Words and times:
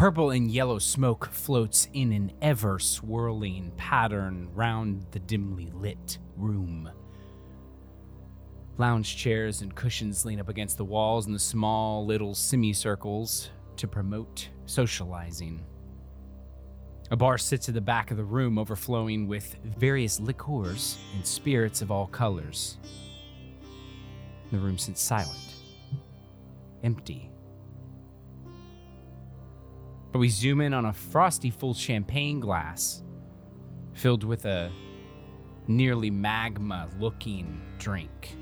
Purple 0.00 0.30
and 0.30 0.50
yellow 0.50 0.78
smoke 0.78 1.28
floats 1.30 1.86
in 1.92 2.10
an 2.12 2.32
ever 2.40 2.78
swirling 2.78 3.70
pattern 3.76 4.48
round 4.54 5.04
the 5.10 5.18
dimly 5.18 5.70
lit 5.74 6.16
room. 6.38 6.90
Lounge 8.78 9.14
chairs 9.14 9.60
and 9.60 9.74
cushions 9.74 10.24
lean 10.24 10.40
up 10.40 10.48
against 10.48 10.78
the 10.78 10.84
walls 10.86 11.26
in 11.26 11.34
the 11.34 11.38
small 11.38 12.06
little 12.06 12.34
semicircles 12.34 13.50
to 13.76 13.86
promote 13.86 14.48
socializing. 14.64 15.62
A 17.10 17.16
bar 17.16 17.36
sits 17.36 17.68
at 17.68 17.74
the 17.74 17.80
back 17.82 18.10
of 18.10 18.16
the 18.16 18.24
room, 18.24 18.58
overflowing 18.58 19.28
with 19.28 19.54
various 19.76 20.18
liqueurs 20.18 20.96
and 21.14 21.26
spirits 21.26 21.82
of 21.82 21.90
all 21.90 22.06
colors. 22.06 22.78
The 24.50 24.60
room 24.60 24.78
sits 24.78 25.02
silent, 25.02 25.56
empty. 26.82 27.30
But 30.12 30.18
we 30.18 30.28
zoom 30.28 30.60
in 30.60 30.74
on 30.74 30.86
a 30.86 30.92
frosty 30.92 31.50
full 31.50 31.74
champagne 31.74 32.40
glass 32.40 33.02
filled 33.92 34.24
with 34.24 34.44
a 34.44 34.72
nearly 35.66 36.10
magma 36.10 36.88
looking 36.98 37.60
drink. 37.78 38.36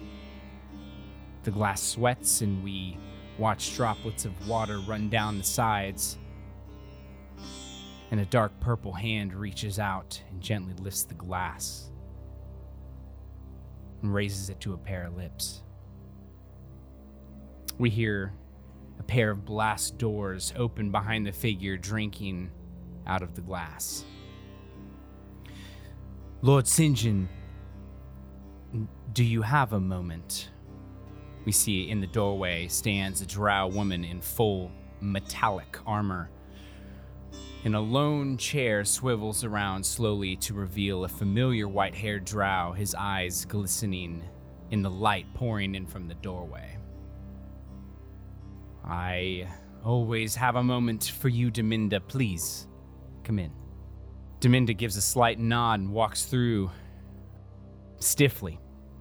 The 1.43 1.51
glass 1.51 1.83
sweats 1.83 2.41
and 2.41 2.63
we 2.65 2.97
watch 3.39 3.75
droplets 3.77 4.25
of 4.25 4.49
water 4.49 4.79
run 4.81 5.09
down 5.09 5.39
the 5.39 5.45
sides. 5.45 6.19
And 8.11 8.21
a 8.21 8.25
dark 8.25 8.59
purple 8.61 8.93
hand 8.93 9.35
reaches 9.35 9.79
out 9.79 10.23
and 10.31 10.41
gently 10.41 10.73
lifts 10.75 11.03
the 11.03 11.15
glass 11.15 11.91
and 14.03 14.15
raises 14.15 14.49
it 14.49 14.61
to 14.61 14.73
a 14.73 14.79
pair 14.79 15.05
of 15.05 15.17
lips. 15.17 15.63
We 17.79 17.91
hear 17.91 18.33
a 18.99 19.03
pair 19.03 19.31
of 19.31 19.45
blast 19.45 19.99
doors 19.99 20.53
open 20.57 20.91
behind 20.91 21.27
the 21.27 21.33
figure 21.33 21.77
drinking 21.77 22.51
out 23.07 23.23
of 23.23 23.35
the 23.35 23.41
glass. 23.41 24.05
Lord 26.41 26.69
St. 26.69 26.97
John, 26.97 27.29
do 29.13 29.25
you 29.25 29.43
have 29.43 29.73
a 29.73 29.81
moment? 29.81 30.51
We 31.45 31.53
see 31.53 31.91
in 31.91 32.01
the 32.01 32.07
doorway 32.07 32.69
stands 32.69 33.21
a 33.21 33.27
drow 33.27 33.67
woman 33.67 34.05
in 34.05 34.21
full 34.21 34.71
metallic 35.01 35.79
armor. 35.87 36.31
And 37.65 37.75
a 37.75 37.81
lone 37.81 38.37
chair 38.37 38.85
swivels 38.85 39.43
around 39.43 39.85
slowly 39.85 40.37
to 40.37 40.55
reveal 40.55 41.05
a 41.05 41.09
familiar 41.09 41.67
white 41.67 41.95
haired 41.95 42.25
drow, 42.25 42.73
his 42.73 42.95
eyes 42.95 43.45
glistening 43.45 44.23
in 44.71 44.83
the 44.83 44.91
light 44.91 45.27
pouring 45.35 45.75
in 45.75 45.87
from 45.87 46.07
the 46.07 46.15
doorway. 46.15 46.78
I 48.89 49.47
always 49.85 50.35
have 50.35 50.57
a 50.57 50.63
moment 50.63 51.13
for 51.21 51.29
you, 51.29 51.51
Deminda. 51.51 52.01
Please, 52.07 52.67
come 53.23 53.39
in. 53.39 53.53
Deminda 54.41 54.77
gives 54.77 54.97
a 54.97 55.03
slight 55.03 55.39
nod 55.39 55.81
and 55.81 55.93
walks 55.93 56.25
through 56.25 56.71
stiffly 57.99 58.59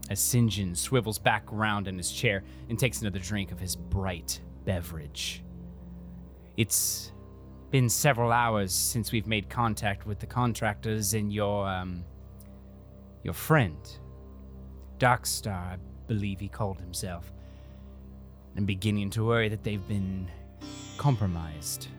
as 0.09 0.19
St. 0.19 0.49
John 0.49 0.75
swivels 0.75 1.19
back 1.19 1.51
around 1.53 1.87
in 1.87 1.97
his 1.97 2.11
chair 2.11 2.43
and 2.69 2.77
takes 2.77 3.01
another 3.01 3.19
drink 3.19 3.51
of 3.51 3.59
his 3.59 3.75
bright 3.75 4.41
beverage. 4.65 5.43
It's 6.55 7.11
been 7.69 7.89
several 7.89 8.31
hours 8.31 8.73
since 8.73 9.11
we've 9.11 9.27
made 9.27 9.49
contact 9.49 10.05
with 10.07 10.19
the 10.19 10.25
contractors 10.25 11.13
and 11.13 11.31
your, 11.31 11.67
um, 11.67 12.03
your 13.23 13.33
friend. 13.33 13.77
Darkstar, 14.97 15.73
I 15.73 15.77
believe 16.07 16.39
he 16.39 16.47
called 16.47 16.79
himself. 16.79 17.31
I'm 18.57 18.65
beginning 18.65 19.11
to 19.11 19.23
worry 19.23 19.49
that 19.49 19.63
they've 19.63 19.87
been 19.87 20.27
compromised. 20.97 21.89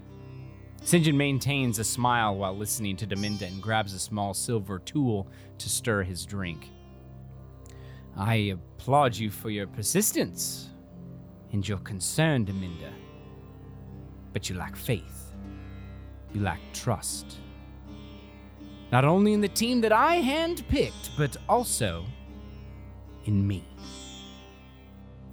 John 0.85 1.17
maintains 1.17 1.79
a 1.79 1.85
smile 1.85 2.35
while 2.37 2.57
listening 2.57 2.97
to 2.97 3.07
Deminda 3.07 3.43
and 3.43 3.63
grabs 3.63 3.95
a 3.95 3.99
small 3.99 4.35
silver 4.35 4.81
tool 4.81 5.29
to 5.59 5.69
stir 5.69 6.03
his 6.03 6.27
drink. 6.27 6.71
I 8.17 8.57
applaud 8.57 9.17
you 9.17 9.31
for 9.31 9.51
your 9.51 9.69
persistence 9.69 10.71
and 11.53 11.67
your 11.67 11.79
concern, 11.79 12.45
Deminda. 12.45 12.91
But 14.33 14.49
you 14.49 14.57
lack 14.57 14.75
faith. 14.75 15.33
You 16.33 16.41
lack 16.41 16.61
trust. 16.73 17.37
Not 18.91 19.05
only 19.05 19.33
in 19.33 19.41
the 19.41 19.49
team 19.49 19.81
that 19.83 19.93
I 19.93 20.21
handpicked, 20.21 21.11
but 21.17 21.37
also 21.49 22.05
in 23.27 23.47
me. 23.47 23.65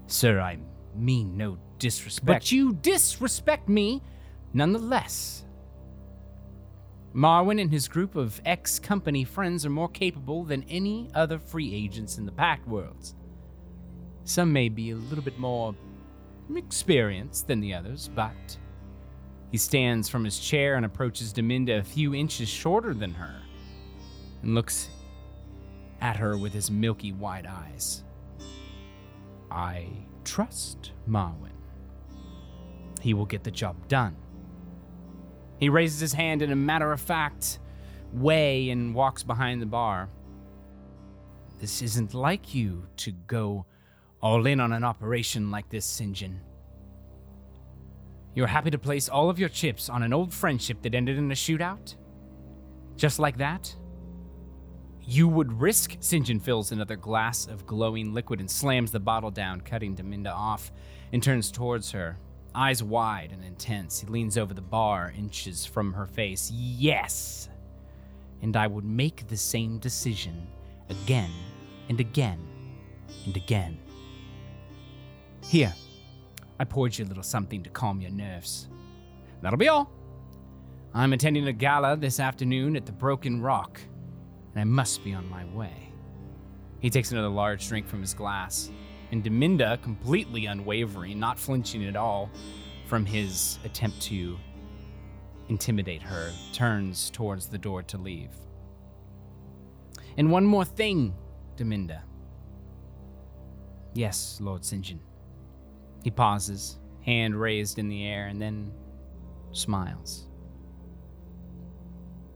Sir, 0.07 0.39
I 0.39 0.57
mean 0.97 1.38
no 1.38 1.57
disrespect. 1.79 2.25
But 2.25 2.51
you 2.51 2.73
disrespect 2.73 3.69
me 3.69 4.01
nonetheless. 4.53 5.44
Marwin 7.13 7.61
and 7.61 7.72
his 7.72 7.88
group 7.88 8.16
of 8.16 8.41
ex 8.45 8.78
company 8.78 9.23
friends 9.23 9.66
are 9.66 9.69
more 9.69 9.88
capable 9.88 10.44
than 10.44 10.63
any 10.63 11.09
other 11.13 11.39
free 11.39 11.73
agents 11.73 12.17
in 12.17 12.25
the 12.25 12.31
Pact 12.31 12.67
Worlds. 12.67 13.16
Some 14.25 14.51
may 14.51 14.69
be 14.69 14.91
a 14.91 14.95
little 14.95 15.23
bit 15.23 15.39
more 15.39 15.75
experienced 16.56 17.47
than 17.47 17.59
the 17.59 17.73
others, 17.73 18.09
but. 18.13 18.57
He 19.51 19.57
stands 19.57 20.09
from 20.09 20.25
his 20.25 20.39
chair 20.39 20.75
and 20.75 20.85
approaches 20.85 21.31
Deminda 21.31 21.79
a 21.79 21.83
few 21.83 22.13
inches 22.13 22.50
shorter 22.50 22.94
than 22.94 23.13
her 23.13 23.41
and 24.41 24.53
looks 24.53 24.89
at 26.01 26.17
her 26.17 26.38
with 26.38 26.51
his 26.53 26.69
milky 26.69 27.13
white 27.13 27.45
eyes. 27.45 28.03
I 29.50 29.88
trust 30.25 30.91
Marwin. 31.08 31.52
He 33.02 33.13
will 33.13 33.25
get 33.25 33.44
the 33.44 33.52
job 33.52 33.88
done. 33.88 34.16
He 35.59 35.69
raises 35.69 36.00
his 36.00 36.13
hand 36.13 36.41
in 36.41 36.52
a 36.52 36.56
matter 36.56 36.91
of 36.91 37.00
fact 37.00 37.59
way 38.12 38.69
and 38.69 38.94
walks 38.94 39.24
behind 39.24 39.62
the 39.62 39.66
bar. 39.66 40.09
This 41.59 41.81
isn't 41.81 42.13
like 42.13 42.53
you 42.53 42.88
to 42.97 43.12
go 43.12 43.66
all 44.22 44.46
in 44.46 44.59
on 44.59 44.74
an 44.74 44.84
operation 44.84 45.52
like 45.52 45.69
this, 45.69 45.86
St. 45.86 46.13
John. 46.13 46.42
You're 48.34 48.47
happy 48.47 48.72
to 48.72 48.78
place 48.78 49.07
all 49.07 49.30
of 49.30 49.40
your 49.40 49.50
chips 49.50 49.88
on 49.90 50.03
an 50.03 50.12
old 50.12 50.34
friendship 50.34 50.81
that 50.81 50.94
ended 50.94 51.18
in 51.18 51.31
a 51.31 51.36
shootout? 51.36 51.96
Just 52.97 53.18
like 53.18 53.38
that? 53.38 53.74
You 55.07 55.27
would 55.27 55.61
risk. 55.61 55.97
St. 55.99 56.25
John 56.25 56.39
fills 56.39 56.71
another 56.71 56.95
glass 56.95 57.45
of 57.47 57.67
glowing 57.67 58.13
liquid 58.13 58.39
and 58.39 58.49
slams 58.49 58.91
the 58.91 58.99
bottle 58.99 59.31
down, 59.31 59.61
cutting 59.61 59.95
Deminda 59.95 60.33
off, 60.33 60.71
and 61.13 61.21
turns 61.21 61.51
towards 61.51 61.91
her. 61.91 62.17
Eyes 62.55 62.81
wide 62.81 63.31
and 63.31 63.44
intense, 63.44 63.99
he 63.99 64.07
leans 64.07 64.38
over 64.38 64.53
the 64.53 64.61
bar, 64.61 65.13
inches 65.17 65.65
from 65.65 65.94
her 65.94 66.05
face. 66.05 66.49
Yes! 66.51 67.49
And 68.41 68.55
I 68.55 68.65
would 68.65 68.85
make 68.85 69.27
the 69.27 69.38
same 69.38 69.77
decision 69.77 70.47
again 70.89 71.31
and 71.89 71.99
again 71.99 72.39
and 73.25 73.35
again. 73.35 73.77
Here, 75.44 75.73
I 76.59 76.63
poured 76.63 76.97
you 76.97 77.05
a 77.05 77.07
little 77.07 77.23
something 77.23 77.61
to 77.63 77.69
calm 77.69 78.01
your 78.01 78.11
nerves. 78.11 78.69
That'll 79.41 79.59
be 79.59 79.67
all. 79.67 79.91
I'm 80.94 81.13
attending 81.13 81.47
a 81.47 81.53
gala 81.53 81.97
this 81.97 82.19
afternoon 82.19 82.75
at 82.77 82.85
the 82.85 82.94
Broken 82.94 83.41
Rock, 83.41 83.81
and 84.55 84.61
I 84.61 84.63
must 84.63 85.03
be 85.03 85.13
on 85.13 85.29
my 85.29 85.45
way. 85.45 85.91
He 86.79 86.89
takes 86.89 87.11
another 87.11 87.27
large 87.29 87.67
drink 87.67 87.88
from 87.88 88.01
his 88.01 88.13
glass 88.13 88.71
and 89.11 89.23
Deminda, 89.23 89.81
completely 89.81 90.45
unwavering, 90.45 91.19
not 91.19 91.39
flinching 91.39 91.85
at 91.85 91.95
all 91.95 92.29
from 92.88 93.05
his 93.05 93.59
attempt 93.63 94.01
to 94.01 94.38
intimidate 95.47 96.01
her, 96.01 96.31
turns 96.53 97.09
towards 97.11 97.47
the 97.47 97.57
door 97.57 97.83
to 97.83 97.97
leave. 97.97 98.31
And 100.17 100.31
one 100.31 100.45
more 100.45 100.65
thing, 100.65 101.13
Deminda. 101.55 102.01
Yes, 103.94 104.39
Lord 104.41 104.65
St. 104.65 104.83
John. 104.83 105.00
He 106.03 106.12
pauses, 106.12 106.80
hand 107.01 107.39
raised 107.39 107.80
in 107.80 107.88
the 107.88 108.06
air, 108.06 108.27
and 108.27 108.41
then 108.41 108.71
smiles. 109.51 110.27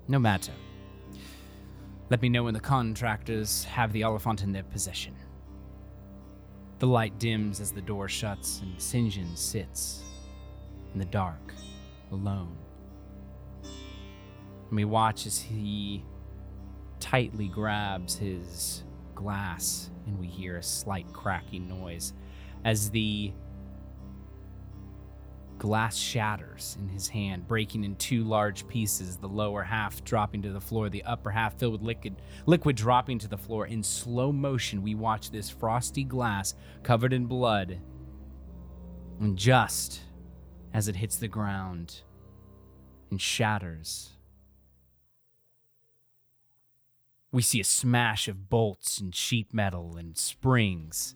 No 0.07 0.19
matter. 0.19 0.53
Let 2.09 2.23
me 2.23 2.29
know 2.29 2.45
when 2.45 2.56
the 2.56 2.59
contractors 2.59 3.63
have 3.65 3.94
the 3.94 4.01
elephant 4.01 4.41
in 4.41 4.51
their 4.51 4.63
possession. 4.63 5.15
The 6.79 6.88
light 6.88 7.19
dims 7.19 7.59
as 7.59 7.71
the 7.71 7.81
door 7.81 8.09
shuts, 8.09 8.61
and 8.61 8.81
St. 8.81 9.11
John 9.11 9.35
sits 9.35 10.01
in 10.91 11.00
the 11.00 11.06
dark, 11.06 11.53
alone. 12.11 12.57
And 13.63 14.75
we 14.75 14.85
watch 14.85 15.27
as 15.27 15.38
he 15.38 16.03
tightly 17.00 17.47
grabs 17.47 18.17
his 18.17 18.85
glass, 19.13 19.91
and 20.07 20.17
we 20.17 20.25
hear 20.25 20.57
a 20.57 20.63
slight 20.63 21.11
cracking 21.13 21.67
noise 21.67 22.13
as 22.65 22.89
the 22.89 23.33
Glass 25.59 25.95
shatters 25.97 26.77
in 26.79 26.88
his 26.88 27.07
hand, 27.07 27.47
breaking 27.47 27.83
in 27.83 27.95
two 27.97 28.23
large 28.23 28.67
pieces, 28.67 29.17
the 29.17 29.27
lower 29.27 29.61
half 29.61 30.03
dropping 30.03 30.41
to 30.41 30.51
the 30.51 30.59
floor, 30.59 30.89
the 30.89 31.03
upper 31.03 31.29
half 31.29 31.59
filled 31.59 31.73
with 31.73 31.81
liquid, 31.81 32.15
liquid 32.47 32.75
dropping 32.75 33.19
to 33.19 33.27
the 33.27 33.38
floor. 33.38 33.67
In 33.67 33.83
slow 33.83 34.31
motion, 34.31 34.81
we 34.81 34.95
watch 34.95 35.29
this 35.29 35.50
frosty 35.50 36.03
glass 36.03 36.56
covered 36.81 37.13
in 37.13 37.25
blood. 37.25 37.77
And 39.19 39.38
just 39.38 40.01
as 40.73 40.88
it 40.88 40.95
hits 40.95 41.17
the 41.17 41.27
ground, 41.27 42.03
and 43.09 43.21
shatters. 43.21 44.11
We 47.31 47.41
see 47.41 47.59
a 47.59 47.65
smash 47.65 48.27
of 48.27 48.50
bolts 48.50 49.00
and 49.00 49.13
sheet 49.13 49.53
metal 49.53 49.97
and 49.97 50.17
springs 50.17 51.15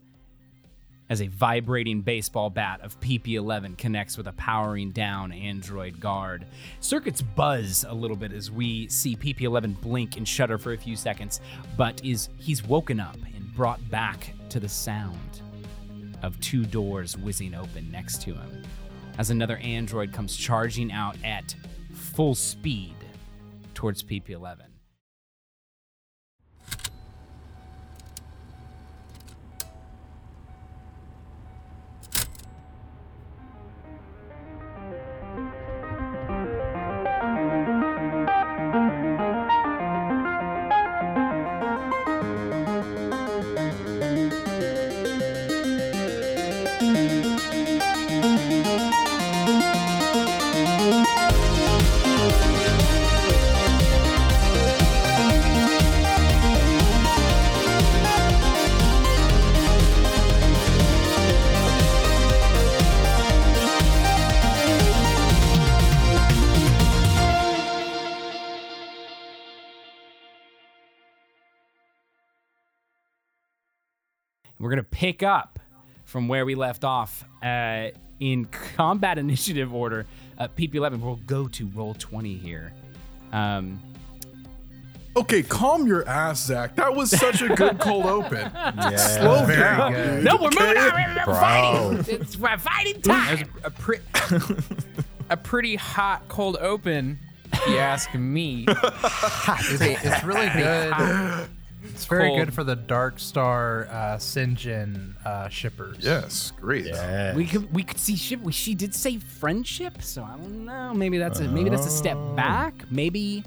as 1.10 1.22
a 1.22 1.28
vibrating 1.28 2.02
baseball 2.02 2.50
bat 2.50 2.82
of 2.82 3.00
PP11 3.00 3.78
connects 3.78 4.18
with 4.18 4.28
a 4.28 4.34
powering 4.34 4.92
down 4.92 5.32
android 5.32 6.00
guard. 6.00 6.46
Circuits 6.80 7.22
buzz 7.22 7.86
a 7.88 7.94
little 7.94 8.18
bit 8.18 8.32
as 8.32 8.50
we 8.50 8.88
see 8.88 9.16
PP11 9.16 9.80
blink 9.82 10.18
and 10.18 10.28
shudder 10.28 10.58
for 10.58 10.74
a 10.74 10.78
few 10.78 10.96
seconds, 10.96 11.42
but 11.78 12.04
is 12.04 12.30
he's 12.38 12.64
woken 12.64 13.00
up 13.00 13.18
and 13.36 13.54
brought 13.54 13.80
back 13.90 14.34
to 14.50 14.60
the 14.60 14.70
sound 14.70 15.42
of 16.22 16.40
two 16.40 16.66
doors 16.66 17.18
whizzing 17.18 17.54
open 17.54 17.92
next 17.92 18.22
to 18.22 18.34
him 18.34 18.64
as 19.18 19.30
another 19.30 19.58
android 19.58 20.12
comes 20.12 20.36
charging 20.36 20.92
out 20.92 21.16
at 21.24 21.56
full 21.92 22.36
speed 22.36 22.96
towards 23.74 24.04
PP11. 24.04 24.73
Pick 75.04 75.22
up 75.22 75.60
from 76.06 76.30
where 76.30 76.46
we 76.46 76.56
left 76.56 76.86
off 76.86 77.26
uh, 77.44 77.90
in 78.22 78.46
combat 78.46 79.18
initiative 79.26 79.74
order. 79.74 80.06
Uh, 80.38 80.48
PP11, 80.48 81.02
we'll 81.02 81.18
go 81.28 81.46
to 81.50 81.68
roll 81.76 81.94
20 81.94 82.36
here. 82.36 82.72
Um, 83.34 83.82
Okay, 85.16 85.44
calm 85.44 85.86
your 85.86 86.08
ass, 86.10 86.44
Zach. 86.46 86.76
That 86.78 86.96
was 86.96 87.12
such 87.12 87.44
a 87.44 87.50
good 87.50 87.78
cold 87.80 88.06
open. 88.08 88.50
Yeah. 88.56 88.96
Slow 88.96 89.46
down. 89.46 89.94
good. 89.94 90.16
dude. 90.16 90.24
no, 90.24 90.38
we're 90.38 90.50
moving 90.50 90.78
on. 90.78 91.16
We're 91.16 91.26
Bro. 91.26 91.34
fighting. 91.36 92.06
It's 92.16 92.36
we're 92.38 92.58
fighting 92.58 93.02
time. 93.02 93.36
There's 93.36 93.48
a, 93.64 93.70
pre- 93.70 94.00
a 95.30 95.38
pretty 95.38 95.76
hot 95.76 96.28
cold 96.30 96.58
open, 96.60 97.20
if 97.52 97.68
you 97.68 97.78
ask 97.78 98.12
me. 98.16 98.66
It's, 98.68 99.82
it's 99.82 100.24
really 100.24 100.50
good. 100.50 101.48
It's 101.94 102.06
very 102.06 102.30
Cold. 102.30 102.40
good 102.40 102.54
for 102.54 102.64
the 102.64 102.76
Dark 102.76 103.20
Star 103.20 103.88
uh, 103.90 104.18
Sinjin 104.18 105.14
uh, 105.26 105.48
shippers. 105.50 105.98
Yes, 106.00 106.52
great. 106.60 106.86
Yeah. 106.86 107.36
We 107.36 107.46
could 107.46 107.72
we 107.74 107.84
could 107.84 108.00
see 108.00 108.16
ship. 108.16 108.42
We, 108.42 108.52
she 108.52 108.74
did 108.76 108.96
say 108.96 109.18
friendship, 109.20 110.02
so 110.02 110.24
I 110.24 110.32
don't 110.38 110.66
know. 110.66 110.94
Maybe 110.94 111.18
that's 111.18 111.40
a 111.40 111.48
maybe 111.48 111.70
that's 111.70 111.86
a 111.86 111.92
step 111.92 112.18
back. 112.36 112.74
Maybe 112.92 113.44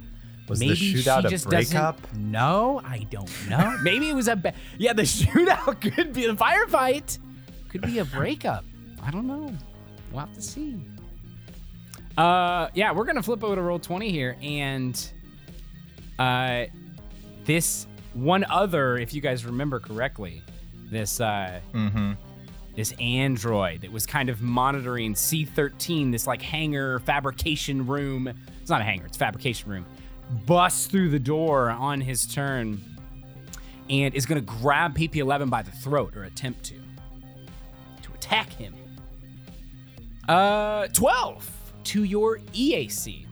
Was 0.48 0.60
the 0.60 0.68
maybe 0.68 0.94
shootout 0.94 1.22
she 1.22 1.26
a 1.26 1.30
just 1.30 1.48
breakup? 1.48 2.00
doesn't. 2.02 2.18
No, 2.30 2.80
I 2.84 3.00
don't 3.10 3.30
know. 3.48 3.76
maybe 3.82 4.08
it 4.08 4.14
was 4.14 4.28
a 4.28 4.36
ba- 4.36 4.54
yeah. 4.78 4.92
The 4.92 5.02
shootout 5.02 5.80
could 5.94 6.12
be 6.12 6.26
a 6.26 6.34
firefight. 6.34 7.18
Could 7.68 7.82
be 7.82 7.98
a 7.98 8.04
breakup. 8.04 8.64
I 9.02 9.10
don't 9.10 9.26
know. 9.26 9.52
We'll 10.12 10.20
have 10.20 10.32
to 10.34 10.40
see. 10.42 10.80
Uh, 12.16 12.68
yeah, 12.74 12.92
we're 12.92 13.04
gonna 13.04 13.22
flip 13.22 13.42
over 13.44 13.56
to 13.56 13.62
roll 13.62 13.78
twenty 13.78 14.10
here, 14.10 14.36
and 14.40 15.10
uh, 16.18 16.64
this 17.44 17.86
one 18.16 18.44
other, 18.48 18.96
if 18.96 19.12
you 19.12 19.20
guys 19.20 19.44
remember 19.44 19.78
correctly, 19.78 20.42
this 20.90 21.20
uh, 21.20 21.60
this 22.74 22.92
android 23.00 23.80
that 23.82 23.92
was 23.92 24.06
kind 24.06 24.28
of 24.28 24.40
monitoring 24.42 25.14
C13, 25.14 26.12
this 26.12 26.26
like 26.26 26.42
hangar 26.42 26.98
fabrication 27.00 27.86
room. 27.86 28.28
It's 28.60 28.70
not 28.70 28.80
a 28.80 28.84
hangar, 28.84 29.06
it's 29.06 29.16
a 29.16 29.20
fabrication 29.20 29.70
room. 29.70 29.86
Busts 30.46 30.86
through 30.86 31.10
the 31.10 31.18
door 31.18 31.70
on 31.70 32.00
his 32.00 32.26
turn 32.26 32.80
and 33.88 34.14
is 34.14 34.26
going 34.26 34.44
to 34.44 34.46
grab 34.46 34.96
PP11 34.96 35.48
by 35.48 35.62
the 35.62 35.70
throat 35.70 36.16
or 36.16 36.24
attempt 36.24 36.64
to 36.64 36.74
to 38.02 38.12
attack 38.14 38.50
him. 38.52 38.74
Uh 40.28 40.88
12 40.88 41.50
to 41.84 42.02
your 42.04 42.38
EAC. 42.54 43.25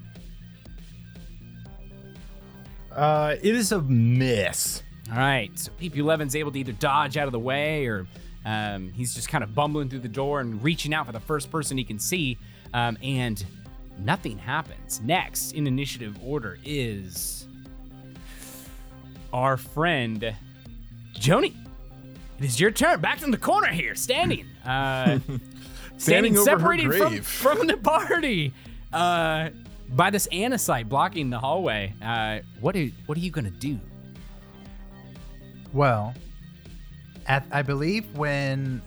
Uh, 2.95 3.37
it 3.43 3.55
is 3.55 3.73
a 3.73 3.81
miss. 3.83 4.83
All 5.11 5.19
right, 5.19 5.51
so 5.59 5.71
PP11's 5.81 6.35
able 6.37 6.53
to 6.53 6.59
either 6.59 6.73
dodge 6.73 7.17
out 7.17 7.27
of 7.27 7.33
the 7.33 7.39
way 7.39 7.87
or 7.87 8.07
um, 8.47 8.91
he's 8.91 9.15
just 9.15 9.29
kind 9.29 9.43
of 9.43 9.55
bumbling 9.55 9.89
through 9.89 10.01
the 10.01 10.09
door 10.09 10.41
and 10.41 10.63
reaching 10.63 10.95
out 10.95 11.07
for 11.07 11.13
the 11.13 11.21
first 11.21 11.51
person 11.51 11.77
he 11.77 11.85
can 11.85 11.99
see, 11.99 12.39
um, 12.73 12.97
and 13.03 13.45
nothing 13.99 14.39
happens. 14.39 15.01
Next 15.03 15.53
in 15.53 15.67
initiative 15.67 16.19
order 16.23 16.59
is 16.65 17.47
our 19.33 19.57
friend 19.57 20.35
Joni. 21.15 21.55
It 22.39 22.45
is 22.45 22.61
your 22.61 22.71
turn. 22.71 23.01
Back 23.01 23.23
in 23.23 23.31
the 23.31 23.39
corner 23.39 23.69
here, 23.69 23.95
standing. 23.95 24.47
Uh, 24.65 25.19
standing, 25.19 25.41
Standing 25.99 26.37
separated 26.37 26.95
from, 26.95 27.21
from 27.23 27.67
the 27.67 27.77
party 27.77 28.53
uh, 28.93 29.51
by 29.91 30.11
this 30.11 30.27
anacite 30.33 30.89
blocking 30.89 31.31
the 31.31 31.39
hallway. 31.39 31.93
Uh, 32.03 32.41
what 32.61 32.77
are, 32.77 32.89
what 33.07 33.17
are 33.17 33.21
you 33.21 33.31
going 33.31 33.45
to 33.45 33.51
do? 33.51 33.79
Well, 35.73 36.15
at, 37.27 37.47
I 37.51 37.63
believe 37.63 38.05
when 38.17 38.83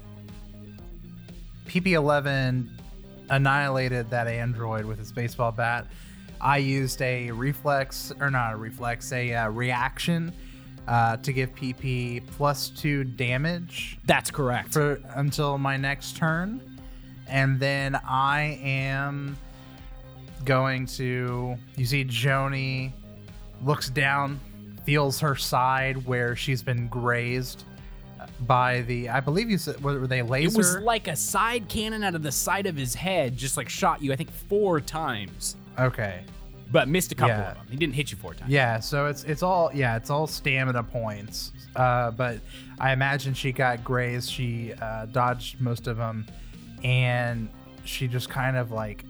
PP11 1.65 2.69
annihilated 3.29 4.09
that 4.09 4.27
android 4.27 4.85
with 4.85 4.97
his 4.97 5.11
baseball 5.11 5.51
bat, 5.51 5.87
I 6.39 6.57
used 6.57 7.01
a 7.01 7.31
reflex, 7.31 8.13
or 8.19 8.29
not 8.29 8.53
a 8.53 8.57
reflex, 8.57 9.11
a 9.11 9.33
uh, 9.33 9.49
reaction 9.49 10.31
uh, 10.87 11.17
to 11.17 11.33
give 11.33 11.53
PP 11.55 12.25
plus 12.37 12.69
two 12.69 13.03
damage 13.03 13.97
That's 14.05 14.31
correct. 14.31 14.73
for 14.73 15.01
until 15.15 15.57
my 15.57 15.77
next 15.77 16.15
turn, 16.15 16.61
and 17.27 17.59
then 17.59 17.99
I 18.07 18.59
am 18.61 19.37
going 20.45 20.85
to. 20.87 21.55
You 21.75 21.85
see, 21.85 22.03
Joni 22.05 22.91
looks 23.63 23.89
down, 23.89 24.39
feels 24.85 25.19
her 25.19 25.35
side 25.35 26.05
where 26.05 26.35
she's 26.35 26.61
been 26.63 26.87
grazed 26.87 27.63
by 28.41 28.81
the. 28.81 29.09
I 29.09 29.19
believe 29.19 29.49
you 29.49 29.57
said 29.57 29.81
were 29.83 30.07
they 30.07 30.21
laser? 30.21 30.53
It 30.53 30.57
was 30.57 30.77
like 30.79 31.07
a 31.07 31.15
side 31.15 31.67
cannon 31.69 32.03
out 32.03 32.15
of 32.15 32.23
the 32.23 32.31
side 32.31 32.65
of 32.65 32.75
his 32.75 32.93
head, 32.95 33.37
just 33.37 33.57
like 33.57 33.69
shot 33.69 34.01
you, 34.01 34.11
I 34.13 34.15
think, 34.15 34.31
four 34.31 34.79
times, 34.81 35.55
okay. 35.79 36.21
but 36.71 36.87
missed 36.87 37.11
a 37.11 37.15
couple 37.15 37.35
Yeah. 37.35 37.51
of 37.51 37.57
them. 37.57 37.67
He 37.69 37.77
didn't 37.77 37.95
hit 37.95 38.11
you 38.11 38.17
four 38.17 38.33
times. 38.33 38.51
Yeah, 38.51 38.79
so 38.79 39.05
it's 39.07 39.23
it's 39.23 39.43
all 39.43 39.71
yeah, 39.73 39.95
it's 39.95 40.09
all 40.09 40.27
stamina 40.27 40.83
points. 40.83 41.51
Uh, 41.75 42.11
but 42.11 42.39
I 42.79 42.91
imagine 42.91 43.33
she 43.33 43.51
got 43.51 43.83
grazed. 43.83 44.31
She 44.31 44.73
uh, 44.81 45.05
dodged 45.07 45.61
most 45.61 45.87
of 45.87 45.97
them, 45.97 46.25
and 46.83 47.49
she 47.85 48.07
just 48.07 48.29
kind 48.29 48.57
of 48.57 48.71
like 48.71 49.03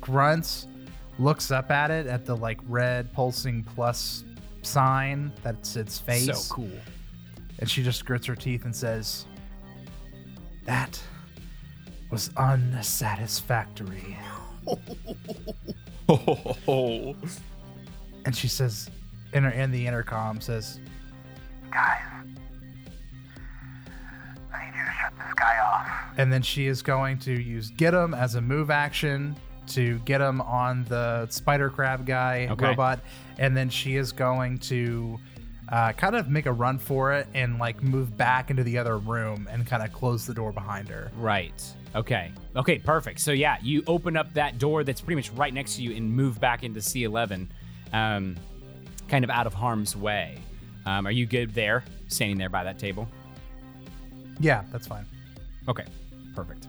grunts, 0.00 0.66
looks 1.18 1.50
up 1.50 1.70
at 1.70 1.90
it 1.90 2.06
at 2.06 2.24
the 2.26 2.36
like 2.36 2.60
red 2.68 3.12
pulsing 3.12 3.62
plus 3.62 4.24
sign 4.62 5.32
that's 5.42 5.76
its 5.76 5.98
face. 5.98 6.26
So 6.26 6.54
cool. 6.54 6.70
And 7.58 7.70
she 7.70 7.82
just 7.82 8.04
grits 8.04 8.26
her 8.26 8.34
teeth 8.36 8.64
and 8.64 8.74
says, 8.74 9.26
"That 10.64 11.00
was 12.10 12.30
unsatisfactory." 12.36 14.16
and 18.24 18.34
she 18.34 18.48
says, 18.48 18.90
in 19.32 19.44
her 19.44 19.50
in 19.50 19.70
the 19.70 19.86
intercom, 19.86 20.40
says, 20.40 20.80
Guys, 21.70 22.00
I 24.52 24.64
need 24.64 24.76
you 24.76 24.84
to 24.84 24.90
shut 25.00 25.12
this 25.18 25.34
guy 25.34 25.58
off. 25.60 25.88
and 26.18 26.32
then 26.32 26.42
she 26.42 26.66
is 26.66 26.82
going 26.82 27.18
to 27.20 27.32
use 27.32 27.70
get 27.70 27.94
him 27.94 28.14
as 28.14 28.34
a 28.34 28.40
move 28.40 28.70
action 28.70 29.36
to 29.68 29.98
get 30.00 30.20
him 30.20 30.40
on 30.40 30.84
the 30.84 31.26
spider 31.30 31.70
crab 31.70 32.06
guy 32.06 32.48
Okay. 32.50 32.66
robot, 32.66 33.00
and 33.38 33.56
then 33.56 33.68
she 33.68 33.96
is 33.96 34.12
going 34.12 34.58
to 34.58 35.18
uh, 35.68 35.92
kind 35.92 36.14
of 36.14 36.28
make 36.28 36.46
a 36.46 36.52
run 36.52 36.78
for 36.78 37.12
it 37.12 37.26
and 37.34 37.58
like 37.58 37.82
move 37.82 38.16
back 38.16 38.50
into 38.50 38.62
the 38.62 38.78
other 38.78 38.98
room 38.98 39.48
and 39.50 39.66
kind 39.66 39.82
of 39.82 39.92
close 39.92 40.24
the 40.26 40.34
door 40.34 40.52
behind 40.52 40.88
her. 40.88 41.10
Right. 41.16 41.60
Okay. 41.94 42.30
Okay, 42.54 42.78
perfect. 42.78 43.18
So 43.20 43.32
yeah, 43.32 43.56
you 43.62 43.82
open 43.86 44.16
up 44.16 44.32
that 44.34 44.58
door 44.58 44.84
that's 44.84 45.00
pretty 45.00 45.16
much 45.16 45.30
right 45.32 45.52
next 45.52 45.76
to 45.76 45.82
you 45.82 45.96
and 45.96 46.10
move 46.12 46.38
back 46.40 46.62
into 46.62 46.78
C11, 46.80 47.48
um, 47.92 48.36
kind 49.08 49.24
of 49.24 49.30
out 49.30 49.46
of 49.46 49.54
harm's 49.54 49.96
way. 49.96 50.38
Um, 50.84 51.06
are 51.06 51.10
you 51.10 51.26
good 51.26 51.52
there, 51.52 51.82
standing 52.06 52.38
there 52.38 52.48
by 52.50 52.62
that 52.62 52.78
table? 52.78 53.08
Yeah, 54.38 54.62
that's 54.70 54.86
fine. 54.86 55.06
Okay, 55.68 55.84
perfect. 56.34 56.68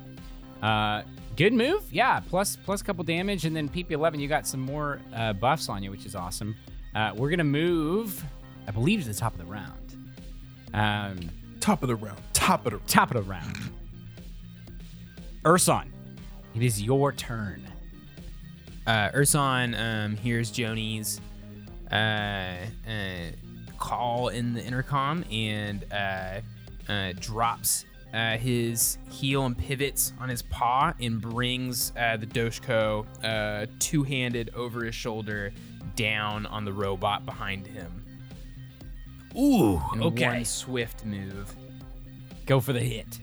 Uh, 0.63 1.03
good 1.37 1.53
move. 1.53 1.83
Yeah, 1.91 2.19
plus 2.19 2.55
plus 2.57 2.81
a 2.81 2.83
couple 2.83 3.03
damage, 3.05 3.45
and 3.45 3.55
then 3.55 3.69
PP11, 3.69 4.19
you 4.19 4.27
got 4.27 4.45
some 4.45 4.59
more 4.59 4.99
uh, 5.15 5.31
buffs 5.33 5.69
on 5.69 5.81
you, 5.83 5.91
which 5.91 6.05
is 6.05 6.15
awesome. 6.15 6.55
Uh, 6.95 7.13
we're 7.15 7.29
gonna 7.29 7.43
move, 7.43 8.23
I 8.67 8.71
believe, 8.71 9.03
to 9.03 9.07
the 9.07 9.13
top 9.13 9.33
of 9.33 9.39
the 9.39 9.45
round. 9.45 9.95
Um, 10.73 11.29
Top 11.59 11.81
of 11.83 11.87
the 11.89 11.95
round. 11.95 12.19
Top 12.33 12.65
of 12.65 12.73
the 12.73 12.79
top 12.87 13.11
of 13.11 13.17
the 13.17 13.29
round. 13.29 13.57
Urson, 15.45 15.91
it 16.55 16.61
is 16.63 16.81
your 16.81 17.11
turn. 17.11 17.61
uh, 18.85 19.09
Urson 19.13 19.75
um, 19.75 20.15
hears 20.17 20.51
Joni's 20.51 21.19
uh, 21.91 21.95
uh, 21.95 22.57
call 23.77 24.29
in 24.29 24.53
the 24.53 24.63
intercom 24.63 25.23
and 25.31 25.85
uh, 25.91 26.39
uh, 26.89 27.13
drops 27.19 27.85
uh, 28.13 28.37
his 28.37 28.97
heel 29.11 29.45
and 29.45 29.57
pivots 29.57 30.13
on 30.19 30.29
his 30.29 30.41
paw 30.43 30.93
and 31.01 31.21
brings 31.21 31.91
uh, 31.97 32.17
the 32.17 32.25
Doshko 32.27 33.05
uh, 33.23 33.65
two 33.79 34.03
handed 34.03 34.49
over 34.55 34.83
his 34.85 34.95
shoulder 34.95 35.51
down 35.95 36.45
on 36.45 36.63
the 36.65 36.71
robot 36.73 37.25
behind 37.25 37.67
him. 37.67 38.03
Ooh, 39.37 39.81
In 39.93 40.01
okay. 40.03 40.25
one 40.27 40.45
swift 40.45 41.05
move. 41.05 41.55
Go 42.45 42.59
for 42.59 42.73
the 42.73 42.79
hit. 42.79 43.19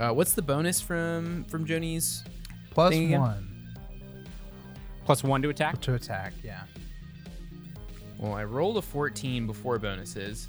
Uh, 0.00 0.10
what's 0.10 0.32
the 0.32 0.42
bonus 0.42 0.80
from 0.80 1.44
from 1.44 1.64
Joni's? 1.64 2.24
Plus 2.70 2.92
Thing 2.92 3.06
again? 3.06 3.20
one 3.20 3.48
Plus 5.04 5.22
one 5.22 5.42
to 5.42 5.48
attack. 5.48 5.80
to 5.82 5.94
attack. 5.94 6.32
Yeah. 6.42 6.62
Well, 8.18 8.34
I 8.34 8.44
rolled 8.44 8.76
a 8.78 8.82
14 8.82 9.46
before 9.46 9.78
bonuses. 9.78 10.48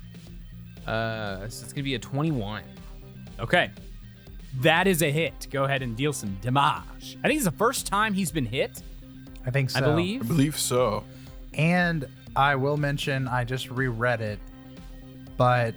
Uh, 0.86 1.48
so 1.50 1.64
it's 1.64 1.74
gonna 1.74 1.84
be 1.84 1.96
a 1.96 2.00
21. 2.00 2.64
Okay. 3.44 3.70
That 4.62 4.88
is 4.88 5.02
a 5.04 5.12
hit. 5.12 5.48
Go 5.52 5.64
ahead 5.66 5.82
and 5.82 5.96
deal 5.98 6.14
some 6.14 6.38
damage. 6.42 7.18
I 7.24 7.28
think 7.28 7.36
it's 7.38 7.44
the 7.46 7.52
first 7.52 7.86
time 7.88 8.14
he's 8.14 8.32
been 8.32 8.46
hit, 8.46 8.82
I 9.46 9.50
think 9.52 9.70
so. 9.70 9.80
I 9.80 9.84
I 9.84 9.86
believe. 9.86 10.28
believe 10.28 10.58
so. 10.58 11.04
And 11.54 12.06
I 12.36 12.56
will 12.56 12.78
mention, 12.78 13.28
I 13.28 13.44
just 13.44 13.70
reread 13.70 14.22
it, 14.22 14.40
but 15.38 15.76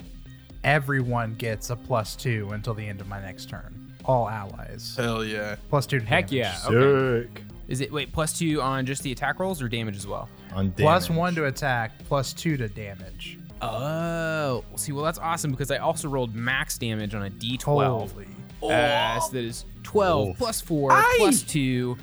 everyone 0.64 1.34
gets 1.34 1.70
a 1.70 1.76
plus 1.76 2.16
two 2.16 2.48
until 2.52 2.74
the 2.74 2.86
end 2.86 3.00
of 3.00 3.08
my 3.08 3.20
next 3.20 3.48
turn. 3.48 3.94
All 4.04 4.28
allies. 4.28 4.94
Hell 4.96 5.24
yeah. 5.24 5.56
Plus 5.68 5.86
two 5.86 5.98
to 6.00 6.04
Heck 6.06 6.28
damage. 6.28 6.32
yeah. 6.34 6.58
Okay. 6.66 7.28
Sick. 7.34 7.42
Is 7.68 7.80
it 7.80 7.90
wait 7.92 8.12
plus 8.12 8.38
two 8.38 8.60
on 8.62 8.86
just 8.86 9.02
the 9.02 9.10
attack 9.10 9.40
rolls 9.40 9.60
or 9.60 9.68
damage 9.68 9.96
as 9.96 10.06
well? 10.06 10.28
On 10.54 10.70
Plus 10.70 11.06
damage. 11.08 11.18
one 11.18 11.34
to 11.34 11.46
attack, 11.46 11.92
plus 12.06 12.32
two 12.32 12.56
to 12.56 12.68
damage. 12.68 13.38
Oh, 13.62 14.64
see, 14.76 14.92
well 14.92 15.04
that's 15.04 15.18
awesome 15.18 15.50
because 15.50 15.70
I 15.70 15.78
also 15.78 16.08
rolled 16.08 16.34
max 16.34 16.78
damage 16.78 17.14
on 17.14 17.24
a 17.24 17.30
D12. 17.30 18.10
Holy. 18.10 18.26
Uh, 18.62 19.20
so 19.20 19.32
that 19.32 19.44
is 19.44 19.64
12 19.82 20.28
Oh. 20.28 20.34
plus 20.36 20.60
four 20.60 20.90
plus 21.18 21.42
two 21.42 21.96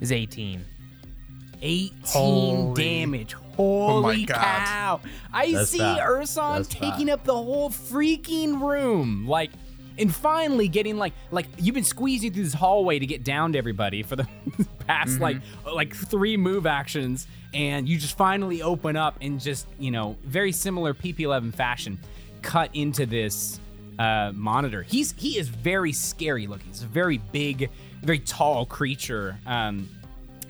is 0.00 0.12
18. 0.12 0.64
18 1.62 1.94
Holy- 2.06 2.74
damage. 2.82 3.34
Holy 3.56 4.24
God. 4.24 4.36
cow. 4.38 5.00
I 5.32 5.52
That's 5.52 5.70
see 5.70 5.78
bad. 5.78 6.00
Urson 6.08 6.56
That's 6.62 6.68
taking 6.68 7.06
bad. 7.06 7.14
up 7.14 7.24
the 7.24 7.34
whole 7.34 7.68
freaking 7.70 8.60
room. 8.62 9.26
Like, 9.28 9.50
and 9.98 10.14
finally 10.14 10.68
getting 10.68 10.96
like, 10.96 11.12
like 11.30 11.46
you've 11.58 11.74
been 11.74 11.84
squeezing 11.84 12.32
through 12.32 12.44
this 12.44 12.54
hallway 12.54 12.98
to 12.98 13.06
get 13.06 13.24
down 13.24 13.52
to 13.52 13.58
everybody 13.58 14.02
for 14.02 14.16
the 14.16 14.26
past 14.86 15.20
like, 15.20 15.38
like 15.66 15.94
three 15.94 16.36
move 16.36 16.66
actions. 16.66 17.26
And 17.52 17.88
you 17.88 17.98
just 17.98 18.16
finally 18.16 18.62
open 18.62 18.96
up 18.96 19.16
and 19.20 19.40
just, 19.40 19.66
you 19.78 19.90
know, 19.90 20.16
very 20.24 20.52
similar 20.52 20.94
PP11 20.94 21.54
fashion, 21.54 21.98
cut 22.42 22.70
into 22.74 23.06
this 23.06 23.60
uh, 23.98 24.32
monitor. 24.34 24.82
He's 24.82 25.12
he 25.18 25.38
is 25.38 25.48
very 25.48 25.92
scary 25.92 26.46
looking. 26.46 26.68
He's 26.68 26.82
a 26.82 26.86
very 26.86 27.18
big, 27.18 27.70
very 28.02 28.20
tall 28.20 28.64
creature. 28.64 29.38
Um, 29.46 29.88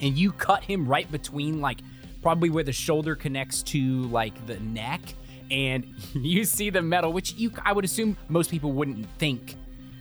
and 0.00 0.16
you 0.16 0.32
cut 0.32 0.62
him 0.62 0.86
right 0.86 1.10
between 1.10 1.60
like 1.60 1.80
probably 2.22 2.50
where 2.50 2.64
the 2.64 2.72
shoulder 2.72 3.14
connects 3.16 3.62
to 3.62 4.02
like 4.04 4.46
the 4.46 4.58
neck 4.60 5.00
and 5.50 5.84
you 6.14 6.44
see 6.44 6.70
the 6.70 6.82
metal 6.82 7.12
which 7.12 7.34
you 7.34 7.52
I 7.64 7.72
would 7.72 7.84
assume 7.84 8.16
most 8.28 8.50
people 8.50 8.72
wouldn't 8.72 9.06
think 9.18 9.56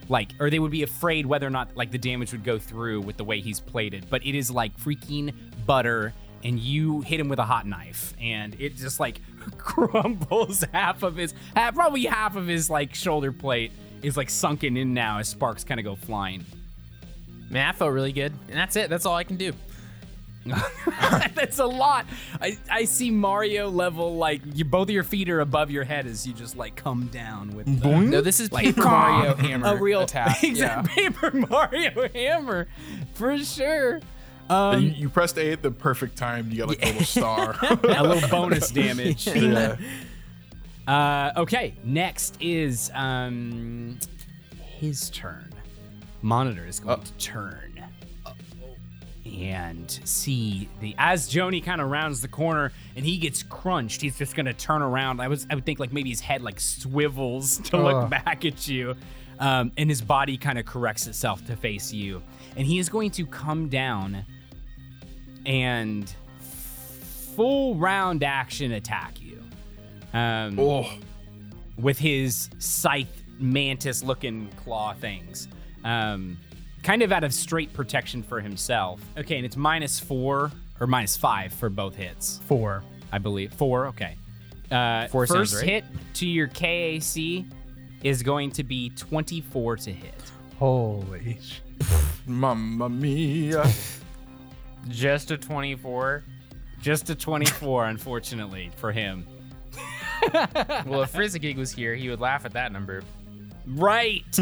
like 0.07 0.31
or 0.39 0.49
they 0.49 0.59
would 0.59 0.71
be 0.71 0.83
afraid 0.83 1.25
whether 1.25 1.45
or 1.45 1.51
not 1.51 1.75
like 1.75 1.91
the 1.91 1.97
damage 1.97 2.31
would 2.31 2.43
go 2.43 2.57
through 2.57 3.01
with 3.01 3.17
the 3.17 3.23
way 3.23 3.41
he's 3.41 3.59
plated 3.59 4.07
but 4.09 4.25
it 4.25 4.35
is 4.35 4.49
like 4.49 4.77
freaking 4.77 5.33
butter 5.65 6.13
and 6.43 6.59
you 6.59 7.01
hit 7.01 7.19
him 7.19 7.27
with 7.27 7.39
a 7.39 7.45
hot 7.45 7.67
knife 7.67 8.13
and 8.21 8.55
it 8.59 8.75
just 8.75 8.99
like 8.99 9.21
crumbles 9.57 10.63
half 10.73 11.03
of 11.03 11.15
his 11.15 11.33
half, 11.55 11.75
probably 11.75 12.05
half 12.05 12.35
of 12.35 12.47
his 12.47 12.69
like 12.69 12.95
shoulder 12.95 13.31
plate 13.31 13.71
is 14.01 14.15
like 14.15 14.29
sunken 14.29 14.77
in 14.77 14.93
now 14.93 15.19
as 15.19 15.27
sparks 15.27 15.63
kind 15.63 15.79
of 15.79 15.83
go 15.83 15.95
flying 15.95 16.45
Man, 17.49 17.67
that 17.67 17.75
felt 17.75 17.91
really 17.91 18.11
good. 18.11 18.31
And 18.47 18.57
that's 18.57 18.75
it. 18.75 18.89
That's 18.89 19.05
all 19.05 19.15
I 19.15 19.23
can 19.23 19.35
do. 19.35 19.53
That's 21.35 21.59
a 21.59 21.65
lot. 21.65 22.05
I, 22.41 22.57
I 22.69 22.85
see 22.85 23.11
Mario 23.11 23.69
level 23.69 24.17
like 24.17 24.41
you 24.53 24.65
both 24.65 24.89
of 24.89 24.93
your 24.93 25.03
feet 25.03 25.29
are 25.29 25.39
above 25.39 25.71
your 25.71 25.83
head 25.83 26.05
as 26.05 26.25
you 26.27 26.33
just 26.33 26.55
like 26.55 26.75
come 26.75 27.07
down 27.07 27.55
with 27.55 27.81
the, 27.81 27.99
No, 27.99 28.21
this 28.21 28.39
is 28.39 28.51
like 28.51 28.65
Paper 28.65 28.81
Mario 28.85 29.35
Hammer 29.35 29.67
a 29.67 29.75
real 29.77 30.01
attack. 30.01 30.43
exact 30.43 30.89
Paper 30.89 31.31
Mario 31.31 32.09
hammer 32.13 32.67
for 33.13 33.37
sure. 33.39 34.01
Um, 34.49 34.81
you, 34.81 34.89
you 34.89 35.09
pressed 35.09 35.37
A 35.37 35.51
at 35.51 35.61
the 35.61 35.71
perfect 35.71 36.17
time. 36.17 36.49
You 36.51 36.59
got 36.59 36.69
like 36.69 36.83
a 36.83 36.87
little 36.87 37.03
star. 37.03 37.55
a 37.61 38.03
little 38.03 38.29
bonus 38.29 38.71
damage. 38.71 39.27
yeah. 39.27 39.75
Uh, 40.87 41.31
okay, 41.37 41.75
next 41.83 42.35
is 42.41 42.89
um 42.95 43.99
his 44.79 45.09
turn. 45.11 45.53
Monitor 46.21 46.65
is 46.65 46.79
going 46.79 47.01
to 47.01 47.13
turn 47.13 47.68
and 49.39 49.89
see 50.03 50.67
the 50.81 50.93
as 50.97 51.29
Joni 51.29 51.63
kind 51.63 51.79
of 51.81 51.89
rounds 51.89 52.21
the 52.21 52.27
corner 52.27 52.71
and 52.95 53.05
he 53.05 53.17
gets 53.17 53.43
crunched. 53.43 54.01
He's 54.01 54.17
just 54.17 54.35
gonna 54.35 54.53
turn 54.53 54.81
around. 54.81 55.21
I 55.21 55.27
was 55.27 55.47
I 55.49 55.55
would 55.55 55.65
think 55.65 55.79
like 55.79 55.93
maybe 55.93 56.09
his 56.09 56.21
head 56.21 56.41
like 56.41 56.59
swivels 56.59 57.57
to 57.69 57.77
look 57.77 58.09
back 58.09 58.43
at 58.45 58.67
you, 58.67 58.95
um, 59.39 59.71
and 59.77 59.89
his 59.89 60.01
body 60.01 60.37
kind 60.37 60.59
of 60.59 60.65
corrects 60.65 61.07
itself 61.07 61.45
to 61.45 61.55
face 61.55 61.93
you, 61.93 62.21
and 62.57 62.65
he 62.67 62.79
is 62.79 62.89
going 62.89 63.11
to 63.11 63.25
come 63.25 63.69
down 63.69 64.25
and 65.45 66.13
full 67.35 67.75
round 67.75 68.23
action 68.23 68.73
attack 68.73 69.21
you. 69.21 69.41
Um, 70.13 70.59
Oh, 70.59 70.89
with 71.77 71.97
his 71.97 72.49
scythe 72.59 73.23
mantis 73.39 74.03
looking 74.03 74.49
claw 74.63 74.93
things. 74.93 75.47
Um, 75.85 76.37
kind 76.83 77.01
of 77.01 77.11
out 77.11 77.23
of 77.23 77.33
straight 77.33 77.71
protection 77.73 78.23
for 78.23 78.39
himself. 78.39 79.01
Okay, 79.17 79.37
and 79.37 79.45
it's 79.45 79.57
minus 79.57 79.99
four 79.99 80.51
or 80.79 80.87
minus 80.87 81.17
five 81.17 81.51
for 81.53 81.69
both 81.69 81.95
hits, 81.95 82.39
Four. 82.47 82.83
I 83.11 83.17
believe. 83.17 83.53
Four, 83.53 83.87
okay. 83.87 84.15
Uh, 84.71 85.07
Four 85.07 85.25
sounds 85.25 85.51
first 85.51 85.63
right. 85.63 85.71
hit 85.71 85.85
to 86.15 86.27
your 86.27 86.47
KAC 86.47 87.45
is 88.03 88.21
going 88.23 88.51
to 88.51 88.63
be 88.63 88.89
24 88.91 89.77
to 89.77 89.91
hit. 89.91 90.13
Holy. 90.57 91.37
sh- 91.41 91.61
mamma 92.27 92.87
mia. 92.89 93.65
Just 94.87 95.31
a 95.31 95.37
24. 95.37 96.23
Just 96.81 97.09
a 97.09 97.15
24, 97.15 97.85
unfortunately, 97.87 98.71
for 98.77 98.91
him. 98.91 99.25
Well, 100.85 101.01
if 101.03 101.11
Frizzigig 101.11 101.57
was 101.57 101.71
here, 101.71 101.95
he 101.95 102.09
would 102.09 102.19
laugh 102.19 102.45
at 102.45 102.51
that 102.51 102.71
number. 102.73 103.01
Right. 103.65 104.37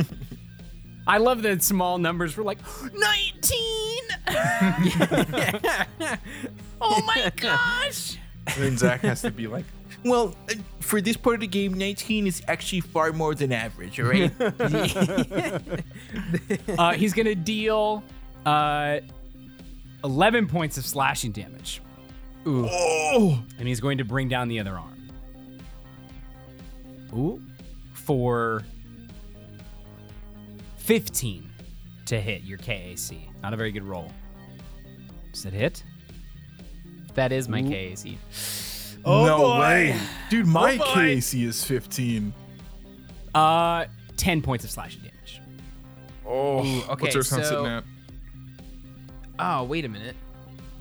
I 1.08 1.18
love 1.18 1.42
that 1.44 1.64
small 1.64 1.98
numbers 1.98 2.36
were 2.38 2.44
like 2.44 2.60
19. 2.94 3.00
oh 6.82 7.02
my 7.06 7.32
gosh. 7.38 8.18
and 8.48 8.56
then 8.64 8.78
Zach 8.78 9.02
has 9.02 9.22
to 9.22 9.32
be 9.32 9.48
like, 9.48 9.66
Well, 10.04 10.36
uh, 10.50 10.56
for 10.82 11.00
this 11.02 11.16
part 11.18 11.36
of 11.36 11.42
the 11.42 11.48
game, 11.48 11.74
19 11.74 12.28
is 12.28 12.42
actually 12.48 12.82
far 12.82 13.14
more 13.14 13.34
than 13.36 13.52
average, 13.52 14.00
all 14.00 14.08
right? 14.08 14.32
Uh, 16.78 16.94
he's 16.94 17.14
gonna 17.14 17.36
deal 17.36 18.04
uh, 18.46 19.00
11 20.04 20.48
points 20.48 20.78
of 20.78 20.86
slashing 20.86 21.32
damage. 21.32 21.82
oh, 22.46 23.42
And 23.60 23.68
he's 23.68 23.80
going 23.80 23.98
to 23.98 24.06
bring 24.06 24.28
down 24.30 24.48
the 24.48 24.60
other 24.60 24.76
arm. 24.76 25.10
Ooh. 27.14 27.42
For 27.94 28.64
15 30.88 31.50
to 32.06 32.17
hit 32.17 32.44
your 32.44 32.58
KAC. 32.60 33.17
Not 33.44 33.53
a 33.53 33.58
very 33.58 33.74
good 33.74 33.84
roll. 33.84 34.10
Does 35.34 35.46
it 35.46 35.51
hit? 35.51 35.84
That 37.13 37.34
is 37.34 37.50
my 37.50 37.62
KAC. 37.62 38.15
no 39.06 39.60
way. 39.60 40.00
Dude, 40.29 40.48
my 40.48 40.77
KAC 40.77 41.44
is 41.44 41.62
15. 41.65 42.34
Uh, 43.36 43.86
10 44.15 44.41
points 44.41 44.63
of 44.63 44.72
slashing 44.72 45.01
damage. 45.01 45.41
Oh, 46.25 46.60
okay, 46.91 47.01
what's 47.01 47.15
Urson 47.17 47.44
so- 47.44 47.50
sitting 47.50 47.65
at? 47.65 47.84
Oh, 49.39 49.65
wait 49.65 49.84
a 49.84 49.89
minute. 49.89 50.15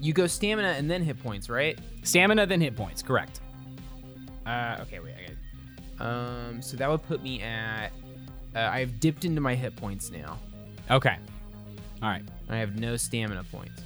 You 0.00 0.12
go 0.12 0.28
stamina 0.28 0.68
and 0.68 0.88
then 0.88 1.02
hit 1.02 1.20
points, 1.20 1.50
right? 1.50 1.80
Stamina, 2.04 2.46
then 2.46 2.60
hit 2.60 2.76
points. 2.76 3.02
Correct. 3.02 3.40
Uh, 4.46 4.76
okay, 4.82 5.00
wait. 5.00 5.14
I 5.18 5.20
got 5.22 5.30
it. 5.30 5.36
Um, 6.00 6.62
so 6.62 6.76
that 6.76 6.88
would 6.88 7.02
put 7.02 7.24
me 7.24 7.42
at. 7.42 7.90
Uh, 8.56 8.70
I've 8.72 8.98
dipped 8.98 9.26
into 9.26 9.40
my 9.40 9.54
hit 9.54 9.76
points 9.76 10.10
now. 10.10 10.38
Okay. 10.90 11.16
All 12.02 12.08
right. 12.08 12.24
I 12.48 12.56
have 12.56 12.78
no 12.80 12.96
stamina 12.96 13.44
points. 13.52 13.82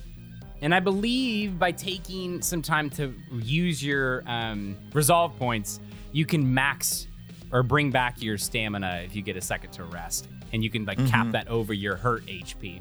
And 0.62 0.74
I 0.74 0.80
believe 0.80 1.58
by 1.58 1.72
taking 1.72 2.40
some 2.42 2.62
time 2.62 2.88
to 2.90 3.14
use 3.32 3.82
your 3.82 4.22
um, 4.26 4.76
resolve 4.92 5.36
points, 5.38 5.80
you 6.12 6.24
can 6.24 6.54
max 6.54 7.08
or 7.50 7.62
bring 7.62 7.90
back 7.90 8.22
your 8.22 8.38
stamina 8.38 9.02
if 9.04 9.16
you 9.16 9.22
get 9.22 9.36
a 9.36 9.40
second 9.40 9.72
to 9.72 9.84
rest, 9.84 10.28
and 10.52 10.62
you 10.62 10.70
can 10.70 10.84
like 10.84 11.04
cap 11.08 11.32
that 11.32 11.48
over 11.48 11.72
your 11.72 11.96
hurt 11.96 12.24
HP. 12.26 12.80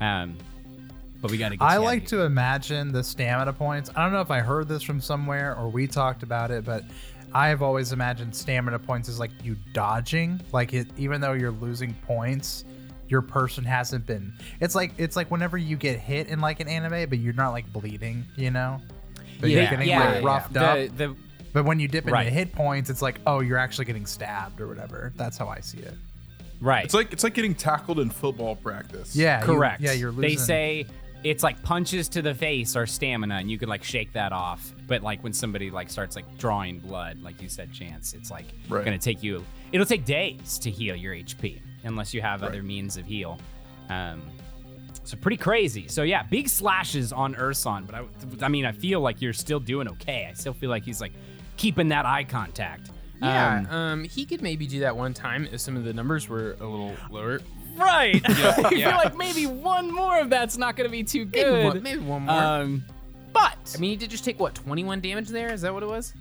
Um, 0.00 0.36
but 1.20 1.30
we 1.30 1.38
got 1.38 1.48
to 1.48 1.56
get. 1.56 1.64
I 1.64 1.74
you 1.74 1.80
like 1.80 2.06
to 2.08 2.22
imagine 2.22 2.92
the 2.92 3.02
stamina 3.02 3.52
points. 3.52 3.90
I 3.96 4.04
don't 4.04 4.12
know 4.12 4.20
if 4.20 4.30
I 4.30 4.40
heard 4.40 4.68
this 4.68 4.82
from 4.82 5.00
somewhere 5.00 5.56
or 5.56 5.68
we 5.68 5.86
talked 5.86 6.22
about 6.22 6.50
it, 6.50 6.64
but 6.64 6.84
I 7.34 7.48
have 7.48 7.62
always 7.62 7.92
imagined 7.92 8.34
stamina 8.34 8.78
points 8.78 9.08
as 9.08 9.18
like 9.18 9.30
you 9.42 9.56
dodging. 9.72 10.40
Like 10.52 10.72
it, 10.74 10.88
even 10.96 11.20
though 11.20 11.32
you're 11.34 11.50
losing 11.52 11.94
points, 11.94 12.64
your 13.08 13.22
person 13.22 13.64
hasn't 13.64 14.06
been. 14.06 14.32
It's 14.60 14.74
like 14.74 14.92
it's 14.98 15.16
like 15.16 15.30
whenever 15.30 15.56
you 15.58 15.76
get 15.76 15.98
hit 15.98 16.28
in 16.28 16.40
like 16.40 16.60
an 16.60 16.68
anime, 16.68 17.08
but 17.08 17.18
you're 17.18 17.34
not 17.34 17.50
like 17.50 17.70
bleeding, 17.72 18.24
you 18.36 18.50
know. 18.50 18.80
But 19.40 19.50
you're 19.50 19.62
Yeah, 19.62 19.70
getting 19.70 19.88
yeah, 19.88 19.98
like 20.04 20.14
yeah, 20.22 20.26
roughed 20.26 20.54
yeah. 20.54 20.62
up. 20.64 20.76
The, 20.96 21.06
the 21.08 21.16
but 21.52 21.64
when 21.64 21.80
you 21.80 21.88
dip 21.88 22.04
into 22.04 22.12
Right. 22.12 22.32
hit 22.32 22.52
points, 22.52 22.90
it's 22.90 23.02
like 23.02 23.20
oh, 23.26 23.40
you're 23.40 23.58
actually 23.58 23.84
getting 23.86 24.06
stabbed 24.06 24.60
or 24.60 24.66
whatever. 24.66 25.12
That's 25.16 25.36
how 25.38 25.48
I 25.48 25.60
see 25.60 25.78
it. 25.78 25.94
right. 26.60 26.84
It's 26.84 26.94
like 26.94 27.12
it's 27.12 27.24
like 27.24 27.34
getting 27.34 27.54
tackled 27.54 28.00
in 28.00 28.10
football 28.10 28.56
practice. 28.56 29.14
Yeah, 29.16 29.40
you- 29.40 29.46
Correct. 29.46 29.80
yeah, 29.80 29.92
you're 29.92 30.10
losing. 30.12 30.22
They 30.30 30.36
say 30.36 30.86
it's 31.24 31.42
like 31.42 31.62
punches 31.62 32.08
to 32.10 32.22
the 32.22 32.34
face 32.34 32.76
are 32.76 32.86
stamina, 32.86 33.34
and 33.36 33.50
you 33.50 33.58
can 33.58 33.68
like 33.68 33.82
shake 33.84 34.12
that 34.12 34.32
off. 34.32 34.72
But 34.86 35.02
like 35.02 35.22
when 35.22 35.32
somebody 35.32 35.70
like 35.70 35.90
starts 35.90 36.16
like 36.16 36.38
drawing 36.38 36.78
blood, 36.78 37.20
like 37.20 37.42
you 37.42 37.48
said, 37.48 37.72
Chance, 37.72 38.14
it's 38.14 38.30
like 38.30 38.46
Right. 38.68 38.84
gonna 38.84 38.98
take 38.98 39.22
you. 39.22 39.44
It'll 39.72 39.86
take 39.86 40.04
days 40.04 40.58
to 40.58 40.70
heal 40.70 40.94
your 40.96 41.14
HP 41.14 41.60
unless 41.84 42.14
you 42.14 42.20
have 42.22 42.42
other 42.42 42.62
means 42.62 42.96
of 42.96 43.04
heal. 43.06 43.38
Um, 43.90 44.22
so 45.04 45.16
pretty 45.16 45.36
crazy. 45.38 45.88
So 45.88 46.02
yeah, 46.02 46.22
big 46.22 46.48
slashes 46.48 47.12
on 47.12 47.34
Urson, 47.34 47.84
but 47.86 47.94
I, 47.94 48.04
I 48.42 48.48
mean, 48.48 48.64
I 48.66 48.72
feel 48.72 49.00
like 49.00 49.20
you're 49.22 49.32
still 49.32 49.60
doing 49.60 49.88
okay. 49.88 50.26
I 50.30 50.34
still 50.34 50.52
feel 50.52 50.70
like 50.70 50.84
he's 50.84 51.00
like 51.00 51.12
keeping 51.56 51.88
that 51.88 52.04
eye 52.06 52.24
contact. 52.24 52.90
Yeah, 53.20 53.64
Um, 53.68 53.74
um, 53.74 54.04
he 54.04 54.24
could 54.24 54.42
maybe 54.42 54.66
do 54.66 54.80
that 54.80 54.96
one 54.96 55.12
time 55.14 55.48
if 55.50 55.60
some 55.60 55.76
of 55.76 55.84
the 55.84 55.92
numbers 55.92 56.28
were 56.28 56.52
a 56.60 56.66
little 56.66 56.94
lower. 57.10 57.40
Right. 57.78 58.20
I 58.28 58.70
yeah. 58.72 58.90
feel 58.90 58.90
like 58.90 59.16
maybe 59.16 59.46
one 59.46 59.92
more 59.92 60.18
of 60.20 60.28
that's 60.30 60.56
not 60.58 60.76
gonna 60.76 60.88
be 60.88 61.04
too 61.04 61.24
Maybe 61.24 61.40
good. 61.42 61.64
one, 61.64 61.82
maybe 61.82 62.00
one 62.00 62.22
more. 62.22 62.34
Um, 62.34 62.84
but 63.32 63.56
I 63.74 63.78
mean, 63.78 63.90
he 63.90 63.96
did 63.96 64.10
just 64.10 64.24
take 64.24 64.38
what 64.40 64.54
21 64.54 65.00
damage 65.00 65.28
there. 65.28 65.52
Is 65.52 65.60
that 65.62 65.72
what 65.72 65.82
it 65.82 65.88
was? 65.88 66.12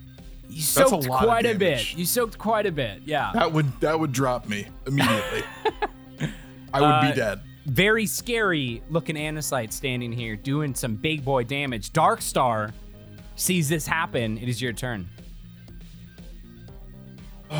you 0.49 0.57
That's 0.57 0.77
a 0.77 0.89
soaked 0.89 1.07
lot 1.07 1.23
of 1.23 1.27
quite 1.27 1.45
a 1.45 1.53
damage. 1.53 1.91
bit. 1.91 1.99
You 1.99 2.05
soaked 2.05 2.37
quite 2.37 2.65
a 2.65 2.71
bit. 2.71 3.01
Yeah. 3.05 3.31
That 3.33 3.51
would 3.51 3.79
that 3.81 3.99
would 3.99 4.11
drop 4.11 4.47
me 4.47 4.67
immediately. 4.85 5.43
I 6.73 6.81
would 6.81 6.87
Uh, 6.87 7.09
be 7.09 7.15
dead. 7.15 7.39
Very 7.65 8.05
scary 8.05 8.81
looking 8.89 9.17
Anacite 9.17 9.73
standing 9.73 10.11
here 10.13 10.35
doing 10.37 10.73
some 10.73 10.95
big 10.95 11.25
boy 11.25 11.43
damage. 11.43 11.91
Dark 11.91 12.21
Star 12.21 12.71
sees 13.35 13.67
this 13.67 13.85
happen. 13.85 14.37
It 14.37 14.47
is 14.47 14.61
your 14.61 14.71
turn. 14.73 15.09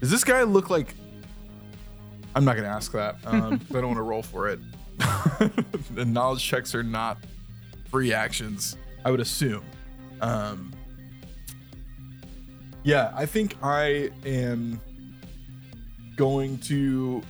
Does 0.00 0.10
this 0.10 0.24
guy 0.24 0.42
look 0.42 0.68
like? 0.70 0.94
I'm 2.34 2.44
not 2.44 2.56
gonna 2.56 2.68
ask 2.68 2.92
that. 2.92 3.16
Um, 3.26 3.60
I 3.70 3.74
don't 3.74 3.86
want 3.88 3.96
to 3.98 4.02
roll 4.02 4.22
for 4.22 4.48
it. 4.48 4.58
the 5.94 6.04
knowledge 6.04 6.42
checks 6.42 6.74
are 6.74 6.82
not 6.82 7.18
free 7.90 8.12
actions. 8.12 8.76
I 9.04 9.10
would 9.10 9.20
assume. 9.20 9.64
Um, 10.20 10.72
yeah, 12.84 13.12
I 13.14 13.26
think 13.26 13.56
I 13.62 14.10
am 14.24 14.80
going 16.16 16.58
to 16.58 17.22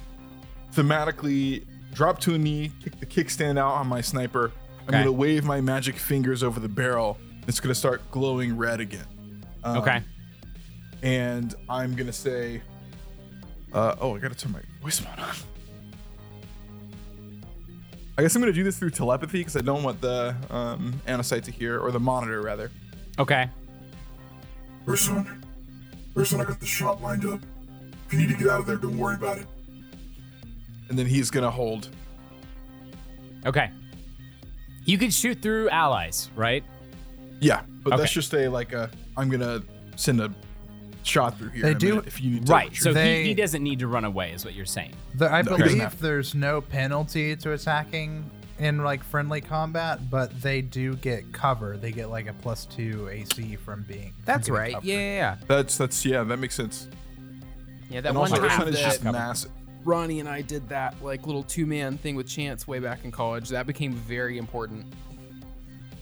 thematically 0.74 1.64
drop 1.92 2.18
to 2.20 2.34
a 2.34 2.38
knee, 2.38 2.72
kick 2.82 2.98
the 3.00 3.06
kickstand 3.06 3.58
out 3.58 3.72
on 3.74 3.86
my 3.86 4.00
sniper. 4.00 4.50
I'm 4.82 4.88
Okay. 4.88 4.98
gonna 4.98 5.12
wave 5.12 5.44
my 5.44 5.60
magic 5.60 5.96
fingers 5.96 6.42
over 6.42 6.58
the 6.60 6.68
barrel. 6.68 7.18
It's 7.46 7.60
gonna 7.60 7.74
start 7.74 8.02
glowing 8.10 8.56
red 8.56 8.80
again. 8.80 9.06
Um, 9.64 9.78
Okay. 9.78 10.02
and 11.02 11.54
I'm 11.68 11.94
gonna 11.94 12.12
say, 12.12 12.62
uh, 13.72 13.96
"Oh, 14.00 14.16
I 14.16 14.18
gotta 14.18 14.34
turn 14.34 14.52
my 14.52 14.62
voice 14.82 15.02
mode 15.04 15.18
on." 15.18 15.34
I 18.18 18.22
guess 18.22 18.34
I'm 18.34 18.42
gonna 18.42 18.52
do 18.52 18.62
this 18.64 18.78
through 18.78 18.90
telepathy 18.90 19.38
because 19.38 19.56
I 19.56 19.62
don't 19.62 19.82
want 19.82 20.00
the 20.00 20.36
um, 20.50 21.00
anacite 21.06 21.44
to 21.44 21.50
hear, 21.50 21.78
or 21.80 21.90
the 21.90 22.00
monitor 22.00 22.42
rather. 22.42 22.70
Okay. 23.18 23.48
Person, 24.84 25.42
person, 26.14 26.40
I 26.40 26.44
got 26.44 26.60
the 26.60 26.66
shot 26.66 27.00
lined 27.00 27.24
up. 27.24 27.40
If 28.06 28.12
you 28.12 28.18
need 28.18 28.28
to 28.28 28.34
get 28.36 28.48
out 28.48 28.60
of 28.60 28.66
there, 28.66 28.76
don't 28.76 28.98
worry 28.98 29.14
about 29.14 29.38
it. 29.38 29.46
And 30.88 30.98
then 30.98 31.06
he's 31.06 31.30
gonna 31.30 31.50
hold. 31.50 31.88
Okay. 33.46 33.70
You 34.84 34.98
can 34.98 35.10
shoot 35.10 35.40
through 35.40 35.70
allies, 35.70 36.28
right? 36.36 36.64
Yeah, 37.40 37.62
but 37.82 37.94
Okay. 37.94 38.02
that's 38.02 38.12
just 38.12 38.34
a 38.34 38.48
like 38.48 38.72
a. 38.72 38.90
I'm 39.16 39.30
gonna 39.30 39.62
send 39.96 40.20
a 40.20 40.32
shot 41.06 41.38
through 41.38 41.50
here. 41.50 41.62
They 41.62 41.70
in 41.72 41.78
do- 41.78 41.88
minute 41.90 42.06
if 42.06 42.20
you 42.20 42.30
need 42.32 42.46
to. 42.46 42.52
Right. 42.52 42.74
So 42.76 42.92
They- 42.92 43.22
he, 43.22 43.28
he 43.28 43.34
doesn't 43.34 43.62
need 43.62 43.78
to 43.80 43.86
run 43.86 44.04
away, 44.04 44.32
is 44.32 44.44
what 44.44 44.54
you're 44.54 44.64
saying. 44.66 44.92
The, 45.14 45.30
I 45.32 45.42
No, 45.42 45.56
believe 45.56 45.78
have 45.78 46.00
there's 46.00 46.34
no 46.34 46.60
penalty 46.60 47.36
to 47.36 47.52
attacking 47.52 48.30
in 48.58 48.84
like 48.84 49.02
friendly 49.02 49.40
combat, 49.40 50.10
but 50.10 50.40
they 50.40 50.62
do 50.62 50.94
get 50.96 51.32
cover. 51.32 51.76
They 51.76 51.90
get 51.90 52.10
like 52.10 52.28
a 52.28 52.32
plus 52.34 52.64
two 52.66 53.08
AC 53.10 53.56
from 53.56 53.82
being. 53.82 54.12
That's 54.24 54.48
getting 54.48 54.54
right. 54.74 54.84
Yeah, 54.84 54.94
yeah, 54.96 55.00
yeah. 55.16 55.36
that's 55.48 55.76
that's 55.76 56.04
yeah, 56.04 56.22
that 56.24 56.36
makes 56.38 56.54
sense. 56.54 56.88
Yeah, 57.90 58.00
that 58.02 58.10
and 58.10 58.18
one 58.18 58.30
also, 58.30 58.46
time 58.48 58.68
is 58.68 58.76
that 58.76 58.84
just 58.84 59.04
massive. 59.04 59.50
Ronnie 59.84 60.20
and 60.20 60.28
I 60.28 60.42
did 60.42 60.68
that 60.68 60.94
like 61.02 61.26
little 61.26 61.42
two 61.42 61.66
man 61.66 61.98
thing 61.98 62.14
with 62.14 62.28
Chance 62.28 62.68
way 62.68 62.78
back 62.78 63.04
in 63.04 63.10
college. 63.10 63.48
That 63.48 63.66
became 63.66 63.92
very 63.94 64.38
important. 64.38 64.86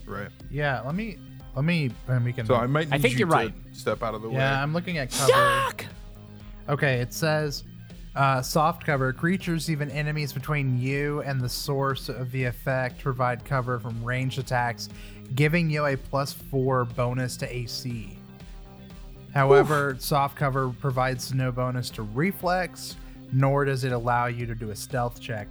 Right. 0.06 0.28
Yeah. 0.50 0.80
Let 0.82 0.94
me. 0.94 1.18
Let 1.54 1.64
me. 1.64 1.90
And 2.08 2.24
we 2.24 2.32
can. 2.32 2.46
So 2.46 2.54
I 2.54 2.66
might. 2.66 2.90
Need 2.90 2.96
I 2.96 2.98
think 2.98 3.14
you 3.14 3.20
you're 3.20 3.28
to 3.28 3.34
right. 3.34 3.54
Step 3.72 4.02
out 4.02 4.14
of 4.14 4.22
the 4.22 4.28
way. 4.28 4.36
Yeah, 4.36 4.62
I'm 4.62 4.72
looking 4.72 4.98
at 4.98 5.10
cover. 5.10 5.74
Okay, 6.68 7.00
it 7.00 7.12
says 7.12 7.64
uh, 8.14 8.42
soft 8.42 8.84
cover. 8.84 9.12
Creatures, 9.12 9.70
even 9.70 9.90
enemies 9.90 10.32
between 10.32 10.78
you 10.78 11.20
and 11.22 11.40
the 11.40 11.48
source 11.48 12.08
of 12.08 12.30
the 12.32 12.44
effect, 12.44 13.02
provide 13.02 13.44
cover 13.44 13.78
from 13.78 14.02
ranged 14.04 14.38
attacks, 14.38 14.88
giving 15.34 15.70
you 15.70 15.86
a 15.86 15.96
plus 15.96 16.32
four 16.32 16.84
bonus 16.84 17.36
to 17.38 17.54
AC. 17.54 18.16
However, 19.32 19.96
soft 19.98 20.36
cover 20.36 20.70
provides 20.70 21.32
no 21.32 21.52
bonus 21.52 21.88
to 21.90 22.02
reflex, 22.02 22.96
nor 23.32 23.64
does 23.64 23.84
it 23.84 23.92
allow 23.92 24.26
you 24.26 24.44
to 24.46 24.54
do 24.54 24.70
a 24.70 24.76
stealth 24.76 25.20
check. 25.20 25.46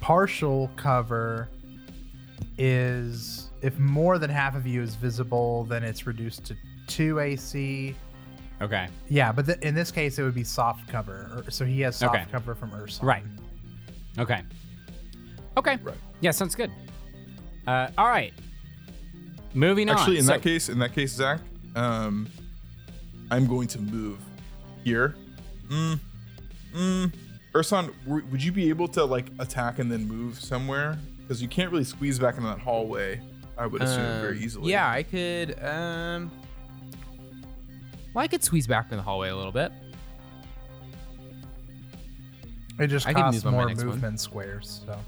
Partial 0.00 0.70
cover 0.76 1.48
is 2.56 3.47
if 3.62 3.78
more 3.78 4.18
than 4.18 4.30
half 4.30 4.54
of 4.54 4.66
you 4.66 4.82
is 4.82 4.94
visible, 4.94 5.64
then 5.64 5.82
it's 5.82 6.06
reduced 6.06 6.44
to 6.46 6.56
two 6.86 7.18
AC. 7.20 7.94
Okay. 8.60 8.88
Yeah, 9.08 9.30
but 9.32 9.46
th- 9.46 9.58
in 9.60 9.74
this 9.74 9.90
case, 9.90 10.18
it 10.18 10.22
would 10.22 10.34
be 10.34 10.44
soft 10.44 10.88
cover. 10.88 11.44
So 11.48 11.64
he 11.64 11.80
has 11.82 11.96
soft 11.96 12.14
Okay. 12.16 12.24
cover 12.30 12.54
from 12.54 12.72
Ursa. 12.74 13.04
Right. 13.04 13.22
Okay. 14.18 14.42
Okay. 15.56 15.76
Right. 15.82 15.96
Yeah, 16.20 16.32
sounds 16.32 16.54
good. 16.54 16.70
Uh, 17.66 17.88
all 17.96 18.08
right. 18.08 18.32
Moving 19.54 19.88
on. 19.88 19.96
Actually, 19.98 20.18
in 20.18 20.24
So- 20.24 20.32
that 20.32 20.42
case, 20.42 20.68
in 20.68 20.78
that 20.80 20.92
case, 20.92 21.12
Zach, 21.14 21.40
um, 21.76 22.28
I'm 23.30 23.46
going 23.46 23.68
to 23.68 23.78
move 23.80 24.18
here. 24.84 25.14
Mm, 25.68 26.00
mm. 26.74 27.12
Urson, 27.54 27.90
w- 28.06 28.24
would 28.30 28.42
you 28.42 28.52
be 28.52 28.68
able 28.68 28.88
to 28.88 29.04
like 29.04 29.30
attack 29.38 29.78
and 29.78 29.90
then 29.90 30.06
move 30.08 30.38
somewhere? 30.40 30.98
Because 31.20 31.42
you 31.42 31.48
can't 31.48 31.70
really 31.70 31.84
squeeze 31.84 32.18
back 32.18 32.36
into 32.36 32.48
that 32.48 32.58
hallway. 32.58 33.20
I 33.58 33.66
would 33.66 33.82
assume 33.82 34.20
very 34.20 34.38
Um, 34.38 34.44
easily. 34.44 34.70
Yeah, 34.70 34.88
I 34.90 35.02
could. 35.02 35.58
Um, 35.62 36.30
well, 38.14 38.24
I 38.24 38.28
could 38.28 38.44
squeeze 38.44 38.66
back 38.66 38.90
in 38.90 38.96
the 38.96 39.02
hallway 39.02 39.28
a 39.30 39.36
little 39.36 39.52
bit. 39.52 39.72
It 42.78 42.86
just 42.88 43.06
I 43.06 43.12
can 43.12 43.22
costs 43.22 43.44
move 43.44 43.54
more 43.54 43.66
next 43.66 43.78
one. 43.78 43.86
movement 43.88 44.20
squares. 44.20 44.82
So 44.86 44.98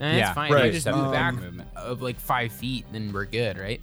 And 0.00 0.16
Yeah, 0.18 0.26
it's 0.28 0.34
fine. 0.34 0.52
right. 0.52 0.64
I 0.64 0.70
just 0.70 0.86
move 0.86 0.96
Um, 0.96 1.12
back 1.12 1.34
of 1.76 2.02
like 2.02 2.18
five 2.20 2.52
feet, 2.52 2.84
then 2.92 3.12
we're 3.12 3.24
good, 3.26 3.58
right? 3.58 3.80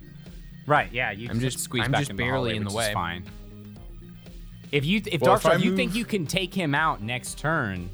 Right. 0.65 0.91
Yeah. 0.91 1.12
You 1.12 1.30
I'm 1.30 1.39
just 1.39 1.54
just- 1.58 1.63
squeeze 1.65 1.84
I'm 1.86 1.91
back 1.91 2.01
just 2.01 2.12
in 2.12 2.17
the 2.17 2.23
barely 2.23 2.51
hallway, 2.51 2.56
in 2.58 2.63
the 2.65 2.73
way. 2.73 2.93
Fine. 2.93 3.23
If 4.71 4.86
you 4.86 5.01
if 5.06 5.21
Well, 5.21 5.36
if 5.36 5.43
Darkstar, 5.43 5.56
if 5.56 5.63
you 5.65 5.75
think 5.75 5.95
you 5.95 6.06
can 6.06 6.25
take 6.25 6.54
him 6.54 6.73
out 6.75 7.01
next 7.01 7.38
turn, 7.38 7.89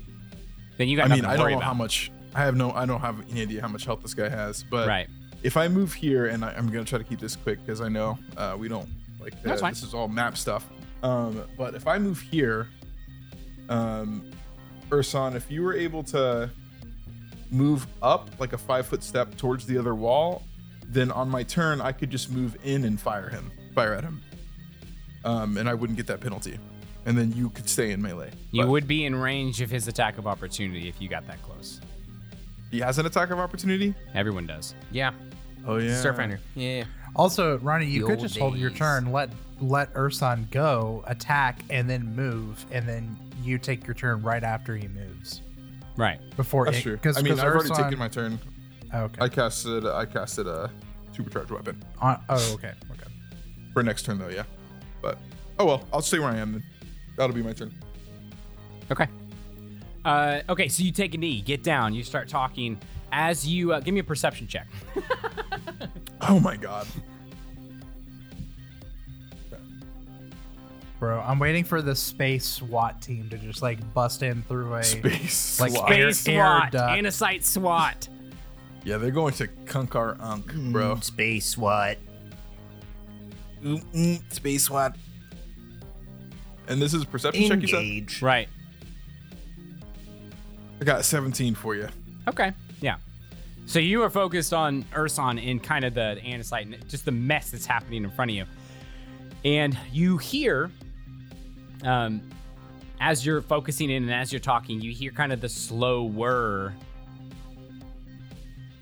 then 0.77 0.87
you 0.87 0.95
got 0.97 1.09
I 1.09 1.15
mean, 1.15 1.23
to 1.23 1.29
I 1.29 1.35
don't 1.37 1.47
know 1.49 1.57
about. 1.57 1.63
how 1.63 1.73
much. 1.73 2.11
I 2.35 2.41
have 2.41 2.55
no. 2.55 2.71
I 2.71 2.85
don't 2.85 3.01
have 3.01 3.23
any 3.31 3.41
idea 3.41 3.61
how 3.61 3.67
much 3.67 3.85
health 3.85 4.01
this 4.03 4.13
guy 4.13 4.29
has. 4.29 4.63
But 4.69 4.87
Right. 4.87 5.07
If 5.43 5.55
I 5.57 5.67
move 5.67 5.93
here, 5.93 6.27
and 6.27 6.43
I, 6.43 6.53
I'm 6.53 6.67
gonna 6.67 6.83
try 6.85 6.97
to 6.97 7.03
keep 7.05 7.19
this 7.19 7.35
quick 7.35 7.59
because 7.65 7.81
I 7.81 7.89
know 7.89 8.17
uh, 8.35 8.55
we 8.59 8.67
don't 8.67 8.89
like 9.19 9.33
uh, 9.33 9.37
That's 9.43 9.61
fine. 9.61 9.73
this 9.73 9.83
is 9.83 9.93
all 9.93 10.07
map 10.07 10.37
stuff. 10.37 10.65
Um, 11.03 11.43
but 11.57 11.75
if 11.75 11.87
I 11.87 11.97
move 11.99 12.19
here, 12.19 12.67
um, 13.69 14.29
Urson, 14.91 15.35
if 15.35 15.51
you 15.51 15.61
were 15.63 15.75
able 15.75 16.03
to 16.05 16.49
move 17.51 17.87
up 18.01 18.29
like 18.39 18.53
a 18.53 18.57
five 18.57 18.85
foot 18.87 19.03
step 19.03 19.35
towards 19.37 19.65
the 19.65 19.77
other 19.77 19.95
wall, 19.95 20.43
then 20.87 21.11
on 21.11 21.29
my 21.29 21.43
turn 21.43 21.81
I 21.81 21.91
could 21.91 22.09
just 22.09 22.31
move 22.31 22.57
in 22.63 22.83
and 22.85 22.99
fire 22.99 23.29
him, 23.29 23.51
fire 23.75 23.93
at 23.93 24.03
him, 24.03 24.21
um, 25.23 25.57
and 25.57 25.69
I 25.69 25.73
wouldn't 25.73 25.97
get 25.97 26.07
that 26.07 26.19
penalty, 26.19 26.57
and 27.05 27.17
then 27.17 27.31
you 27.33 27.49
could 27.51 27.69
stay 27.69 27.91
in 27.91 28.01
melee. 28.01 28.31
You 28.51 28.63
But 28.63 28.71
would 28.71 28.87
be 28.87 29.05
in 29.05 29.15
range 29.15 29.61
of 29.61 29.69
his 29.69 29.87
attack 29.87 30.17
of 30.17 30.25
opportunity 30.27 30.87
if 30.89 31.01
you 31.01 31.07
got 31.09 31.27
that 31.27 31.41
close. 31.43 31.79
He 32.71 32.79
has 32.79 32.97
an 32.99 33.05
attack 33.05 33.29
of 33.29 33.39
opportunity. 33.39 33.93
Everyone 34.13 34.45
does. 34.45 34.73
Yeah. 34.91 35.11
Oh 35.67 35.77
yeah, 35.77 35.91
Starfinder. 35.91 36.39
Yeah. 36.55 36.85
Also, 37.15 37.57
Ronnie, 37.59 37.85
you 37.85 38.01
The 38.01 38.07
could 38.07 38.19
old 38.19 38.27
just 38.27 38.37
hold 38.37 38.57
your 38.57 38.69
days. 38.69 38.79
turn, 38.79 39.11
let 39.11 39.29
let 39.59 39.89
Urson 39.95 40.47
go, 40.51 41.03
attack, 41.07 41.59
and 41.69 41.89
then 41.89 42.15
move, 42.15 42.65
and 42.71 42.87
then 42.87 43.17
you 43.43 43.57
take 43.57 43.85
your 43.85 43.93
turn 43.95 44.21
right 44.21 44.43
after 44.43 44.75
he 44.75 44.87
moves. 44.87 45.41
Right. 45.97 46.19
Before 46.35 46.65
That's 46.65 46.77
it, 46.77 46.81
true. 46.83 46.93
Because 46.93 47.17
I 47.17 47.21
mean, 47.21 47.33
I've 47.39 47.45
already 47.53 47.69
taken 47.69 47.97
my 47.97 48.07
turn. 48.07 48.39
Okay. 48.93 49.21
I 49.21 49.27
casted. 49.27 49.85
I 49.85 50.05
casted 50.05 50.47
a 50.47 50.71
supercharged 51.11 51.49
weapon 51.51 51.83
On- 51.99 52.21
oh, 52.29 52.53
okay. 52.53 52.73
Okay. 52.91 53.11
for 53.73 53.81
next 53.83 54.03
turn 54.05 54.19
though. 54.19 54.29
Yeah, 54.29 54.43
but 55.01 55.17
oh 55.59 55.65
well. 55.65 55.87
I'll 55.91 56.01
stay 56.01 56.19
where 56.19 56.29
I 56.29 56.37
am 56.37 56.53
then. 56.53 56.63
That'll 57.17 57.35
be 57.35 57.41
my 57.43 57.53
turn. 57.53 57.73
Okay. 58.91 59.07
Uh, 60.05 60.41
okay, 60.47 60.69
so 60.69 60.83
you 60.83 60.91
take 60.93 61.13
a 61.15 61.17
knee, 61.17 61.41
get 61.41 61.63
down, 61.63 61.93
you 61.93 62.01
start 62.03 62.29
talking. 62.29 62.79
As 63.11 63.47
you 63.47 63.73
uh, 63.73 63.79
give 63.79 63.93
me 63.93 63.99
a 63.99 64.03
perception 64.03 64.47
check. 64.47 64.67
Oh 66.19 66.39
my 66.39 66.57
god. 66.57 66.87
Bro, 70.99 71.21
I'm 71.21 71.37
waiting 71.37 71.63
for 71.63 71.81
the 71.83 71.95
space 71.95 72.43
SWAT 72.43 73.01
team 73.01 73.29
to 73.29 73.37
just 73.37 73.61
like 73.61 73.77
bust 73.93 74.23
in 74.23 74.41
through 74.43 74.73
a 74.73 74.83
Space. 74.83 75.59
Like 75.59 75.71
SWAT. 75.71 75.91
air- 75.91 76.11
Space 76.11 76.27
air 76.33 76.41
SWAT, 76.43 76.71
duct. 76.71 76.91
Anacite 76.97 77.43
SWAT. 77.43 78.09
Yeah, 78.83 78.97
they're 78.97 79.11
going 79.11 79.33
to 79.35 79.47
Kunkar 79.65 80.19
Unk, 80.19 80.51
bro. 80.71 80.95
Space 81.01 81.45
SWAT. 81.45 81.97
Mm, 83.63 83.83
mm, 83.93 84.33
space 84.33 84.63
SWAT. 84.63 84.95
And 86.67 86.81
this 86.81 86.93
is 86.95 87.03
a 87.03 87.05
perception 87.05 87.47
check. 87.47 87.61
You 87.61 88.07
said. 88.09 88.21
Right. 88.23 88.49
I 90.81 90.83
got 90.83 91.05
17 91.05 91.53
for 91.53 91.75
you. 91.75 91.87
Okay. 92.27 92.51
Yeah. 92.81 92.97
So 93.65 93.79
you 93.79 94.03
are 94.03 94.09
focused 94.09 94.53
on 94.53 94.85
Urson 94.95 95.39
and 95.39 95.61
kind 95.61 95.83
of 95.83 95.93
the 95.93 96.17
Anacite, 96.23 96.73
and 96.73 96.89
just 96.89 97.05
the 97.05 97.11
mess 97.11 97.51
that's 97.51 97.65
happening 97.65 98.03
in 98.03 98.09
front 98.11 98.31
of 98.31 98.37
you. 98.37 98.45
And 99.43 99.77
you 99.91 100.17
hear, 100.17 100.71
um, 101.83 102.21
as 102.99 103.25
you're 103.25 103.41
focusing 103.41 103.89
in 103.89 104.03
and 104.03 104.13
as 104.13 104.31
you're 104.31 104.39
talking, 104.39 104.81
you 104.81 104.91
hear 104.91 105.11
kind 105.11 105.33
of 105.33 105.41
the 105.41 105.49
slow 105.49 106.03
whir 106.03 106.73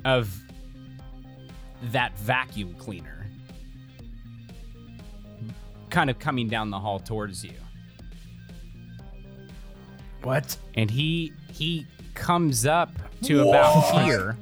of 0.05 0.39
that 1.91 2.17
vacuum 2.19 2.73
cleaner 2.75 3.27
kind 5.89 6.09
of 6.09 6.19
coming 6.19 6.47
down 6.47 6.69
the 6.69 6.79
hall 6.79 6.99
towards 6.99 7.43
you. 7.43 7.53
what? 10.23 10.57
and 10.75 10.91
he 10.91 11.31
he 11.51 11.85
comes 12.15 12.65
up 12.65 12.91
to 13.23 13.47
about 13.49 14.03
here 14.05 14.37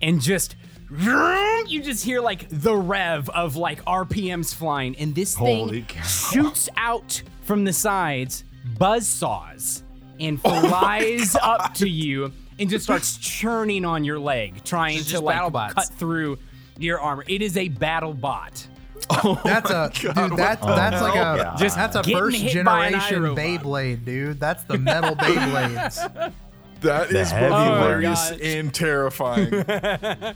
and 0.00 0.20
just 0.20 0.56
vroom, 0.90 1.66
you 1.66 1.82
just 1.82 2.04
hear 2.04 2.20
like 2.20 2.46
the 2.50 2.76
rev 2.76 3.28
of 3.30 3.56
like 3.56 3.84
RPMs 3.84 4.54
flying 4.54 4.94
and 4.96 5.14
this 5.14 5.34
Holy 5.34 5.82
thing 5.82 5.84
cow. 5.86 6.02
shoots 6.02 6.68
out 6.76 7.22
from 7.42 7.64
the 7.64 7.72
sides 7.72 8.44
buzz 8.78 9.08
saws 9.08 9.82
and 10.20 10.40
flies 10.40 11.34
up 11.42 11.74
to 11.74 11.88
you 11.88 12.32
and 12.58 12.68
just 12.70 12.84
starts 12.84 13.16
churning 13.16 13.84
on 13.84 14.04
your 14.04 14.18
leg 14.18 14.62
trying 14.64 14.96
It's 14.98 15.06
to 15.06 15.12
just 15.12 15.22
like 15.22 15.74
cut 15.74 15.86
through 15.98 16.38
your 16.78 17.00
armor 17.00 17.24
it 17.26 17.42
is 17.42 17.56
a 17.56 17.68
battle 17.68 18.14
bot 18.14 18.66
That's 19.44 19.70
a 19.70 19.90
dude. 19.92 20.14
That, 20.14 20.60
that's 20.60 21.02
like 21.02 21.16
a 21.16 21.54
just 21.58 21.76
that's 21.76 21.96
a 21.96 22.02
first 22.04 22.36
hit 22.36 22.64
by 22.64 22.86
an 22.86 22.92
generation 22.92 23.22
iRobot. 23.22 23.58
Beyblade, 23.60 24.04
dude. 24.04 24.40
That's 24.40 24.64
the 24.64 24.78
metal 24.78 25.16
Beyblades. 25.16 26.32
That 26.82 27.08
The 27.10 27.20
is 27.20 27.30
heavy 27.30 27.48
both 27.50 27.58
Oh 27.60 27.74
hilarious 27.76 28.30
gosh. 28.30 28.38
and 28.42 28.74
terrifying. 28.74 29.64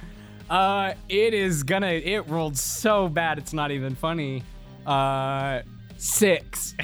Uh, 0.49 0.95
it 1.09 1.35
is 1.35 1.65
gonna. 1.65 1.89
It 1.89 2.29
rolled 2.29 2.57
so 2.57 3.09
bad, 3.09 3.37
it's 3.39 3.53
not 3.53 3.73
even 3.73 3.97
funny. 3.97 4.45
Uh, 4.87 5.63
six. 5.97 6.77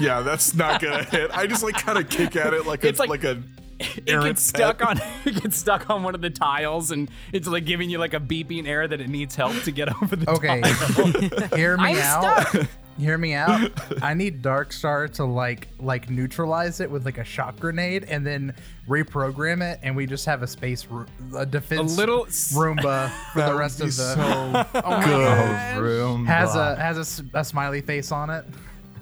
yeah, 0.00 0.20
that's 0.22 0.52
not 0.52 0.80
gonna 0.82 1.04
hit. 1.10 1.30
I 1.32 1.46
just 1.46 1.62
like 1.62 1.76
kind 1.76 1.96
of 1.96 2.08
kick 2.08 2.34
at 2.34 2.52
it 2.52 2.66
like 2.66 2.82
a 2.82 2.88
It's 2.88 2.98
like- 2.98 3.08
like, 3.10 3.22
a 3.22 3.40
it 3.80 4.08
errant 4.08 4.26
gets 4.30 4.42
stuck 4.42 4.78
pet. 4.80 4.88
on. 4.88 5.00
It 5.24 5.40
gets 5.42 5.56
stuck 5.56 5.88
on 5.90 6.02
one 6.02 6.16
of 6.16 6.22
the 6.22 6.30
tiles, 6.30 6.90
and 6.90 7.08
it's 7.32 7.46
like 7.46 7.64
giving 7.64 7.88
you 7.88 7.98
like 7.98 8.14
a 8.14 8.20
beeping 8.20 8.66
error 8.66 8.88
that 8.88 9.00
it 9.00 9.08
needs 9.08 9.36
help 9.36 9.54
to 9.62 9.70
get 9.70 9.94
over 10.02 10.16
the. 10.16 10.28
Okay, 10.32 10.60
tile. 10.60 11.48
hear 11.56 11.76
me 11.76 11.90
I'm 11.90 11.96
out. 11.98 12.66
Hear 12.98 13.18
me 13.18 13.34
out. 13.34 13.70
I 14.02 14.14
need 14.14 14.40
Dark 14.40 14.72
Star 14.72 15.08
to 15.08 15.24
like 15.24 15.66
like 15.80 16.08
neutralize 16.10 16.78
it 16.80 16.88
with 16.90 17.04
like 17.04 17.18
a 17.18 17.24
shock 17.24 17.58
grenade, 17.58 18.04
and 18.04 18.24
then 18.24 18.54
reprogram 18.88 19.62
it, 19.68 19.80
and 19.82 19.96
we 19.96 20.06
just 20.06 20.26
have 20.26 20.42
a 20.42 20.46
space 20.46 20.86
ro- 20.86 21.04
a 21.36 21.44
defense 21.44 21.96
little- 21.96 22.26
Roomba 22.26 23.10
for 23.32 23.42
the 23.42 23.54
rest 23.54 23.80
of 23.80 23.86
the 23.88 23.92
so 23.92 24.20
Oh 24.84 24.90
my 24.90 25.04
good. 25.04 25.24
gosh. 25.24 25.76
room 25.78 26.24
has 26.26 26.50
a 26.50 26.54
block. 26.54 26.78
has 26.78 27.20
a, 27.34 27.44
smiley 27.44 27.80
face 27.80 28.12
on 28.12 28.30
it. 28.30 28.44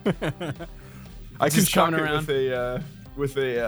I 0.06 1.48
can 1.48 1.50
Just 1.50 1.70
shock 1.70 1.86
coming 1.90 2.00
it 2.00 2.02
around. 2.04 2.26
with 2.26 2.30
a 2.30 2.56
uh, 2.58 2.80
with 3.16 3.36
a 3.36 3.60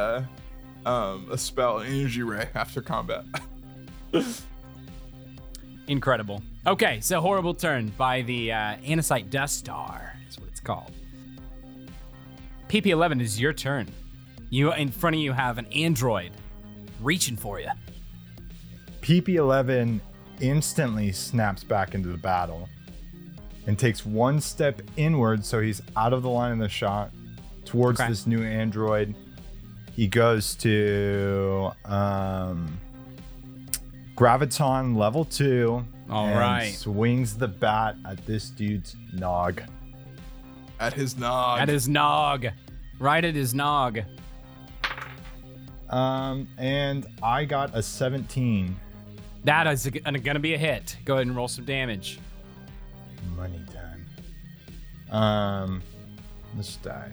uh, 0.86 0.88
um, 0.90 1.28
a 1.30 1.36
spell 1.36 1.80
energy 1.80 2.22
ray 2.22 2.48
after 2.54 2.80
combat. 2.80 3.24
Incredible. 5.86 6.42
Okay, 6.66 7.00
so 7.00 7.20
horrible 7.20 7.52
turn 7.52 7.88
by 7.98 8.22
the 8.22 8.52
uh, 8.52 8.76
Anacite 8.86 9.28
Dust 9.28 9.58
Star 9.58 10.00
is 10.00 10.02
what 10.02 10.12
it's 10.12 10.13
called. 10.64 10.90
PP11 12.68 13.20
is 13.20 13.40
your 13.40 13.52
turn. 13.52 13.88
You 14.50 14.72
in 14.72 14.90
front 14.90 15.16
of 15.16 15.20
you 15.22 15.32
have 15.32 15.58
an 15.58 15.66
android 15.66 16.32
reaching 17.00 17.36
for 17.36 17.60
you. 17.60 17.68
PP11 19.02 20.00
instantly 20.40 21.12
snaps 21.12 21.62
back 21.62 21.94
into 21.94 22.08
the 22.08 22.16
battle 22.18 22.68
and 23.66 23.78
takes 23.78 24.04
one 24.04 24.40
step 24.40 24.80
inward 24.96 25.44
so 25.44 25.60
he's 25.60 25.80
out 25.96 26.12
of 26.12 26.22
the 26.22 26.28
line 26.28 26.52
of 26.52 26.58
the 26.58 26.68
shot 26.68 27.10
towards 27.64 28.00
Okay. 28.00 28.08
this 28.08 28.26
new 28.26 28.42
android. 28.42 29.14
He 29.92 30.06
goes 30.08 30.54
to 30.56 31.70
um, 31.84 32.78
Graviton 34.16 34.96
level 34.96 35.24
two. 35.24 35.84
All 36.10 36.26
and 36.26 36.38
right. 36.38 36.74
Swings 36.74 37.36
the 37.36 37.48
bat 37.48 37.96
at 38.04 38.24
this 38.26 38.50
dude's 38.50 38.96
nog. 39.12 39.62
At 40.86 40.92
his 40.92 41.16
nog. 41.16 41.60
At 41.60 41.68
his 41.68 41.88
Nog. 41.88 42.46
Right 42.98 43.24
at 43.24 43.34
his 43.34 43.54
Nog. 43.54 44.00
Um, 45.90 46.48
and 46.58 47.06
I 47.22 47.44
got 47.44 47.70
a 47.76 47.82
17. 47.82 48.76
That 49.44 49.66
is 49.66 49.86
going 49.88 50.22
to 50.22 50.38
be 50.40 50.54
a 50.54 50.58
hit. 50.58 50.96
Go 51.04 51.14
ahead 51.14 51.26
and 51.26 51.36
roll 51.36 51.48
some 51.48 51.64
damage. 51.64 52.18
Money 53.36 53.60
time. 53.72 54.06
Um, 55.10 55.82
let's 56.56 56.76
die. 56.76 57.10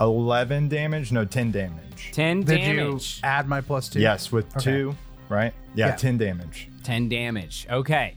11 0.00 0.68
damage? 0.68 1.10
No, 1.12 1.24
10 1.24 1.50
damage. 1.50 2.10
10 2.12 2.40
Did 2.42 2.58
damage. 2.58 3.16
you 3.18 3.28
add 3.28 3.48
my 3.48 3.60
plus 3.60 3.88
two? 3.88 4.00
Yes, 4.00 4.30
with 4.30 4.46
Okay. 4.56 4.64
two, 4.64 4.96
right? 5.28 5.52
Yeah, 5.74 5.88
Yeah. 5.88 5.96
10 5.96 6.18
damage. 6.18 6.68
10 6.84 7.08
damage. 7.08 7.66
Okay. 7.70 8.14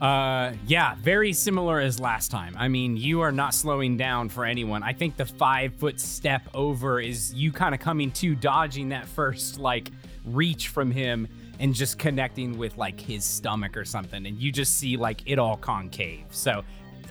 Uh, 0.00 0.52
yeah, 0.66 0.94
very 0.96 1.32
similar 1.32 1.78
as 1.78 2.00
last 2.00 2.30
time. 2.30 2.54
I 2.58 2.68
mean, 2.68 2.96
you 2.96 3.20
are 3.20 3.32
not 3.32 3.52
slowing 3.54 3.96
down 3.98 4.28
for 4.30 4.44
anyone. 4.46 4.82
I 4.82 4.92
think 4.94 5.16
the 5.16 5.26
five 5.26 5.74
foot 5.74 6.00
step 6.00 6.42
over 6.54 7.00
is 7.00 7.34
you 7.34 7.52
kind 7.52 7.74
of 7.74 7.80
coming 7.80 8.10
to 8.12 8.34
dodging 8.34 8.88
that 8.90 9.06
first 9.06 9.58
like 9.58 9.90
reach 10.24 10.68
from 10.68 10.90
him 10.90 11.28
and 11.58 11.74
just 11.74 11.98
connecting 11.98 12.56
with 12.56 12.78
like 12.78 12.98
his 12.98 13.24
stomach 13.24 13.76
or 13.76 13.84
something, 13.84 14.24
and 14.26 14.38
you 14.38 14.50
just 14.50 14.78
see 14.78 14.96
like 14.96 15.20
it 15.26 15.38
all 15.38 15.58
concave. 15.58 16.24
So, 16.30 16.64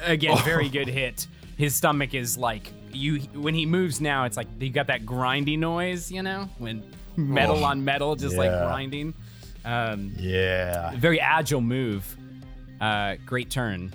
again, 0.04 0.38
very 0.44 0.68
good 0.70 0.88
hit. 1.00 1.28
His 1.58 1.76
stomach 1.76 2.16
is 2.16 2.38
like 2.40 2.72
you 2.92 3.20
when 3.36 3.54
he 3.54 3.68
moves 3.68 4.02
now. 4.02 4.24
It's 4.26 4.38
like 4.38 4.48
you 4.60 4.72
got 4.72 4.88
that 4.88 5.06
grindy 5.06 5.60
noise, 5.60 6.12
you 6.12 6.24
know, 6.24 6.50
when 6.58 6.84
metal 7.16 7.64
on 7.66 7.84
metal 7.86 8.16
just 8.16 8.36
like 8.36 8.50
Yeah. 8.50 8.66
grinding. 8.66 9.14
Um, 9.64 10.14
Yeah. 10.18 10.96
very 10.96 11.20
agile 11.20 11.62
move. 11.62 12.18
Uh, 12.80 13.16
great 13.26 13.50
turn. 13.50 13.94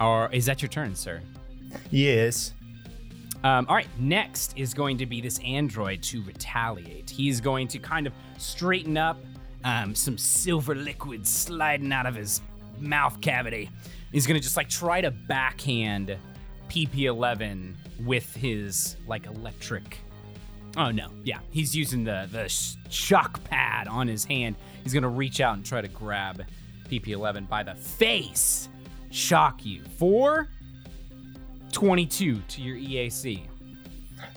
Or 0.00 0.30
is 0.32 0.46
that 0.46 0.62
your 0.62 0.68
turn, 0.68 0.94
sir? 0.94 1.20
Yes. 1.90 2.54
Um, 3.44 3.66
all 3.68 3.74
right, 3.74 3.88
next 3.98 4.56
is 4.56 4.72
going 4.74 4.98
to 4.98 5.06
be 5.06 5.20
this 5.20 5.38
android 5.40 6.02
to 6.04 6.22
retaliate. 6.22 7.10
He's 7.10 7.40
going 7.40 7.68
to 7.68 7.78
kind 7.78 8.06
of 8.06 8.12
straighten 8.38 8.96
up 8.96 9.18
um, 9.64 9.94
some 9.94 10.18
silver 10.18 10.74
liquid 10.74 11.26
sliding 11.26 11.92
out 11.92 12.06
of 12.06 12.14
his 12.14 12.40
mouth 12.78 13.20
cavity. 13.20 13.70
He's 14.12 14.26
gonna 14.26 14.40
just 14.40 14.56
like 14.56 14.68
try 14.68 15.00
to 15.00 15.10
backhand 15.10 16.16
PP11 16.68 17.74
with 18.04 18.34
his 18.34 18.96
like 19.06 19.26
electric. 19.26 19.98
Oh 20.76 20.90
no, 20.90 21.08
yeah, 21.24 21.38
he's 21.50 21.74
using 21.74 22.04
the 22.04 22.28
the 22.30 22.48
shock 22.48 23.42
pad 23.44 23.88
on 23.88 24.08
his 24.08 24.24
hand. 24.24 24.56
He's 24.82 24.94
gonna 24.94 25.08
reach 25.08 25.40
out 25.40 25.56
and 25.56 25.64
try 25.64 25.80
to 25.80 25.88
grab 25.88 26.44
PP11 27.00 27.48
by 27.48 27.62
the 27.62 27.74
face, 27.74 28.68
shock 29.10 29.64
you 29.64 29.82
for 29.98 30.48
22 31.72 32.40
to 32.48 32.60
your 32.62 32.76
EAC. 32.76 33.42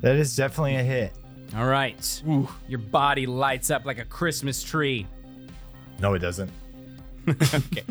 That 0.01 0.15
is 0.15 0.35
definitely 0.35 0.75
a 0.77 0.83
hit. 0.83 1.13
All 1.55 1.65
right, 1.65 2.23
your 2.67 2.79
body 2.79 3.25
lights 3.25 3.69
up 3.69 3.85
like 3.85 3.99
a 3.99 4.05
Christmas 4.05 4.63
tree. 4.63 5.05
No, 5.99 6.13
it 6.13 6.19
doesn't. 6.19 6.51
okay. 7.29 7.83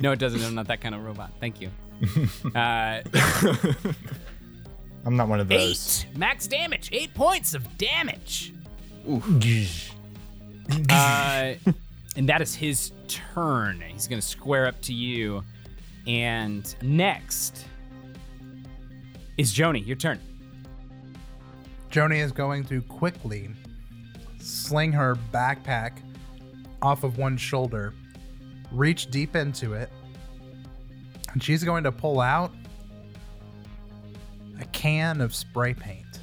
No, 0.00 0.12
it 0.12 0.18
doesn't. 0.18 0.42
I'm 0.44 0.54
not 0.54 0.68
that 0.68 0.80
kind 0.80 0.94
of 0.94 1.02
robot. 1.04 1.32
Thank 1.40 1.60
you. 1.60 1.70
Uh, 2.54 3.00
I'm 5.04 5.16
not 5.16 5.28
one 5.28 5.38
of 5.40 5.48
those. 5.48 6.04
eight 6.10 6.18
max 6.18 6.46
damage. 6.48 6.90
Eight 6.92 7.14
points 7.14 7.54
of 7.54 7.78
damage. 7.78 8.52
Uh, 10.90 11.54
and 12.16 12.28
that 12.28 12.42
is 12.42 12.54
his 12.54 12.92
turn. 13.08 13.82
He's 13.86 14.06
gonna 14.06 14.22
square 14.22 14.66
up 14.66 14.80
to 14.82 14.92
you. 14.92 15.42
And 16.06 16.74
next 16.82 17.66
is 19.38 19.52
Joni. 19.52 19.86
Your 19.86 19.96
turn. 19.96 20.20
Joni 21.90 22.22
is 22.22 22.32
going 22.32 22.64
to 22.64 22.80
quickly 22.82 23.50
sling 24.40 24.92
her 24.92 25.16
backpack 25.32 25.98
off 26.80 27.04
of 27.04 27.18
one 27.18 27.36
shoulder, 27.36 27.94
reach 28.72 29.10
deep 29.10 29.36
into 29.36 29.74
it, 29.74 29.90
and 31.32 31.42
she's 31.42 31.62
going 31.62 31.84
to 31.84 31.92
pull 31.92 32.20
out 32.20 32.50
a 34.60 34.64
can 34.66 35.20
of 35.20 35.34
spray 35.34 35.74
paint. 35.74 36.20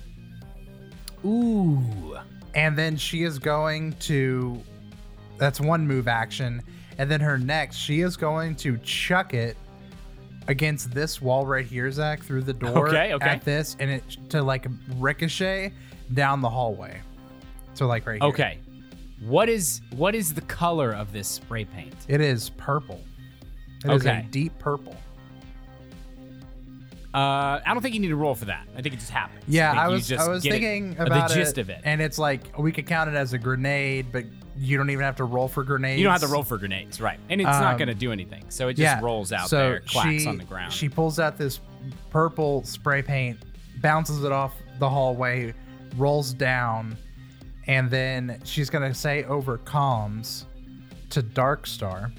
Ooh. 1.25 2.17
And 2.55 2.77
then 2.77 2.97
she 2.97 3.23
is 3.23 3.39
going 3.39 3.93
to. 3.93 4.61
That's 5.39 5.59
one 5.59 5.87
move 5.87 6.07
action. 6.07 6.61
And 6.97 7.09
then 7.09 7.21
her 7.21 7.37
next, 7.37 7.77
she 7.77 8.01
is 8.01 8.17
going 8.17 8.55
to 8.57 8.77
chuck 8.79 9.33
it 9.33 9.55
against 10.47 10.91
this 10.91 11.21
wall 11.21 11.45
right 11.45 11.65
here, 11.65 11.89
Zach, 11.91 12.21
through 12.23 12.41
the 12.43 12.53
door 12.53 12.89
Okay, 12.89 13.13
okay. 13.13 13.29
at 13.29 13.45
this, 13.45 13.75
and 13.79 13.89
it 13.89 14.03
to 14.29 14.41
like 14.43 14.67
ricochet 14.97 15.71
down 16.13 16.41
the 16.41 16.49
hallway. 16.49 16.99
So 17.73 17.87
like 17.87 18.05
right 18.05 18.21
here. 18.21 18.29
Okay. 18.29 18.59
What 19.21 19.47
is 19.49 19.81
what 19.95 20.15
is 20.15 20.33
the 20.33 20.41
color 20.41 20.91
of 20.91 21.11
this 21.13 21.27
spray 21.27 21.65
paint? 21.65 21.95
It 22.07 22.19
is 22.21 22.49
purple. 22.51 23.01
It 23.85 23.91
is 23.91 24.05
Okay. 24.05 24.19
a 24.19 24.31
deep 24.31 24.57
purple. 24.59 24.95
Uh, 27.13 27.59
I 27.65 27.73
don't 27.73 27.81
think 27.81 27.95
you 27.95 28.01
need 28.01 28.09
to 28.09 28.15
roll 28.15 28.35
for 28.35 28.45
that. 28.45 28.67
I 28.77 28.81
think 28.83 28.93
it 28.93 28.99
just 28.99 29.09
happens. 29.09 29.43
Yeah, 29.47 29.71
think 29.71 29.81
I 29.81 29.87
was 29.87 30.07
just 30.07 30.27
I 30.27 30.29
was 30.29 30.45
it- 30.45 30.51
thinking 30.51 30.95
uh, 30.99 31.05
about 31.05 31.29
the 31.29 31.35
gist 31.35 31.57
of 31.57 31.69
it. 31.69 31.81
and 31.83 32.01
it's 32.01 32.19
like 32.19 32.57
we 32.57 32.71
could 32.71 32.85
count 32.85 33.09
it 33.09 33.15
as 33.15 33.33
a 33.33 33.39
grenade, 33.39 34.07
but 34.11 34.25
you 34.59 34.77
don't 34.77 34.89
even 34.89 35.03
have 35.05 35.15
to 35.15 35.23
roll 35.23 35.47
for 35.47 35.63
grenades. 35.63 35.99
You 35.99 36.03
don't 36.03 36.11
have 36.11 36.21
to 36.21 36.27
roll 36.27 36.43
for 36.43 36.57
grenades, 36.57 36.99
right? 36.99 37.19
And 37.29 37.39
it's 37.39 37.47
not 37.47 37.73
Um, 37.73 37.77
going 37.77 37.87
to 37.87 37.93
do 37.95 38.11
anything. 38.11 38.43
So 38.49 38.67
it 38.67 38.73
just 38.73 39.01
rolls 39.01 39.31
out 39.31 39.49
so 39.49 39.57
there, 39.57 39.79
clacks 39.81 40.23
she, 40.23 40.27
on 40.27 40.37
the 40.37 40.43
ground. 40.43 40.73
She 40.73 40.89
pulls 40.89 41.19
out 41.19 41.37
this 41.37 41.61
purple 42.09 42.63
spray 42.65 43.01
paint, 43.01 43.39
bounces 43.81 44.23
it 44.23 44.31
off 44.31 44.53
the 44.79 44.89
hallway, 44.89 45.53
rolls 45.95 46.33
down, 46.33 46.97
and 47.67 47.89
then 47.89 48.39
she's 48.43 48.69
gonna 48.69 48.93
say 48.93 49.23
over 49.25 49.57
comms 49.59 50.43
to 51.11 51.23
Darkstar, 51.23 52.11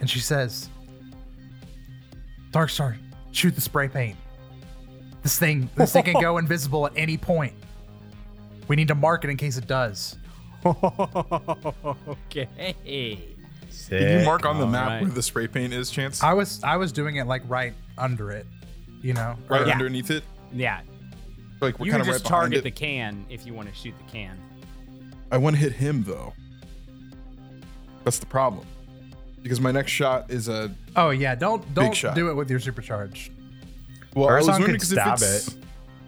and 0.00 0.10
she 0.10 0.18
says, 0.20 0.68
"Darkstar, 2.50 2.96
shoot 3.32 3.54
the 3.54 3.60
spray 3.60 3.88
paint. 3.88 4.16
This 5.22 5.38
thing, 5.38 5.70
this 5.76 5.92
thing 5.92 6.04
can 6.04 6.20
go 6.20 6.38
invisible 6.38 6.86
at 6.86 6.92
any 6.96 7.16
point. 7.16 7.52
We 8.68 8.76
need 8.76 8.88
to 8.88 8.94
mark 8.94 9.24
it 9.24 9.30
in 9.30 9.36
case 9.36 9.56
it 9.56 9.66
does." 9.66 10.16
Okay. 10.64 12.48
Can 13.88 14.18
you 14.20 14.24
mark 14.24 14.44
on 14.46 14.58
the 14.58 14.66
map 14.66 14.88
right. 14.88 15.02
where 15.02 15.10
the 15.10 15.22
spray 15.22 15.46
paint 15.46 15.72
is, 15.72 15.90
Chance? 15.90 16.22
I 16.22 16.32
was 16.34 16.62
I 16.62 16.76
was 16.76 16.92
doing 16.92 17.16
it 17.16 17.26
like 17.26 17.42
right 17.48 17.74
under 17.98 18.30
it, 18.30 18.46
you 19.02 19.14
know. 19.14 19.36
right 19.48 19.66
Yeah. 19.66 19.72
underneath 19.72 20.10
it? 20.10 20.24
Yeah. 20.52 20.80
Like 21.60 21.78
what 21.78 21.86
You 21.86 21.92
kind 21.92 22.02
can 22.02 22.10
of 22.10 22.14
just 22.14 22.24
right 22.24 22.30
behind 22.30 22.52
target 22.52 22.58
it? 22.58 22.62
the 22.64 22.70
can 22.70 23.24
if 23.28 23.46
you 23.46 23.54
want 23.54 23.68
to 23.68 23.74
shoot 23.74 23.94
the 24.04 24.10
can. 24.12 24.38
I 25.30 25.38
want 25.38 25.56
to 25.56 25.60
hit 25.60 25.72
him 25.72 26.04
though. 26.04 26.32
That's 28.04 28.18
the 28.18 28.26
problem. 28.26 28.66
Because 29.42 29.60
my 29.60 29.70
next 29.72 29.92
shot 29.92 30.30
is 30.30 30.48
a 30.48 30.74
Oh 30.96 31.10
yeah, 31.10 31.34
don't 31.34 31.72
don't 31.74 31.94
shot. 31.94 32.14
do 32.14 32.30
it 32.30 32.34
with 32.34 32.50
your 32.50 32.60
supercharge. 32.60 33.30
well. 34.14 34.28
I 34.28 34.34
was 34.36 34.48
Urson 34.48 34.52
wondering 34.52 34.72
could 34.72 34.80
'cause 34.80 34.92
if 34.92 34.98
stab 34.98 35.14
it's- 35.16 35.48
it. 35.48 35.56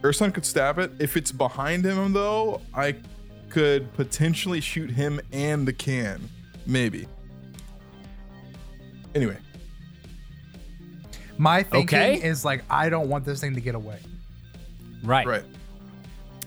Urson 0.05 0.33
could 0.33 0.45
stab 0.45 0.79
it. 0.79 0.91
If 0.99 1.17
it's 1.17 1.31
behind 1.33 1.85
him 1.85 2.13
though, 2.13 2.61
I 2.75 2.97
could 3.53 3.93
potentially 3.95 4.61
shoot 4.61 4.91
him 4.91 5.21
and 5.31 5.69
the 5.69 5.73
can, 5.75 6.29
maybe. 6.67 7.07
Anyway, 9.15 9.37
My 11.37 11.63
thinking 11.63 11.99
Okay. 11.99 12.15
is 12.23 12.45
like 12.45 12.65
I 12.71 12.89
don't 12.89 13.09
want 13.09 13.25
this 13.27 13.41
thing 13.41 13.55
to 13.55 13.61
get 13.61 13.75
away. 13.75 13.99
Right. 15.05 15.27
right. 15.27 15.45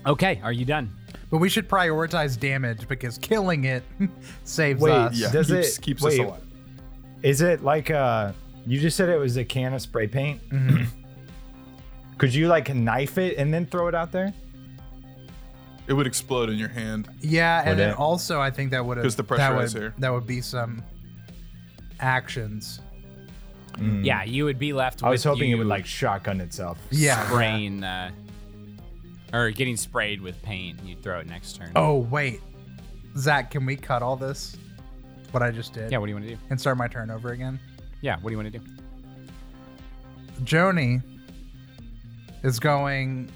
Okay. 0.06 0.40
Are 0.42 0.52
you 0.52 0.64
done? 0.64 0.92
But 1.30 1.38
we 1.38 1.48
should 1.48 1.68
prioritize 1.68 2.38
damage 2.38 2.88
because 2.88 3.18
killing 3.18 3.64
it 3.64 3.82
saves 4.44 4.80
Wait, 4.80 4.92
us. 4.92 5.16
Yeah, 5.18 5.30
Does 5.30 5.48
keeps, 5.48 5.78
it- 5.78 5.82
keeps 5.82 6.02
wait. 6.02 6.20
us 6.20 6.26
alive. 6.26 6.42
Is 7.22 7.40
it 7.40 7.62
like 7.62 7.90
uh 7.90 8.32
you 8.66 8.80
just 8.80 8.96
said 8.96 9.08
it 9.08 9.16
was 9.18 9.36
a 9.36 9.44
can 9.44 9.74
of 9.74 9.82
spray 9.82 10.08
paint? 10.08 10.40
Could 12.18 12.34
you 12.34 12.48
like 12.48 12.74
knife 12.74 13.18
it 13.18 13.36
and 13.36 13.52
then 13.54 13.66
throw 13.66 13.86
it 13.88 13.94
out 13.94 14.10
there? 14.10 14.32
It 15.86 15.92
would 15.92 16.06
explode 16.06 16.50
in 16.50 16.58
your 16.58 16.68
hand. 16.68 17.08
Yeah, 17.20 17.62
and 17.64 17.78
then 17.78 17.94
also 17.94 18.40
I 18.40 18.50
think 18.50 18.72
that 18.72 18.84
would 18.84 18.96
because 18.96 19.16
the 19.16 19.22
that 19.22 19.54
would, 19.54 19.66
pressurizer. 19.66 19.92
that 19.98 20.12
would 20.12 20.26
be 20.26 20.40
some 20.40 20.82
actions. 22.00 22.80
Yeah, 23.78 24.24
you 24.24 24.44
would 24.46 24.58
be 24.58 24.72
left. 24.72 25.02
I 25.02 25.10
was 25.10 25.24
with 25.24 25.34
hoping 25.34 25.48
it 25.48 25.50
you 25.50 25.58
would 25.58 25.66
like 25.66 25.84
shotgun 25.84 26.40
itself. 26.40 26.78
Yeah. 26.90 27.28
spraying, 27.28 27.84
uh, 27.84 28.10
or 29.34 29.50
getting 29.50 29.76
sprayed 29.76 30.20
with 30.22 30.40
paint. 30.42 30.82
You 30.82 30.96
throw 30.96 31.20
it 31.20 31.26
next 31.26 31.56
turn. 31.56 31.72
Oh 31.76 31.98
wait, 31.98 32.40
Zach, 33.18 33.50
can 33.50 33.66
we 33.66 33.76
cut 33.76 34.02
all 34.02 34.16
this? 34.16 34.56
What 35.30 35.42
I 35.42 35.50
just 35.50 35.74
did. 35.74 35.92
Yeah. 35.92 35.98
What 35.98 36.06
do 36.06 36.10
you 36.10 36.16
want 36.16 36.26
to 36.28 36.34
do? 36.34 36.40
And 36.50 36.58
start 36.60 36.78
my 36.78 36.88
turn 36.88 37.10
over 37.10 37.32
again. 37.32 37.60
Yeah. 38.00 38.16
What 38.20 38.30
do 38.30 38.30
you 38.30 38.38
want 38.38 38.52
to 38.52 38.58
do? 38.58 38.64
Joni 40.42 41.02
is 42.42 42.58
going 42.58 43.30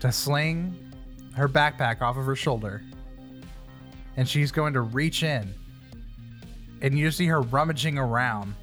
to 0.00 0.12
sling 0.12 0.89
her 1.40 1.48
backpack 1.48 2.02
off 2.02 2.16
of 2.16 2.24
her 2.24 2.36
shoulder 2.36 2.82
and 4.16 4.28
she's 4.28 4.52
going 4.52 4.74
to 4.74 4.80
reach 4.82 5.22
in 5.22 5.52
and 6.82 6.98
you 6.98 7.10
see 7.10 7.26
her 7.26 7.40
rummaging 7.40 7.98
around 7.98 8.54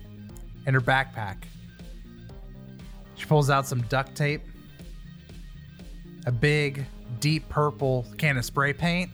in 0.65 0.73
her 0.73 0.81
backpack. 0.81 1.37
She 3.15 3.25
pulls 3.25 3.49
out 3.49 3.65
some 3.65 3.81
duct 3.83 4.15
tape, 4.15 4.41
a 6.25 6.31
big, 6.31 6.85
deep 7.19 7.47
purple 7.49 8.05
can 8.17 8.37
of 8.37 8.45
spray 8.45 8.73
paint, 8.73 9.11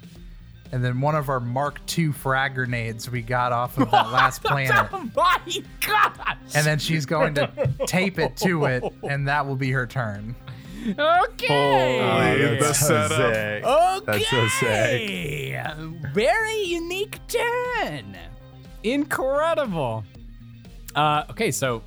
and 0.72 0.84
then 0.84 1.00
one 1.00 1.16
of 1.16 1.30
our 1.30 1.40
Mark 1.40 1.80
II 1.98 2.12
frag 2.12 2.56
grenades 2.56 3.10
we 3.10 3.22
got 3.22 3.52
off 3.52 3.78
of 3.78 3.92
that 3.92 4.12
last 4.12 4.44
planet. 4.44 4.90
Oh 4.94 5.10
my 5.16 5.40
gosh! 5.80 6.56
And 6.56 6.66
then 6.66 6.80
she's 6.80 7.06
going 7.06 7.36
to 7.36 7.50
tape 7.86 8.18
it 8.20 8.36
to 8.38 8.66
it, 8.66 8.84
and 9.08 9.28
that 9.28 9.46
will 9.46 9.56
be 9.56 9.72
her 9.72 9.86
turn. 9.86 10.36
Okay. 10.88 12.58
the 12.60 12.74
setup. 12.74 13.12
sick. 13.12 13.64
Okay. 13.66 14.06
That's 14.06 14.30
so 14.30 14.48
sick. 14.60 16.14
Very 16.14 16.62
unique 16.64 17.20
turn. 17.28 18.18
Incredible. 18.84 20.04
Uh, 20.96 21.24
okay, 21.30 21.52
so 21.52 21.82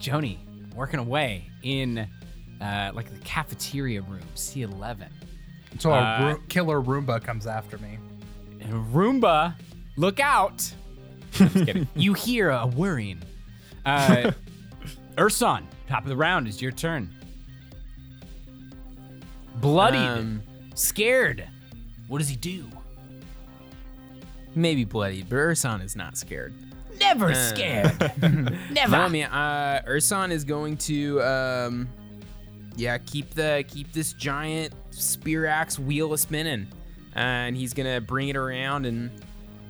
Joni 0.00 0.38
working 0.74 1.00
away 1.00 1.44
in 1.62 1.98
uh, 2.60 2.90
like 2.94 3.10
the 3.12 3.18
cafeteria 3.24 4.02
room, 4.02 4.22
C11. 4.34 5.08
So 5.78 5.90
a 5.90 5.94
Uh, 6.00 6.22
Ro- 6.32 6.42
killer 6.48 6.80
Roomba 6.80 7.22
comes 7.22 7.46
after 7.46 7.78
me. 7.78 7.98
And 8.60 8.72
Roomba, 8.92 9.54
look 9.96 10.18
out. 10.20 10.68
I'm 11.38 11.48
just 11.50 11.66
kidding. 11.66 11.88
you 11.94 12.14
hear 12.14 12.50
a 12.50 12.66
whirring. 12.66 13.22
Uh, 13.86 14.32
Urson, 15.18 15.66
top 15.88 16.02
of 16.02 16.08
the 16.08 16.16
round 16.16 16.48
is 16.48 16.60
your 16.60 16.72
turn. 16.72 17.10
Bloodied, 19.60 19.98
Um, 20.00 20.42
scared. 20.74 21.46
What 22.08 22.18
does 22.18 22.28
he 22.28 22.36
do? 22.36 22.66
maybe 24.56 24.84
bloody, 24.84 25.22
but 25.22 25.36
Urson 25.36 25.80
is 25.80 25.94
not 25.94 26.16
scared. 26.16 26.52
Never 26.98 27.32
scared. 27.34 27.96
Never. 28.72 28.90
No, 28.90 29.08
man. 29.08 29.30
Uh, 29.30 29.80
Urson 29.86 30.32
is 30.32 30.42
going 30.44 30.76
to, 30.78 31.22
um, 31.22 31.88
yeah, 32.74 32.98
keep 32.98 33.30
the 33.34 33.64
keep 33.68 33.92
this 33.92 34.12
giant 34.12 34.74
spear 34.90 35.46
axe 35.46 35.78
wheel 35.78 36.12
a 36.14 36.18
spinning, 36.18 36.66
uh, 37.14 37.18
and 37.20 37.56
he's 37.56 37.72
gonna 37.74 38.00
bring 38.00 38.28
it 38.28 38.36
around 38.36 38.86
and 38.86 39.10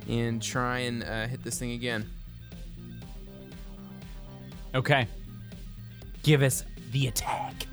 and 0.08 0.42
try 0.42 0.78
and 0.80 1.04
uh, 1.04 1.26
hit 1.26 1.42
this 1.44 1.58
thing 1.58 1.72
again. 1.72 2.08
Okay. 4.74 5.06
Give 6.22 6.42
us 6.42 6.64
the 6.92 7.06
attack. 7.08 7.66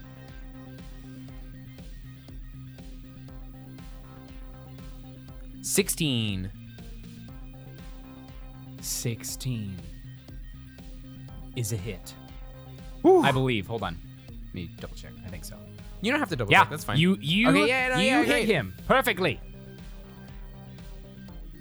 Sixteen. 5.67 6.49
16 8.79 9.75
is 11.57 11.73
a 11.73 11.75
hit. 11.75 12.13
I 13.03 13.31
believe. 13.33 13.67
Hold 13.67 13.83
on. 13.83 13.97
Let 14.45 14.53
me 14.53 14.69
double 14.79 14.95
check. 14.95 15.11
I 15.25 15.29
think 15.29 15.43
so. 15.43 15.55
You 16.01 16.11
don't 16.11 16.19
have 16.21 16.29
to 16.29 16.35
double 16.37 16.51
Yeah, 16.51 16.61
check. 16.61 16.69
That's 16.69 16.83
fine. 16.85 16.97
You 16.97 17.17
you 17.19 17.49
Okay, 17.49 17.67
yeah, 17.67 17.89
no, 17.89 17.99
you 17.99 18.05
yeah, 18.07 18.23
hit 18.23 18.29
okay. 18.43 18.45
him 18.45 18.73
perfectly. 18.87 19.41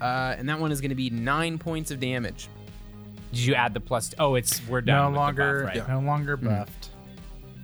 Uh, 0.00 0.34
and 0.38 0.48
that 0.48 0.60
one 0.60 0.70
is 0.70 0.80
going 0.80 0.90
to 0.90 0.94
be 0.94 1.10
nine 1.10 1.58
points 1.58 1.90
of 1.90 1.98
damage. 1.98 2.48
Did 3.32 3.40
you 3.40 3.54
add 3.54 3.74
the 3.74 3.80
plus? 3.80 4.14
Oh, 4.20 4.36
it's 4.36 4.60
we're 4.68 4.82
done. 4.82 4.96
No 4.96 5.06
with 5.08 5.14
the 5.14 5.18
longer, 5.20 5.64
buff, 5.64 5.74
right? 5.76 5.88
no 5.88 6.00
longer 6.00 6.36
buffed. 6.36 6.90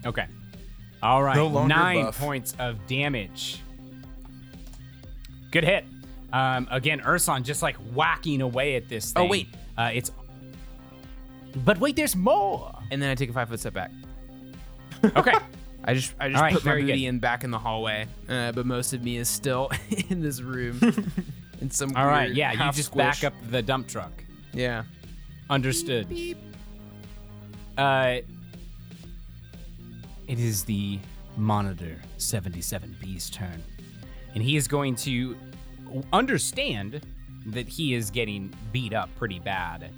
Okay. 0.06 0.26
All 1.02 1.22
right. 1.22 1.36
No 1.36 1.46
longer 1.46 1.72
Nine 1.74 2.04
buff. 2.06 2.18
points 2.18 2.56
of 2.58 2.84
damage. 2.88 3.60
Good 5.52 5.64
hit. 5.64 5.84
Um, 6.32 6.66
again, 6.70 7.00
Urson 7.06 7.42
just 7.44 7.62
like 7.62 7.76
whacking 7.92 8.40
away 8.40 8.76
at 8.76 8.88
this 8.88 9.12
thing. 9.12 9.24
Oh, 9.26 9.28
wait. 9.28 9.48
Uh, 9.76 9.90
it's. 9.92 10.10
But 11.64 11.78
wait, 11.78 11.96
there's 11.96 12.16
more. 12.16 12.72
And 12.90 13.00
then 13.02 13.10
I 13.10 13.14
take 13.14 13.30
a 13.30 13.32
five 13.32 13.48
foot 13.48 13.60
step 13.60 13.74
back. 13.74 13.90
Okay. 15.16 15.32
I 15.84 15.94
just 15.94 16.14
I 16.20 16.28
just 16.28 16.40
right, 16.40 16.52
put 16.52 16.64
my 16.64 16.74
booty 16.76 16.86
good. 16.86 17.08
in 17.08 17.18
back 17.18 17.42
in 17.42 17.50
the 17.50 17.58
hallway, 17.58 18.06
uh, 18.28 18.52
but 18.52 18.66
most 18.66 18.92
of 18.92 19.02
me 19.02 19.16
is 19.16 19.28
still 19.28 19.68
in 20.10 20.20
this 20.22 20.40
room. 20.40 20.78
in 21.60 21.70
some 21.72 21.92
All 21.96 22.06
right. 22.06 22.32
Yeah, 22.32 22.52
you 22.52 22.72
just 22.72 22.90
squish. 22.90 23.20
back 23.20 23.24
up 23.24 23.34
the 23.50 23.62
dump 23.62 23.88
truck. 23.88 24.12
Yeah. 24.52 24.84
Understood. 25.50 26.08
Beep. 26.08 26.38
Uh, 27.76 28.18
it 30.28 30.38
is 30.38 30.62
the 30.64 31.00
Monitor 31.36 31.96
77B's 32.18 33.28
turn. 33.30 33.62
And 34.34 34.42
he 34.42 34.56
is 34.56 34.68
going 34.68 34.94
to 34.96 35.36
understand 36.12 37.04
that 37.46 37.68
he 37.68 37.94
is 37.94 38.10
getting 38.10 38.52
beat 38.72 38.92
up 38.94 39.08
pretty 39.16 39.38
bad. 39.40 39.90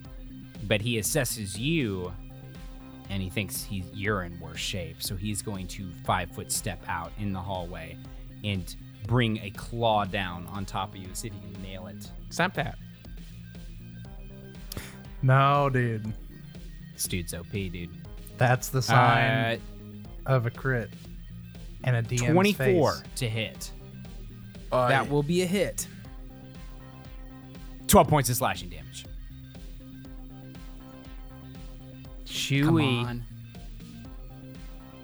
But 0.67 0.81
he 0.81 0.99
assesses 0.99 1.59
you 1.59 2.13
and 3.11 3.23
he 3.23 3.29
thinks 3.29 3.63
he's, 3.63 3.85
you're 3.93 4.23
in 4.23 4.39
worse 4.41 4.59
shape. 4.61 5.03
So 5.03 5.15
he's 5.15 5.43
going 5.43 5.67
to 5.69 5.91
five 6.07 6.31
foot 6.31 6.51
step 6.51 6.83
out 6.89 7.13
in 7.19 7.33
the 7.33 7.41
hallway 7.41 7.99
and 8.45 8.75
bring 9.07 9.39
a 9.41 9.51
claw 9.51 10.05
down 10.07 10.47
on 10.47 10.65
top 10.65 10.95
of 10.95 10.97
you. 10.97 11.09
See 11.13 11.29
if 11.29 11.35
you 11.35 11.53
can 11.53 11.63
nail 11.63 11.87
it. 11.89 12.11
Stop 12.31 12.55
that. 12.55 12.79
No, 15.23 15.71
dude. 15.71 16.13
This 16.95 17.05
dude's 17.05 17.35
OP, 17.35 17.51
dude. 17.51 17.91
That's 18.39 18.69
the 18.69 18.83
sign 18.83 19.61
Uh, 20.27 20.31
of 20.31 20.47
a 20.47 20.51
crit 20.51 20.91
and 21.85 21.97
a 21.97 22.03
DM's 22.03 22.33
24 22.33 22.93
face. 22.95 23.03
to 23.17 23.29
hit. 23.29 23.71
That 24.71 25.09
will 25.09 25.23
be 25.23 25.43
a 25.43 25.47
hit. 25.47 25.87
12 27.87 28.09
points 28.09 28.31
of 28.31 28.37
slashing 28.37 28.71
damage. 28.71 29.05
Come 29.05 29.13
Chewy. 32.27 33.05
on. 33.07 33.23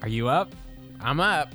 Are 0.01 0.07
you 0.07 0.27
up? 0.27 0.51
I'm 0.99 1.19
up. 1.19 1.53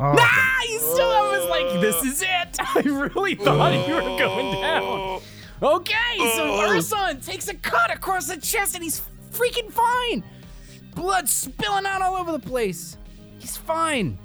Oh, 0.00 0.14
Ah, 0.18 0.62
you 0.68 0.78
still 0.78 1.10
I 1.10 1.38
was 1.38 1.48
like, 1.48 1.80
this 1.80 2.02
is 2.04 2.22
it. 2.22 2.28
I 2.58 2.80
really 2.80 3.34
thought 3.34 3.72
you 3.86 3.94
were 3.94 4.00
going 4.18 4.60
down. 4.60 5.20
Okay, 5.62 6.18
so 6.36 6.60
Urson 6.72 7.20
takes 7.20 7.46
a 7.48 7.54
cut 7.54 7.92
across 7.94 8.26
the 8.26 8.36
chest 8.36 8.74
and 8.74 8.82
he's 8.82 9.02
freaking 9.30 9.70
fine. 9.70 10.24
Blood 10.96 11.28
spilling 11.28 11.86
out 11.86 12.02
all 12.02 12.16
over 12.16 12.32
the 12.32 12.38
place. 12.40 12.96
He's 13.38 13.56
fine. 13.56 14.18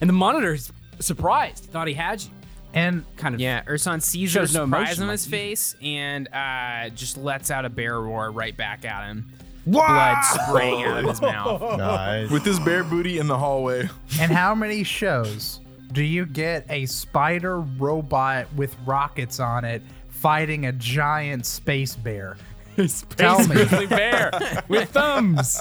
And 0.00 0.10
the 0.10 0.14
monitor's 0.14 0.70
surprised. 1.02 1.64
Thought 1.66 1.88
he 1.88 1.94
had 1.94 2.22
you. 2.22 2.30
and 2.74 3.04
Kind 3.16 3.34
of. 3.34 3.40
Yeah, 3.40 3.62
Urson 3.68 4.00
sees 4.00 4.32
her 4.34 4.40
Shows 4.40 4.54
no 4.54 4.64
surprise 4.64 5.00
on 5.00 5.08
his 5.08 5.26
face 5.26 5.76
and 5.82 6.28
uh, 6.32 6.88
just 6.90 7.16
lets 7.16 7.50
out 7.50 7.64
a 7.64 7.70
bear 7.70 8.00
roar 8.00 8.30
right 8.30 8.56
back 8.56 8.84
at 8.84 9.06
him. 9.08 9.30
Blood 9.66 10.16
spraying 10.24 10.82
out 10.84 10.98
of 11.04 11.08
his 11.10 11.20
mouth. 11.22 11.60
Nice. 11.78 12.30
with 12.30 12.42
this 12.44 12.58
bare 12.58 12.82
booty 12.82 13.18
in 13.18 13.26
the 13.28 13.38
hallway. 13.38 13.88
and 14.20 14.32
how 14.32 14.54
many 14.54 14.82
shows 14.82 15.60
do 15.92 16.02
you 16.02 16.26
get 16.26 16.66
a 16.70 16.86
spider 16.86 17.60
robot 17.60 18.46
with 18.56 18.74
rockets 18.86 19.38
on 19.38 19.64
it 19.64 19.82
fighting 20.08 20.66
a 20.66 20.72
giant 20.72 21.46
space 21.46 21.94
bear? 21.94 22.36
Space 22.76 23.04
Tell 23.16 23.38
me. 23.46 23.54
grizzly 23.54 23.86
bear 23.86 24.30
with 24.68 24.88
thumbs. 24.90 25.60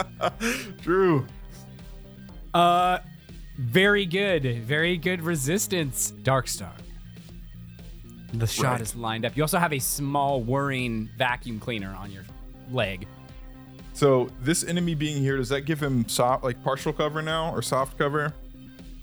True. 0.82 1.28
Uh, 2.54 3.00
very 3.62 4.06
good. 4.06 4.44
Very 4.64 4.98
good 4.98 5.22
resistance. 5.22 6.12
Darkstar. 6.24 6.72
The 8.34 8.48
shot 8.48 8.72
Right. 8.74 8.82
is 8.82 8.96
lined 8.96 9.26
up. 9.26 9.36
You 9.36 9.44
also 9.44 9.60
have 9.60 9.74
a 9.74 9.80
small 9.80 10.42
whirring 10.42 11.10
vacuum 11.18 11.60
cleaner 11.60 11.94
on 11.94 12.12
your 12.12 12.24
leg. 12.72 13.08
So 13.94 14.30
this 14.42 14.64
enemy 14.64 14.96
being 14.96 15.22
here, 15.22 15.36
does 15.38 15.50
that 15.50 15.62
give 15.62 15.82
him 15.82 16.08
soft, 16.08 16.44
like 16.44 16.64
partial 16.64 16.94
cover 16.94 17.22
now, 17.22 17.54
or 17.54 17.62
soft 17.62 17.98
cover? 17.98 18.34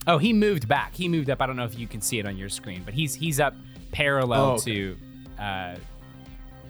Oh, 0.06 0.16
he 0.16 0.32
moved 0.32 0.66
back. 0.66 0.94
He 0.94 1.08
moved 1.08 1.28
up. 1.28 1.42
I 1.42 1.46
don't 1.46 1.56
know 1.56 1.66
if 1.66 1.78
you 1.78 1.86
can 1.86 2.00
see 2.00 2.18
it 2.18 2.26
on 2.26 2.38
your 2.38 2.48
screen, 2.48 2.82
but 2.84 2.94
he's 2.94 3.14
he's 3.14 3.38
up 3.38 3.54
parallel 3.92 4.40
Oh, 4.42 4.52
okay. 4.54 4.72
to 4.72 4.96
uh, 5.38 5.74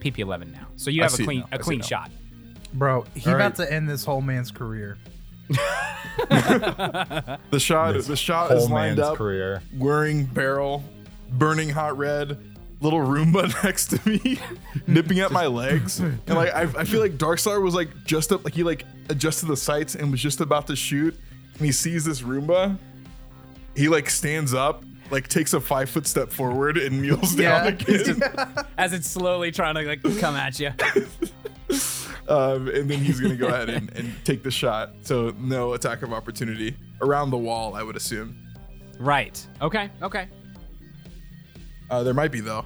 PP11 0.00 0.52
now. 0.52 0.66
So 0.74 0.90
you 0.90 1.02
have 1.02 1.12
see 1.12 1.22
a 1.22 1.26
clean 1.26 1.40
now. 1.40 1.46
I 1.52 1.56
a 1.56 1.58
see 1.58 1.62
clean 1.64 1.80
shot. 1.82 2.10
Bro, 2.74 3.04
he 3.14 3.30
All 3.30 3.36
about 3.36 3.56
right. 3.58 3.66
to 3.68 3.72
end 3.72 3.88
this 3.88 4.04
whole 4.04 4.20
man's 4.20 4.50
career. 4.50 4.98
The 7.50 7.58
shot, 7.60 7.94
the 7.94 8.16
shot 8.16 8.52
is 8.52 8.68
lined 8.68 8.96
man's 8.98 9.08
up, 9.10 9.16
career. 9.16 9.62
whirring 9.76 10.24
barrel, 10.26 10.84
burning 11.30 11.70
hot 11.70 11.96
red, 11.96 12.38
little 12.80 12.98
Roomba 13.00 13.52
next 13.64 13.86
to 13.90 14.08
me, 14.08 14.38
nipping 14.86 15.20
at 15.20 15.30
my 15.32 15.46
legs, 15.46 16.00
and 16.00 16.20
like 16.28 16.52
I, 16.52 16.62
I 16.62 16.84
feel 16.84 17.00
like 17.00 17.12
Darkstar 17.18 17.62
was 17.62 17.74
like 17.74 17.88
just 18.04 18.32
up, 18.32 18.44
like 18.44 18.54
he 18.54 18.62
like 18.62 18.84
adjusted 19.08 19.46
the 19.46 19.56
sights 19.56 19.94
and 19.94 20.10
was 20.10 20.20
just 20.20 20.40
about 20.40 20.66
to 20.66 20.76
shoot, 20.76 21.14
and 21.54 21.64
he 21.64 21.72
sees 21.72 22.04
this 22.04 22.20
Roomba, 22.22 22.76
he 23.76 23.88
like 23.88 24.10
stands 24.10 24.52
up, 24.54 24.82
like 25.10 25.28
takes 25.28 25.54
a 25.54 25.60
five 25.60 25.88
foot 25.88 26.06
step 26.06 26.30
forward 26.30 26.76
and 26.78 27.00
kneels 27.00 27.34
down 27.36 27.64
Yeah. 27.64 27.64
again, 27.66 28.22
As 28.76 28.92
it's 28.92 29.08
slowly 29.08 29.50
trying 29.52 29.76
to 29.76 29.82
like 29.82 30.02
come 30.20 30.34
at 30.36 30.58
you. 30.60 30.72
Um, 32.28 32.68
and 32.68 32.90
then 32.90 32.98
he's 32.98 33.20
gonna 33.20 33.36
go 33.36 33.46
ahead 33.54 33.68
and, 33.70 33.90
and 33.96 34.12
take 34.24 34.42
the 34.42 34.50
shot. 34.50 34.90
So 35.02 35.34
no 35.38 35.72
attack 35.74 36.02
of 36.02 36.12
opportunity 36.12 36.76
around 37.00 37.30
the 37.30 37.38
wall, 37.38 37.74
I 37.74 37.82
would 37.82 37.96
assume. 37.96 38.36
Right. 38.98 39.44
Okay. 39.62 39.90
Okay. 40.02 40.28
Uh, 41.90 42.02
there 42.02 42.14
might 42.14 42.30
be 42.32 42.40
though, 42.40 42.64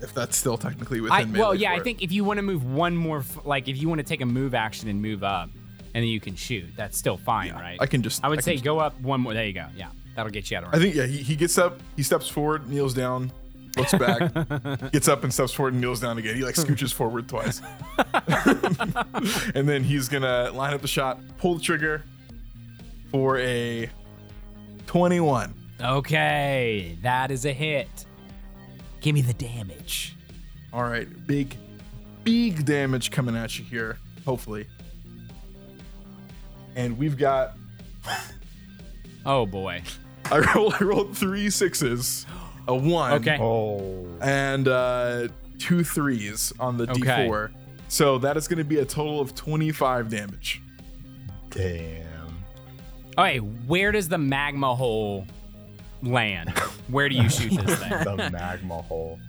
if 0.00 0.14
that's 0.14 0.36
still 0.36 0.56
technically 0.56 1.00
within 1.00 1.16
I, 1.16 1.24
melee. 1.24 1.38
well, 1.40 1.54
yeah, 1.54 1.72
I 1.72 1.76
it. 1.76 1.84
think 1.84 2.02
if 2.02 2.12
you 2.12 2.24
want 2.24 2.38
to 2.38 2.42
move 2.42 2.64
one 2.64 2.96
more, 2.96 3.18
f- 3.18 3.44
like 3.44 3.68
if 3.68 3.76
you 3.76 3.88
want 3.88 3.98
to 3.98 4.04
take 4.04 4.20
a 4.20 4.26
move 4.26 4.54
action 4.54 4.88
and 4.88 5.00
move 5.02 5.24
up, 5.24 5.48
and 5.94 6.02
then 6.02 6.04
you 6.08 6.20
can 6.20 6.36
shoot, 6.36 6.66
that's 6.76 6.96
still 6.96 7.16
fine, 7.16 7.48
Yeah, 7.48 7.60
right? 7.60 7.76
I 7.80 7.86
can 7.86 8.02
just- 8.02 8.24
I 8.24 8.28
would 8.28 8.38
I 8.38 8.42
say 8.42 8.56
go 8.56 8.78
up 8.78 8.98
one 9.00 9.20
more. 9.20 9.34
There 9.34 9.44
you 9.44 9.52
go. 9.52 9.66
Yeah, 9.76 9.88
that'll 10.14 10.30
get 10.30 10.50
you 10.50 10.56
out 10.58 10.64
of 10.64 10.74
I 10.74 10.78
think 10.78 10.94
yeah, 10.94 11.06
he, 11.06 11.18
he 11.18 11.34
gets 11.36 11.58
up, 11.58 11.80
he 11.96 12.02
steps 12.02 12.28
forward, 12.28 12.68
kneels 12.68 12.94
down, 12.94 13.32
looks 13.76 13.94
back, 13.94 14.32
gets 14.92 15.08
up 15.08 15.24
and 15.24 15.32
steps 15.32 15.52
forward 15.52 15.74
and 15.74 15.80
kneels 15.80 16.00
down 16.00 16.18
again. 16.18 16.34
He 16.36 16.44
like 16.44 16.54
scooches 16.54 16.92
forward 16.92 17.28
twice, 17.28 17.60
and 19.54 19.68
then 19.68 19.84
he's 19.84 20.08
gonna 20.08 20.50
line 20.52 20.74
up 20.74 20.82
the 20.82 20.88
shot, 20.88 21.20
pull 21.38 21.54
the 21.54 21.60
trigger 21.60 22.04
for 23.10 23.38
a 23.38 23.90
twenty-one. 24.86 25.54
Okay, 25.80 26.98
that 27.02 27.30
is 27.30 27.44
a 27.44 27.52
hit. 27.52 28.06
Give 29.00 29.14
me 29.14 29.22
the 29.22 29.34
damage. 29.34 30.16
All 30.72 30.84
right, 30.84 31.08
big, 31.26 31.56
big 32.24 32.64
damage 32.64 33.10
coming 33.10 33.36
at 33.36 33.58
you 33.58 33.64
here. 33.64 33.98
Hopefully, 34.24 34.66
and 36.76 36.96
we've 36.98 37.16
got. 37.16 37.56
Oh 39.24 39.46
boy. 39.46 39.82
I 40.30 40.38
rolled, 40.38 40.74
I 40.80 40.84
rolled 40.84 41.16
three 41.16 41.50
sixes, 41.50 42.24
a 42.68 42.74
one. 42.74 43.12
Okay. 43.14 43.38
Oh. 43.40 44.06
and 44.20 44.68
uh, 44.68 45.28
two 45.58 45.82
threes 45.84 46.52
on 46.60 46.76
the 46.76 46.84
Okay. 46.90 47.00
d4. 47.28 47.50
So 47.88 48.18
that 48.18 48.36
is 48.36 48.48
going 48.48 48.58
to 48.58 48.64
be 48.64 48.78
a 48.78 48.84
total 48.84 49.20
of 49.20 49.34
25 49.34 50.08
damage. 50.08 50.62
Damn. 51.50 52.02
Okay, 53.18 53.38
where 53.38 53.92
does 53.92 54.08
the 54.08 54.16
magma 54.18 54.74
hole 54.74 55.26
land? 56.02 56.50
Where 56.88 57.08
do 57.08 57.14
you 57.16 57.28
shoot 57.28 57.50
this 57.52 57.78
thing? 57.78 57.90
The 57.90 58.30
magma 58.32 58.80
hole. 58.82 59.20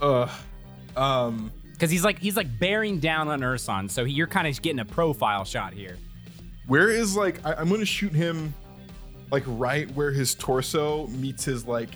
Ugh. 0.00 0.28
Um, 0.96 1.52
Because 1.72 1.90
he's 1.90 2.04
like 2.04 2.18
he's 2.18 2.36
like 2.36 2.58
bearing 2.58 2.98
down 2.98 3.28
on 3.28 3.42
Urson, 3.44 3.88
so 3.88 4.04
he, 4.04 4.12
you're 4.12 4.26
kind 4.26 4.46
of 4.48 4.60
getting 4.60 4.80
a 4.80 4.84
profile 4.84 5.44
shot 5.44 5.72
here. 5.72 5.96
where 6.66 6.90
is 6.90 7.16
like 7.16 7.44
I, 7.46 7.54
I'm 7.54 7.68
going 7.68 7.80
to 7.80 7.86
shoot 7.86 8.12
him 8.12 8.52
like 9.30 9.44
right 9.46 9.88
where 9.92 10.10
his 10.10 10.34
torso 10.34 11.06
meets 11.06 11.44
his 11.44 11.64
like 11.66 11.90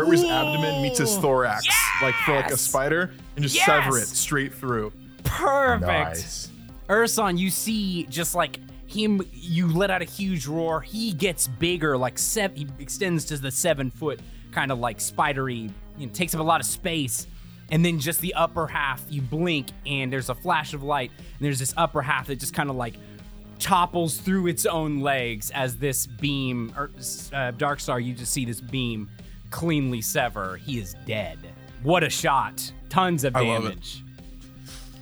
right 0.00 0.06
where 0.06 0.12
his 0.16 0.24
abdomen 0.24 0.82
meets 0.82 0.98
his 0.98 1.16
thorax. 1.18 1.66
like 2.02 2.14
for 2.14 2.34
like 2.34 2.50
a 2.50 2.56
spider, 2.56 3.12
and 3.36 3.44
just 3.44 3.56
sever 3.56 3.98
it 3.98 4.06
straight 4.06 4.54
through. 4.54 4.92
Perfect. 5.24 5.86
Nice. 5.86 6.48
Urson, 6.90 7.38
you 7.38 7.50
see 7.50 8.04
just 8.04 8.34
like 8.34 8.58
him, 8.86 9.22
you 9.32 9.68
let 9.68 9.90
out 9.90 10.02
a 10.02 10.06
huge 10.06 10.46
roar. 10.46 10.80
He 10.80 11.12
gets 11.12 11.46
bigger, 11.46 11.96
like 11.96 12.18
seven, 12.18 12.56
he 12.56 12.66
extends 12.78 13.24
to 13.26 13.36
the 13.38 13.50
seven 13.50 13.90
foot 13.90 14.20
kind 14.50 14.70
of 14.70 14.78
like 14.78 15.00
spidery, 15.00 15.70
you 15.96 16.06
know, 16.06 16.12
takes 16.12 16.34
up 16.34 16.40
a 16.40 16.44
lot 16.44 16.60
of 16.60 16.66
space. 16.66 17.26
And 17.70 17.82
then 17.82 17.98
just 17.98 18.20
the 18.20 18.34
upper 18.34 18.66
half, 18.66 19.02
you 19.08 19.22
blink 19.22 19.68
and 19.86 20.12
there's 20.12 20.28
a 20.28 20.34
flash 20.34 20.74
of 20.74 20.82
light. 20.82 21.10
And 21.16 21.38
there's 21.40 21.58
this 21.58 21.72
upper 21.76 22.02
half 22.02 22.26
that 22.26 22.36
just 22.36 22.52
kind 22.52 22.68
of 22.68 22.76
like 22.76 22.96
topples 23.58 24.18
through 24.18 24.48
its 24.48 24.66
own 24.66 25.00
legs 25.00 25.50
as 25.52 25.76
this 25.76 26.06
beam, 26.06 26.72
or 26.76 26.90
uh, 26.94 27.52
Darkstar, 27.52 28.04
you 28.04 28.12
just 28.12 28.32
see 28.32 28.44
this 28.44 28.60
beam 28.60 29.08
cleanly 29.52 30.00
sever. 30.00 30.56
He 30.56 30.78
is 30.80 30.96
dead. 31.06 31.38
What 31.84 32.02
a 32.02 32.10
shot. 32.10 32.72
Tons 32.88 33.22
of 33.24 33.36
I 33.36 33.40
love 33.42 33.66
it. 33.66 33.68
damage. 33.68 34.04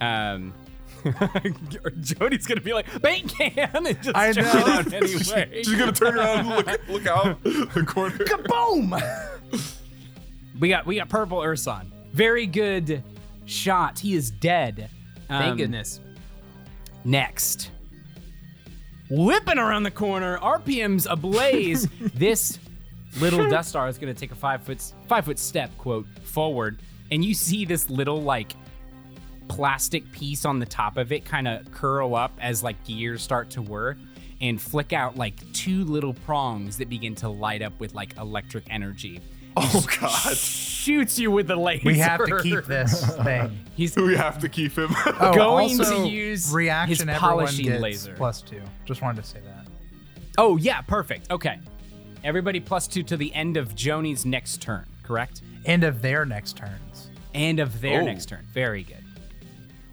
Um, 0.03 0.55
Jody's 2.01 2.47
gonna 2.47 2.61
be 2.61 2.73
like 2.75 3.01
bait 3.01 3.27
can 3.29 3.53
and 3.75 4.03
just 4.03 4.15
I 4.17 4.33
check 4.33 4.45
know. 4.53 4.61
it 4.61 4.69
out 4.69 4.93
anyway. 4.93 5.63
She's 5.63 5.75
gonna 5.79 5.93
turn 5.93 6.19
around 6.19 6.39
and 6.41 6.49
look 6.49 6.89
look 6.89 7.07
out 7.07 7.43
the 7.43 7.85
corner. 7.87 8.19
Boom! 8.47 8.95
we 10.61 10.69
got 10.69 10.85
we 10.87 10.97
got 10.97 11.09
purple 11.09 11.43
Urson. 11.43 11.91
Very 12.13 12.47
good 12.47 13.03
shot. 13.47 13.99
He 13.99 14.15
is 14.15 14.31
dead. 14.31 14.91
Thank 15.29 15.53
Um, 15.53 15.57
goodness. 15.57 16.01
Next. 17.05 17.71
Whipping 19.11 19.59
around 19.59 19.83
the 19.85 19.91
corner, 19.91 20.39
RPM's 20.39 21.07
ablaze. 21.07 21.89
this 22.15 22.59
little 23.19 23.49
Death 23.49 23.67
Star 23.67 23.89
is 23.89 23.99
gonna 23.99 24.15
take 24.15 24.33
a 24.33 24.37
five 24.37 24.63
foot 24.63 24.81
five 25.09 25.25
foot 25.25 25.39
step, 25.39 25.71
quote, 25.79 26.07
forward, 26.23 26.81
and 27.11 27.25
you 27.25 27.35
see 27.35 27.65
this 27.65 27.91
little 27.91 28.23
like 28.23 28.53
plastic 29.49 30.11
piece 30.13 30.45
on 30.45 30.59
the 30.59 30.67
top 30.67 30.97
of 30.97 31.11
it 31.13 31.25
kind 31.25 31.49
of 31.49 31.71
curl 31.73 32.15
up 32.15 32.33
as 32.41 32.63
like 32.63 32.83
gears 32.85 33.21
start 33.23 33.51
to 33.51 33.61
whir 33.63 33.97
and 34.41 34.61
flick 34.63 34.93
out 34.93 35.17
like 35.17 35.35
two 35.53 35.85
little 35.85 36.15
prongs 36.15 36.79
that 36.79 36.89
begin 36.89 37.15
to 37.17 37.29
light 37.29 37.61
up 37.63 37.79
with 37.81 37.93
like 37.95 38.17
electric 38.17 38.65
energy. 38.71 39.21
Oh 39.57 39.85
God, 40.01 40.37
Shoots 40.37 41.19
you 41.19 41.31
with 41.33 41.49
the 41.49 41.57
laser. 41.57 41.83
We 41.85 41.99
have 41.99 42.25
to 42.25 42.41
keep 42.41 42.65
this 42.65 43.05
thing. 43.17 43.59
He's 43.75 43.97
we 43.97 44.17
have 44.17 44.39
to 44.39 44.49
keep 44.49 44.79
him. 44.79 44.95
Oh, 45.05 45.35
Going 45.35 45.77
to 45.77 46.07
use 46.09 46.53
reaction. 46.53 47.09
his 47.09 47.17
everyone 47.17 47.19
polishing 47.21 47.67
gets 47.67 47.83
laser. 47.83 48.15
plus 48.15 48.41
two. 48.43 48.63
Just 48.85 49.03
wanted 49.03 49.21
to 49.23 49.29
say 49.29 49.41
that. 49.41 49.67
Oh, 50.39 50.57
yeah, 50.57 50.81
perfect. 50.83 51.31
Okay. 51.33 51.59
Everybody 52.25 52.61
plus 52.61 52.87
two 52.87 53.03
to 53.05 53.17
the 53.17 53.33
end 53.35 53.57
of 53.57 53.75
Joni's 53.75 54.27
next 54.27 54.61
turn, 54.61 54.85
correct? 55.03 55.43
End 55.65 55.85
of 55.85 56.03
their 56.03 56.25
next 56.27 56.57
turns. 56.57 57.11
And 57.35 57.61
of 57.61 57.81
their 57.81 58.03
Oh. 58.03 58.05
next 58.05 58.27
turn. 58.27 58.45
Very 58.53 58.83
good. 58.83 59.05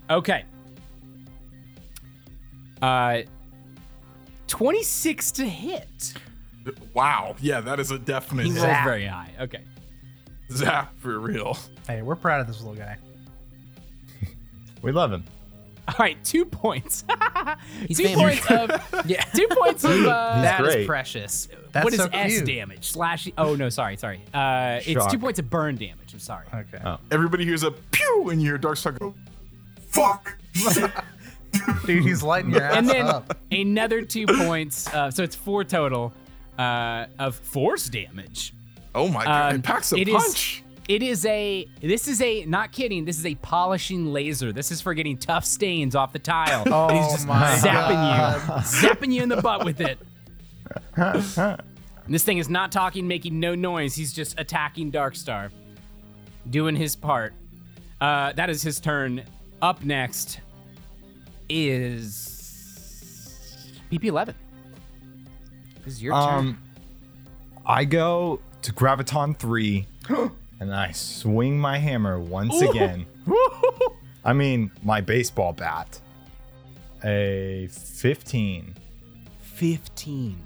Okay. 0.09 0.43
Uh 2.81 3.21
26 4.47 5.31
to 5.31 5.45
hit. 5.45 6.13
wow, 6.93 7.35
yeah, 7.41 7.59
that 7.61 7.79
is 7.79 7.91
a 7.91 7.99
definite 7.99 8.45
He 8.45 8.51
hit. 8.51 8.61
rolls 8.63 8.77
very 8.83 9.05
high. 9.05 9.31
Okay. 9.41 9.63
zap 10.51 10.97
for 10.99 11.19
real. 11.19 11.57
Hey, 11.87 12.01
we're 12.01 12.15
proud 12.15 12.39
of 12.41 12.47
this 12.47 12.59
little 12.61 12.75
guy. 12.75 12.97
We 14.81 14.91
love 14.91 15.11
him. 15.11 15.23
All 15.89 15.95
right, 15.99 16.21
two 16.23 16.43
points. 16.45 17.05
He's 17.87 17.97
two 17.97 18.03
famous. 18.05 18.39
points 18.45 18.51
of 18.51 19.05
Yeah. 19.09 19.21
two 19.33 19.47
points 19.49 19.83
of 19.85 19.91
uh, 20.05 20.41
That 20.41 20.61
is 20.65 20.73
great. 20.75 20.87
precious. 20.87 21.47
That's 21.71 21.83
what 21.85 21.93
is 21.93 21.99
so 22.01 22.09
S 22.11 22.31
cute. 22.33 22.45
damage? 22.45 22.87
Slash 22.89 23.29
Oh 23.37 23.55
no, 23.55 23.69
sorry, 23.69 23.95
sorry. 23.97 24.21
Uh 24.33 24.79
it's 24.85 25.05
two 25.07 25.19
points 25.19 25.39
of 25.39 25.49
burn 25.49 25.75
damage. 25.75 26.13
I'm 26.13 26.19
sorry. 26.19 26.45
Okay. 26.53 26.79
Oh. 26.83 26.97
Everybody 27.11 27.45
hears 27.45 27.63
a 27.63 27.71
pew, 27.71 28.29
and 28.31 28.41
you 28.41 28.49
hear 28.49 28.57
Darkstar 28.59 28.97
go. 28.99 29.13
Fuck. 29.87 30.37
Dude, 31.85 32.03
he's 32.03 32.21
lighting 32.21 32.51
your 32.51 32.61
ass 32.61 32.71
up. 32.73 32.77
and 32.77 32.89
then 32.89 33.05
up. 33.05 33.37
another 33.51 34.01
two 34.01 34.25
points. 34.27 34.87
Uh, 34.93 35.09
so 35.09 35.23
it's 35.23 35.35
four 35.35 35.63
total 35.63 36.13
uh, 36.59 37.05
of 37.19 37.35
force 37.35 37.87
damage. 37.87 38.53
Oh 38.93 39.07
my 39.07 39.23
God, 39.23 39.53
Uh, 39.53 39.55
it 39.55 39.63
packs 39.63 39.91
a 39.93 39.95
it 39.97 40.07
is- 40.07 40.13
punch. 40.15 40.63
It 40.87 41.03
is 41.03 41.25
a. 41.25 41.67
This 41.81 42.07
is 42.07 42.21
a. 42.21 42.45
Not 42.45 42.71
kidding. 42.71 43.03
This 43.03 43.19
is 43.19 43.25
a 43.25 43.35
polishing 43.35 44.13
laser. 44.13 44.53
This 44.53 44.71
is 44.71 44.79
for 44.79 44.93
getting 44.93 45.17
tough 45.17 45.43
stains 45.43 45.95
off 45.95 46.13
the 46.13 46.19
tile. 46.19 46.63
Oh 46.77 46.87
and 46.89 46.97
he's 46.97 47.11
just 47.11 47.27
my 47.27 47.55
zapping 47.55 47.91
you, 47.91 48.51
zapping 48.61 49.13
you 49.13 49.23
in 49.23 49.29
the 49.29 49.41
butt 49.41 49.65
with 49.65 49.81
it. 49.81 49.97
this 52.07 52.23
thing 52.23 52.37
is 52.37 52.49
not 52.49 52.71
talking, 52.71 53.07
making 53.07 53.39
no 53.39 53.55
noise. 53.55 53.95
He's 53.95 54.13
just 54.13 54.39
attacking 54.39 54.91
Darkstar, 54.91 55.49
doing 56.49 56.75
his 56.75 56.95
part. 56.95 57.33
Uh, 57.99 58.33
that 58.33 58.49
is 58.49 58.61
his 58.61 58.79
turn. 58.79 59.23
Up 59.61 59.83
next 59.83 60.39
is 61.49 62.21
PP11. 63.91 64.35
This 65.83 65.95
is 65.95 66.03
your 66.03 66.13
turn. 66.13 66.23
Um, 66.23 66.61
I 67.65 67.85
go 67.85 68.39
to 68.61 68.73
Graviton 68.73 69.37
3 69.37 69.87
and 70.59 70.73
I 70.73 70.91
swing 70.91 71.59
my 71.59 71.77
hammer 71.77 72.19
once 72.19 72.61
again. 72.61 73.05
I 74.25 74.33
mean, 74.33 74.71
my 74.83 75.01
baseball 75.01 75.53
bat. 75.53 75.99
A 77.03 77.69
15. 77.71 78.75
15 79.39 80.43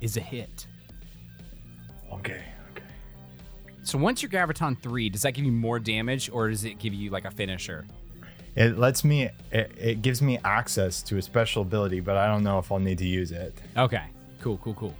is 0.00 0.16
a 0.16 0.20
hit. 0.20 0.66
Okay, 2.12 2.42
okay. 2.72 2.84
So 3.82 3.98
once 3.98 4.22
you're 4.22 4.30
Graviton 4.30 4.80
3, 4.80 5.10
does 5.10 5.22
that 5.22 5.32
give 5.32 5.44
you 5.44 5.52
more 5.52 5.78
damage 5.78 6.30
or 6.32 6.48
does 6.48 6.64
it 6.64 6.78
give 6.78 6.94
you 6.94 7.10
like 7.10 7.24
a 7.24 7.30
finisher? 7.30 7.86
It 8.56 8.78
lets 8.78 9.04
me, 9.04 9.30
it, 9.52 9.72
it 9.78 10.02
gives 10.02 10.20
me 10.20 10.38
access 10.44 11.02
to 11.02 11.18
a 11.18 11.22
special 11.22 11.62
ability, 11.62 12.00
but 12.00 12.16
I 12.16 12.26
don't 12.26 12.42
know 12.42 12.58
if 12.58 12.72
I'll 12.72 12.78
need 12.78 12.98
to 12.98 13.06
use 13.06 13.30
it. 13.30 13.54
Okay. 13.76 14.02
Cool, 14.40 14.58
cool, 14.58 14.74
cool. 14.74 14.94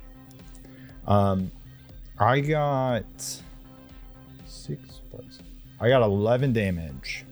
Um, 1.06 1.50
I 2.18 2.40
got 2.40 3.42
six 4.70 5.00
plus. 5.10 5.38
I 5.80 5.88
got 5.88 6.02
11 6.02 6.52
damage. 6.52 7.24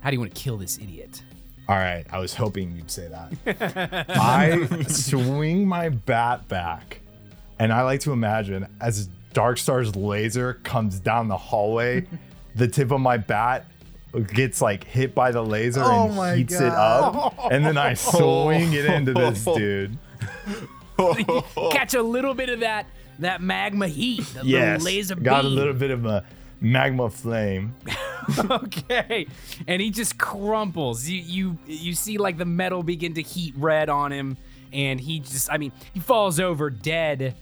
How 0.00 0.10
do 0.10 0.14
you 0.14 0.20
want 0.20 0.34
to 0.34 0.40
kill 0.40 0.56
this 0.56 0.78
idiot? 0.78 1.22
All 1.68 1.76
right, 1.76 2.04
I 2.10 2.18
was 2.18 2.34
hoping 2.34 2.74
you'd 2.76 2.90
say 2.90 3.08
that. 3.08 4.06
I 4.10 4.82
swing 4.84 5.66
my 5.66 5.88
bat 5.88 6.46
back, 6.48 7.00
and 7.58 7.72
I 7.72 7.82
like 7.82 8.00
to 8.00 8.12
imagine 8.12 8.66
as 8.80 9.08
Darkstar's 9.32 9.94
laser 9.94 10.54
comes 10.64 10.98
down 10.98 11.28
the 11.28 11.36
hallway, 11.36 12.06
the 12.56 12.66
tip 12.68 12.90
of 12.90 13.00
my 13.00 13.16
bat 13.16 13.66
gets 14.34 14.60
like 14.60 14.84
hit 14.84 15.14
by 15.14 15.30
the 15.30 15.40
laser 15.42 15.82
Oh 15.82 16.06
and 16.06 16.16
my 16.16 16.34
heats 16.34 16.54
it 16.54 16.72
up, 16.72 17.38
and 17.50 17.64
then 17.64 17.78
I 17.78 17.94
swing 17.94 18.72
it 18.72 18.84
into 18.84 19.14
this 19.14 19.44
dude. 19.56 19.96
Catch 21.70 21.94
a 21.94 22.02
little 22.02 22.34
bit 22.34 22.48
of 22.50 22.60
that 22.60 22.86
that 23.20 23.40
magma 23.40 23.86
heat, 23.86 24.24
the 24.34 24.44
Yes, 24.44 24.82
little 24.82 24.84
laser 24.84 25.14
got 25.14 25.44
a 25.44 25.48
little 25.48 25.74
bit 25.74 25.90
of 25.92 26.04
a 26.04 26.24
magma 26.62 27.10
flame. 27.10 27.74
okay. 28.50 29.26
And 29.66 29.82
he 29.82 29.90
just 29.90 30.16
crumples. 30.18 31.06
You 31.08 31.18
you 31.20 31.58
you 31.66 31.94
see 31.94 32.16
like 32.18 32.38
the 32.38 32.44
metal 32.44 32.82
begin 32.82 33.14
to 33.14 33.22
heat 33.22 33.54
red 33.56 33.88
on 33.88 34.12
him 34.12 34.36
and 34.72 35.00
he 35.00 35.20
just 35.20 35.50
I 35.52 35.58
mean, 35.58 35.72
he 35.92 36.00
falls 36.00 36.40
over 36.40 36.70
dead 36.70 37.34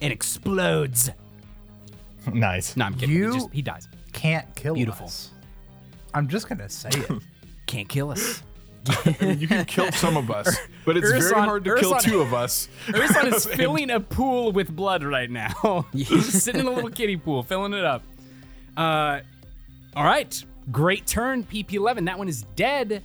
and 0.00 0.12
explodes. 0.12 1.10
nice. 2.32 2.76
No, 2.76 2.86
I'm 2.86 2.94
kidding. 2.94 3.14
You- 3.14 3.32
He, 3.32 3.38
just, 3.38 3.52
he 3.52 3.62
dies. 3.62 3.88
Can't 4.12 4.52
kill 4.54 4.72
us. 4.72 4.76
Beautiful. 4.76 5.06
us. 5.06 5.30
I'm 6.14 6.28
just 6.28 6.48
gonna 6.48 6.68
say 6.68 6.88
it. 6.92 7.10
Can't 7.66 7.88
kill 7.88 8.10
us. 8.10 8.42
I 8.86 9.16
mean, 9.20 9.40
you 9.40 9.48
can 9.48 9.64
kill 9.64 9.90
some 9.92 10.18
of 10.18 10.30
us, 10.30 10.58
but 10.84 10.98
it's 10.98 11.10
very 11.10 11.32
hard 11.32 11.64
to 11.64 11.74
kill 11.76 11.94
two 11.96 12.20
of 12.20 12.34
us. 12.34 12.68
Urson 12.94 13.32
is 13.32 13.46
filling 13.46 13.88
a 13.88 13.98
pool 13.98 14.52
with 14.52 14.68
blood 14.76 15.02
right 15.02 15.30
now. 15.30 15.86
He's 15.94 16.42
sitting 16.42 16.60
in 16.60 16.66
a 16.66 16.70
little 16.70 16.90
kiddie 16.90 17.16
pool, 17.16 17.42
filling 17.42 17.72
it 17.72 17.82
up. 17.84 18.02
Uh, 18.76 19.20
all 19.96 20.04
right, 20.04 20.44
great 20.70 21.06
turn, 21.06 21.44
PP11. 21.44 22.06
That 22.06 22.18
one 22.18 22.28
is 22.28 22.42
dead. 22.56 23.02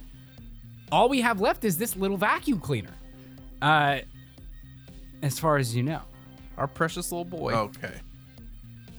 All 0.91 1.09
we 1.09 1.21
have 1.21 1.39
left 1.39 1.65
is 1.65 1.77
this 1.77 1.95
little 1.95 2.17
vacuum 2.17 2.59
cleaner. 2.59 2.93
Uh, 3.61 3.99
as 5.21 5.39
far 5.39 5.57
as 5.57 5.75
you 5.75 5.83
know. 5.83 6.01
Our 6.57 6.67
precious 6.67 7.11
little 7.11 7.25
boy. 7.25 7.53
Okay. 7.53 7.93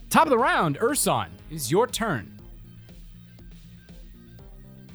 Top 0.08 0.24
of 0.24 0.30
the 0.30 0.38
round, 0.38 0.78
Urson, 0.80 1.28
is 1.50 1.70
your 1.70 1.86
turn. 1.86 2.36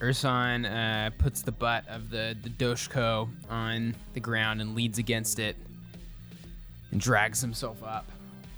Urson 0.01 0.65
uh, 0.65 1.09
puts 1.17 1.41
the 1.41 1.51
butt 1.51 1.87
of 1.87 2.09
the, 2.09 2.35
the 2.41 2.49
Doshko 2.49 3.29
on 3.49 3.95
the 4.13 4.19
ground 4.19 4.61
and 4.61 4.75
leads 4.75 4.97
against 4.97 5.39
it 5.39 5.55
and 6.91 6.99
drags 6.99 7.39
himself 7.39 7.81
up. 7.83 8.11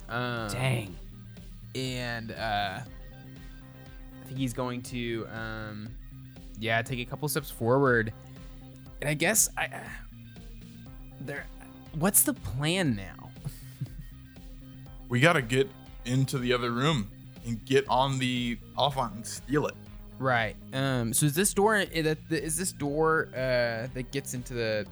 Um, 0.08 0.48
Dang. 0.48 0.96
And 1.74 2.32
uh, 2.32 2.80
I 2.80 2.82
think 2.82 2.97
he's 4.28 4.52
going 4.52 4.82
to, 4.82 5.26
um, 5.32 5.88
yeah, 6.58 6.82
take 6.82 7.00
a 7.00 7.04
couple 7.04 7.28
steps 7.28 7.50
forward. 7.50 8.12
And 9.00 9.08
I 9.08 9.14
guess 9.14 9.48
I, 9.56 9.66
uh, 9.66 9.78
there. 11.20 11.46
What's 11.94 12.22
the 12.22 12.34
plan 12.34 12.96
now? 12.96 13.30
We 15.08 15.20
gotta 15.20 15.42
get 15.42 15.70
into 16.04 16.38
the 16.38 16.52
other 16.52 16.70
room 16.70 17.10
and 17.46 17.64
get 17.64 17.88
on 17.88 18.18
the 18.18 18.58
Oliphant 18.76 19.14
and 19.14 19.26
steal 19.26 19.66
it. 19.66 19.74
Right. 20.18 20.56
Um. 20.72 21.12
So 21.12 21.26
is 21.26 21.34
this 21.34 21.54
door? 21.54 21.76
Is 21.76 22.56
this 22.56 22.72
door 22.72 23.28
uh 23.32 23.88
that 23.94 24.10
gets 24.12 24.34
into 24.34 24.52
the? 24.54 24.86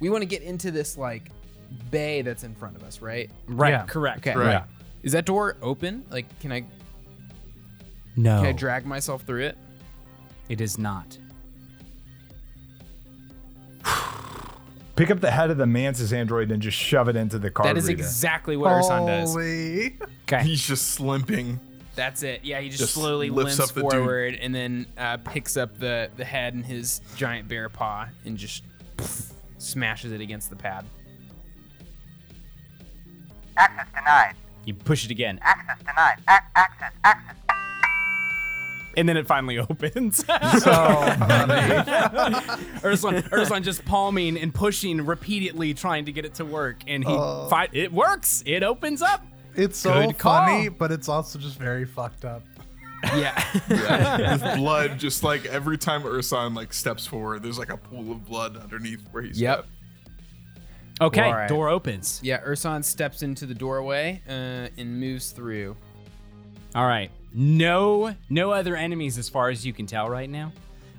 We 0.00 0.08
want 0.08 0.22
to 0.22 0.26
get 0.26 0.42
into 0.42 0.70
this 0.70 0.96
like 0.96 1.30
bay 1.90 2.22
that's 2.22 2.44
in 2.44 2.54
front 2.54 2.76
of 2.76 2.82
us, 2.82 3.00
right? 3.00 3.30
Right. 3.46 3.70
Yeah. 3.70 3.84
Correct. 3.84 4.18
Okay. 4.18 4.34
Right. 4.36 4.52
Yeah. 4.52 4.64
Is 5.02 5.12
that 5.12 5.26
door 5.26 5.56
open? 5.62 6.04
Like, 6.10 6.26
can 6.40 6.52
I 6.52 6.64
No, 8.16 8.38
can 8.38 8.46
I 8.46 8.52
drag 8.52 8.86
myself 8.86 9.22
through 9.22 9.42
it? 9.44 9.58
it 10.48 10.60
is 10.60 10.76
not. 10.78 11.16
Pick 14.94 15.10
up 15.10 15.20
the 15.20 15.30
head 15.30 15.50
of 15.50 15.56
the 15.56 15.66
Mantis 15.66 16.12
android 16.12 16.50
and 16.50 16.60
just 16.62 16.76
shove 16.76 17.08
it 17.08 17.16
into 17.16 17.38
the 17.38 17.50
card 17.50 17.68
That 17.70 17.78
is 17.78 17.88
reader. 17.88 18.02
exactly 18.02 18.56
what 18.58 18.70
Urson 18.72 19.06
does. 19.06 19.32
Holy. 19.32 19.96
Okay. 20.28 20.42
He's 20.44 20.64
just 20.66 20.98
slimping. 20.98 21.58
That's 21.94 22.22
it. 22.22 22.40
Yeah, 22.44 22.60
he 22.60 22.68
just, 22.68 22.80
Just 22.80 22.94
slowly 22.94 23.30
lifts 23.30 23.58
limps 23.58 23.70
up 23.70 23.74
the 23.74 23.82
dude. 23.82 23.90
forward 23.92 24.34
and 24.40 24.54
then 24.54 24.86
uh, 24.98 25.16
picks 25.18 25.56
up 25.56 25.78
the 25.78 26.10
the 26.16 26.24
head 26.24 26.52
in 26.54 26.62
his 26.62 27.00
giant 27.16 27.48
bear 27.48 27.68
paw 27.70 28.08
and 28.26 28.36
just 28.36 28.64
smashes 29.58 30.12
it 30.12 30.20
against 30.20 30.50
the 30.50 30.56
pad. 30.56 30.84
Access 33.56 33.86
denied. 33.94 34.34
You 34.64 34.74
push 34.74 35.04
it 35.04 35.10
again, 35.10 35.38
Access 35.42 35.78
denied. 35.80 36.16
A- 36.28 36.58
access. 36.58 36.92
Access. 37.04 37.36
And 38.96 39.08
then 39.08 39.16
it 39.16 39.26
finally 39.26 39.58
opens. 39.58 40.18
So 40.18 40.24
funny. 40.32 41.80
Urson, 42.84 43.24
Urson 43.32 43.62
just 43.62 43.84
palming 43.84 44.38
and 44.38 44.54
pushing 44.54 45.04
repeatedly, 45.04 45.74
trying 45.74 46.04
to 46.06 46.12
get 46.12 46.24
it 46.24 46.34
to 46.34 46.44
work, 46.44 46.82
and 46.86 47.04
he 47.04 47.10
Oh. 47.12 47.48
fi- 47.48 47.68
it 47.72 47.92
works. 47.92 48.42
It 48.46 48.62
opens 48.62 49.02
up. 49.02 49.24
It's 49.54 49.78
so 49.78 50.06
Good 50.06 50.18
call. 50.18 50.46
funny, 50.46 50.68
but 50.68 50.90
it's 50.92 51.08
also 51.08 51.38
just 51.38 51.58
very 51.58 51.84
fucked 51.84 52.24
up. 52.24 52.42
Yeah. 53.16 53.34
With 54.30 54.58
blood, 54.58 54.96
just 55.00 55.24
like 55.24 55.44
every 55.46 55.76
time 55.76 56.06
Urson 56.06 56.54
like 56.54 56.72
steps 56.72 57.04
forward, 57.04 57.42
there's 57.42 57.58
like 57.58 57.72
a 57.72 57.76
pool 57.76 58.12
of 58.12 58.24
blood 58.24 58.56
underneath 58.56 59.00
where 59.10 59.24
he's 59.24 59.40
Yep. 59.40 59.58
stepped. 59.58 59.68
Okay, 61.00 61.22
Alright. 61.24 61.48
door 61.48 61.68
opens. 61.68 62.20
yeah. 62.22 62.40
Urson 62.44 62.84
steps 62.84 63.24
into 63.24 63.44
the 63.44 63.54
doorway 63.54 64.22
uh, 64.28 64.68
and 64.78 65.00
moves 65.00 65.32
through. 65.32 65.76
All 66.74 66.86
right. 66.86 67.10
No, 67.34 68.14
no 68.30 68.50
other 68.52 68.76
enemies 68.76 69.18
as 69.18 69.28
far 69.28 69.48
as 69.48 69.64
you 69.64 69.72
can 69.72 69.86
tell 69.86 70.08
right 70.08 70.28
now. 70.28 70.52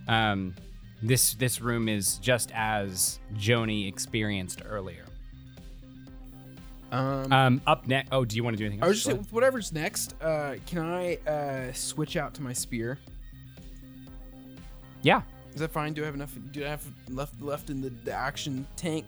Um, 0.07 0.55
this 1.01 1.34
this 1.36 1.61
room 1.61 1.89
is 1.89 2.17
just 2.17 2.51
as 2.53 3.19
Joni 3.36 3.88
experienced 3.88 4.61
earlier. 4.67 5.05
Um, 6.91 7.32
Um, 7.32 7.61
up 7.65 7.88
next. 7.88 8.09
Oh, 8.11 8.24
do 8.24 8.36
you 8.36 8.43
want 8.43 8.55
to 8.55 8.57
do 8.57 8.65
anything? 8.65 8.84
I 8.84 8.88
was 8.88 8.97
just 8.97 9.07
saying, 9.07 9.28
whatever's 9.32 9.71
next. 9.74 10.13
Uh, 10.21 10.55
can 10.65 10.80
I 10.80 11.15
uh, 11.28 11.74
switch 11.74 12.17
out 12.17 12.34
to 12.36 12.41
my 12.41 12.53
spear? 12.53 12.99
yeah. 15.01 15.21
Is 15.53 15.59
that 15.59 15.71
fine? 15.71 15.93
Do 15.93 16.01
I 16.01 16.05
have 16.05 16.15
enough? 16.15 16.36
Do 16.51 16.65
I 16.65 16.69
have 16.69 16.86
left 17.09 17.39
left 17.41 17.69
in 17.69 17.82
the, 17.82 17.89
the 17.89 18.11
action 18.13 18.65
tank? 18.76 19.05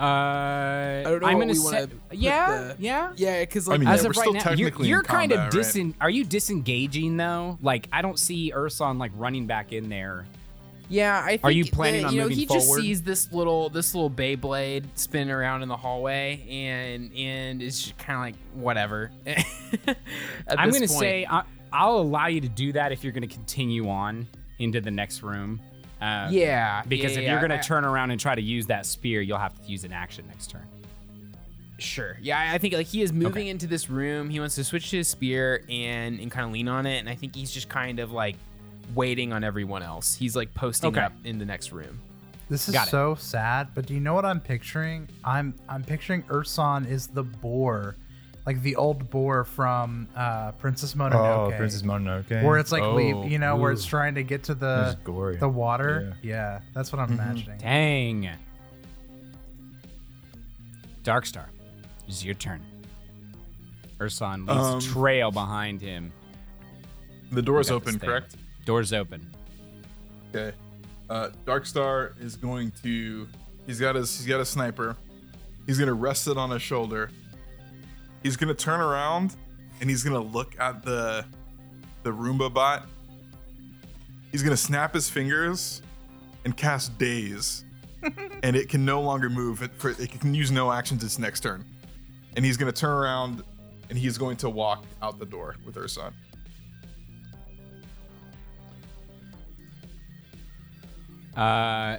Uh, 0.00 0.04
I 0.04 1.02
don't 1.04 1.20
know 1.20 1.28
I'm 1.28 1.38
gonna 1.38 1.48
we 1.48 1.54
say. 1.54 1.62
wanna 1.84 1.88
Yeah, 2.12 2.58
the- 2.58 2.76
yeah. 2.78 3.12
Yeah, 3.16 3.40
because 3.40 3.68
I 3.68 3.72
like 3.72 3.80
mean, 3.80 3.88
As 3.90 4.02
yeah, 4.02 4.08
of 4.10 4.16
right 4.16 4.32
now, 4.32 4.50
you're, 4.52 4.70
you're 4.82 5.02
kind 5.02 5.30
combat, 5.30 5.54
of 5.54 5.74
right? 5.76 5.94
Are 6.00 6.08
you 6.10 6.24
disengaging 6.24 7.16
though? 7.18 7.58
Like 7.60 7.86
I 7.92 8.00
don't 8.00 8.18
see 8.18 8.50
Urson 8.54 8.98
like 8.98 9.12
running 9.16 9.46
back 9.46 9.72
in 9.72 9.88
there. 9.90 10.24
Yeah, 10.88 11.22
I 11.24 11.28
think 11.32 11.44
Are 11.44 11.50
you 11.52 11.66
planning 11.66 12.00
that, 12.02 12.08
on 12.08 12.14
you 12.14 12.18
know, 12.20 12.24
moving 12.24 12.38
he 12.38 12.46
just 12.46 12.66
forward? 12.66 12.80
sees 12.82 13.02
this 13.02 13.30
little 13.32 13.68
this 13.68 13.94
little 13.94 14.10
Beyblade 14.10 14.86
spinning 14.94 15.30
around 15.30 15.62
in 15.62 15.68
the 15.68 15.76
hallway 15.76 16.44
and 16.50 17.12
and 17.14 17.62
it's 17.62 17.80
just 17.82 17.98
kind 17.98 18.16
of 18.16 18.20
like 18.22 18.34
whatever. 18.60 19.10
I'm 20.48 20.70
gonna 20.70 20.78
point. 20.80 20.90
say 20.90 21.26
I, 21.28 21.42
I'll 21.72 21.98
allow 21.98 22.26
you 22.26 22.40
to 22.40 22.48
do 22.48 22.72
that 22.72 22.90
if 22.90 23.04
you're 23.04 23.12
gonna 23.12 23.26
continue 23.28 23.88
on 23.88 24.26
into 24.58 24.80
the 24.80 24.90
next 24.90 25.22
room. 25.22 25.60
Uh, 26.00 26.28
yeah, 26.30 26.82
Because 26.88 27.12
yeah, 27.12 27.18
if 27.18 27.24
yeah, 27.24 27.32
you're 27.32 27.40
gonna 27.40 27.54
I- 27.56 27.58
turn 27.58 27.84
around 27.84 28.10
and 28.10 28.18
try 28.20 28.34
to 28.34 28.40
use 28.42 28.66
that 28.66 28.86
spear, 28.86 29.20
you'll 29.20 29.38
have 29.38 29.54
to 29.62 29.68
use 29.70 29.84
an 29.84 29.92
action 29.92 30.24
next 30.28 30.48
turn. 30.50 30.66
Sure. 31.78 32.18
Yeah, 32.20 32.38
I 32.38 32.54
I 32.54 32.58
think 32.58 32.74
like 32.74 32.86
he 32.86 33.00
is 33.02 33.12
moving 33.12 33.46
into 33.46 33.66
this 33.66 33.88
room. 33.88 34.28
He 34.28 34.38
wants 34.38 34.54
to 34.56 34.64
switch 34.64 34.90
to 34.90 34.98
his 34.98 35.08
spear 35.08 35.62
and 35.70 36.20
and 36.20 36.30
kind 36.30 36.46
of 36.46 36.52
lean 36.52 36.68
on 36.68 36.84
it, 36.86 36.98
and 36.98 37.08
I 37.08 37.14
think 37.14 37.34
he's 37.34 37.50
just 37.50 37.68
kind 37.70 38.00
of 38.00 38.12
like 38.12 38.36
waiting 38.94 39.32
on 39.32 39.44
everyone 39.44 39.82
else. 39.82 40.14
He's 40.14 40.36
like 40.36 40.52
posting 40.52 40.88
Okay. 40.90 41.00
up 41.00 41.12
in 41.24 41.38
the 41.38 41.44
next 41.46 41.72
room. 41.72 42.00
This 42.50 42.68
is 42.68 42.76
so 42.88 43.14
sad, 43.14 43.68
but 43.74 43.86
do 43.86 43.94
you 43.94 44.00
know 44.00 44.12
what 44.12 44.24
I'm 44.26 44.40
picturing? 44.40 45.08
I'm 45.24 45.54
I'm 45.68 45.82
picturing 45.84 46.24
Urson 46.30 46.84
is 46.84 47.06
the 47.06 47.22
boar, 47.22 47.96
like 48.46 48.62
the 48.62 48.76
old 48.76 49.10
boar 49.10 49.44
from 49.44 50.08
uh, 50.16 50.52
Princess 50.52 50.94
Mononoke. 50.94 51.52
Oh, 51.52 51.56
Princess 51.56 51.82
Mononoke. 51.82 52.42
Where 52.42 52.58
it's 52.58 52.72
like 52.72 52.82
Oh, 52.82 52.94
leave, 52.94 53.30
you 53.30 53.38
know, 53.38 53.56
where 53.56 53.70
it's 53.72 53.84
trying 53.84 54.14
to 54.16 54.22
get 54.22 54.44
to 54.44 54.54
the 54.54 54.96
the 55.38 55.48
water. 55.48 56.16
Yeah, 56.22 56.60
that's 56.74 56.92
what 56.92 57.00
I'm 57.00 57.12
imagining. 57.12 57.58
Dang. 57.58 58.28
Darkstar, 61.04 61.46
it's 62.08 62.24
your 62.24 62.34
turn. 62.34 62.60
Urson 64.00 64.46
leaves 64.46 64.60
Um, 64.66 64.80
trail 64.80 65.30
behind 65.30 65.80
him. 65.80 66.12
The 67.32 67.42
door's 67.42 67.70
open, 67.70 67.98
correct? 67.98 68.36
Door's 68.64 68.92
open. 68.92 69.30
Okay. 70.34 70.54
Uh, 71.08 71.30
Darkstar 71.46 72.12
is 72.22 72.36
going 72.36 72.72
to. 72.82 73.26
He's 73.66 73.80
got 73.80 73.94
his. 73.94 74.16
He's 74.16 74.26
got 74.26 74.40
a 74.40 74.44
sniper. 74.44 74.96
He's 75.66 75.78
gonna 75.78 75.94
rest 75.94 76.26
it 76.28 76.36
on 76.36 76.50
his 76.50 76.62
shoulder. 76.62 77.10
He's 78.22 78.36
gonna 78.36 78.54
turn 78.54 78.80
around, 78.80 79.36
and 79.80 79.88
he's 79.88 80.02
gonna 80.02 80.20
look 80.20 80.58
at 80.58 80.82
the, 80.82 81.24
the 82.02 82.10
Roomba 82.10 82.52
bot. 82.52 82.86
He's 84.32 84.42
gonna 84.42 84.56
snap 84.56 84.94
his 84.94 85.08
fingers, 85.08 85.82
and 86.44 86.56
cast 86.56 86.96
Daze, 86.98 87.64
and 88.42 88.56
it 88.56 88.68
can 88.68 88.84
no 88.84 89.00
longer 89.00 89.30
move. 89.30 89.62
It, 89.62 89.72
for, 89.76 89.90
it 89.90 90.20
can 90.20 90.34
use 90.34 90.50
no 90.50 90.70
actions 90.70 91.02
its 91.02 91.18
next 91.18 91.40
turn, 91.40 91.64
and 92.36 92.44
he's 92.44 92.56
gonna 92.56 92.72
turn 92.72 92.90
around, 92.90 93.42
and 93.88 93.98
he's 93.98 94.18
going 94.18 94.36
to 94.38 94.50
walk 94.50 94.84
out 95.02 95.18
the 95.18 95.26
door 95.26 95.56
with 95.64 95.76
Urson. 95.76 96.12
Uh, 101.36 101.98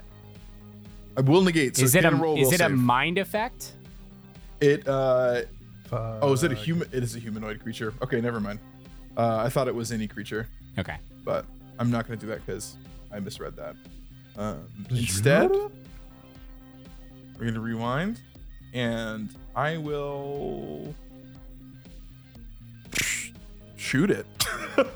I 1.16 1.20
will 1.20 1.42
negate. 1.42 1.76
So 1.76 1.84
is 1.84 1.94
it 1.94 2.04
a 2.04 2.10
roll 2.10 2.38
is 2.38 2.46
will 2.46 2.54
it 2.54 2.60
a 2.60 2.68
mind 2.68 3.18
effect? 3.18 3.72
It 4.60 4.86
uh 4.86 5.42
Fuck. 5.92 6.18
oh, 6.22 6.32
is 6.32 6.42
it 6.42 6.50
a 6.50 6.54
human? 6.54 6.88
It 6.90 7.02
is 7.02 7.14
a 7.14 7.18
humanoid 7.18 7.60
creature. 7.62 7.92
Okay, 8.02 8.18
never 8.22 8.40
mind. 8.40 8.58
Uh, 9.14 9.36
I 9.44 9.50
thought 9.50 9.68
it 9.68 9.74
was 9.74 9.92
any 9.92 10.08
creature, 10.08 10.48
Okay. 10.78 10.96
but 11.22 11.44
I'm 11.78 11.90
not 11.90 12.06
gonna 12.06 12.18
do 12.18 12.28
that 12.28 12.44
because 12.46 12.78
I 13.12 13.20
misread 13.20 13.56
that. 13.56 13.76
Um, 14.36 14.64
instead, 14.88 15.50
we're 15.50 17.44
gonna 17.44 17.60
rewind, 17.60 18.22
and 18.72 19.28
I 19.54 19.76
will 19.76 20.94
shoot 23.76 24.10
it. 24.10 24.26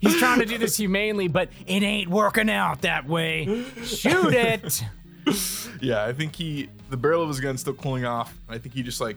He's 0.00 0.16
trying 0.18 0.40
to 0.40 0.46
do 0.46 0.58
this 0.58 0.76
humanely, 0.76 1.28
but 1.28 1.48
it 1.66 1.84
ain't 1.84 2.10
working 2.10 2.50
out 2.50 2.80
that 2.80 3.06
way. 3.06 3.64
Shoot 3.84 4.34
it. 4.34 4.82
yeah, 5.80 6.04
I 6.04 6.12
think 6.12 6.34
he 6.34 6.68
the 6.90 6.96
barrel 6.96 7.22
of 7.22 7.28
his 7.28 7.38
gun's 7.40 7.60
still 7.60 7.74
cooling 7.74 8.04
off. 8.04 8.36
And 8.48 8.56
I 8.56 8.58
think 8.58 8.74
he 8.74 8.82
just 8.82 9.00
like 9.00 9.16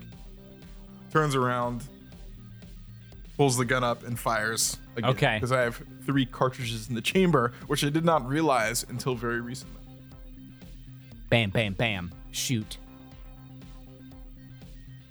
turns 1.12 1.36
around, 1.36 1.84
pulls 3.38 3.58
the 3.58 3.66
gun 3.66 3.84
up, 3.84 4.06
and 4.06 4.18
fires. 4.20 4.78
Again, 4.96 5.10
Okay. 5.12 5.36
Because 5.36 5.52
I 5.52 5.62
have 5.62 5.82
three 6.06 6.26
cartridges 6.26 6.90
in 6.90 6.96
the 6.96 7.02
chamber, 7.02 7.54
which 7.68 7.84
I 7.84 7.90
did 7.90 8.04
not 8.06 8.28
realize 8.28 8.86
until 8.90 9.16
very 9.16 9.40
recently. 9.42 9.76
Bam, 11.30 11.50
bam, 11.52 11.74
bam. 11.74 12.12
Shoot. 12.32 12.78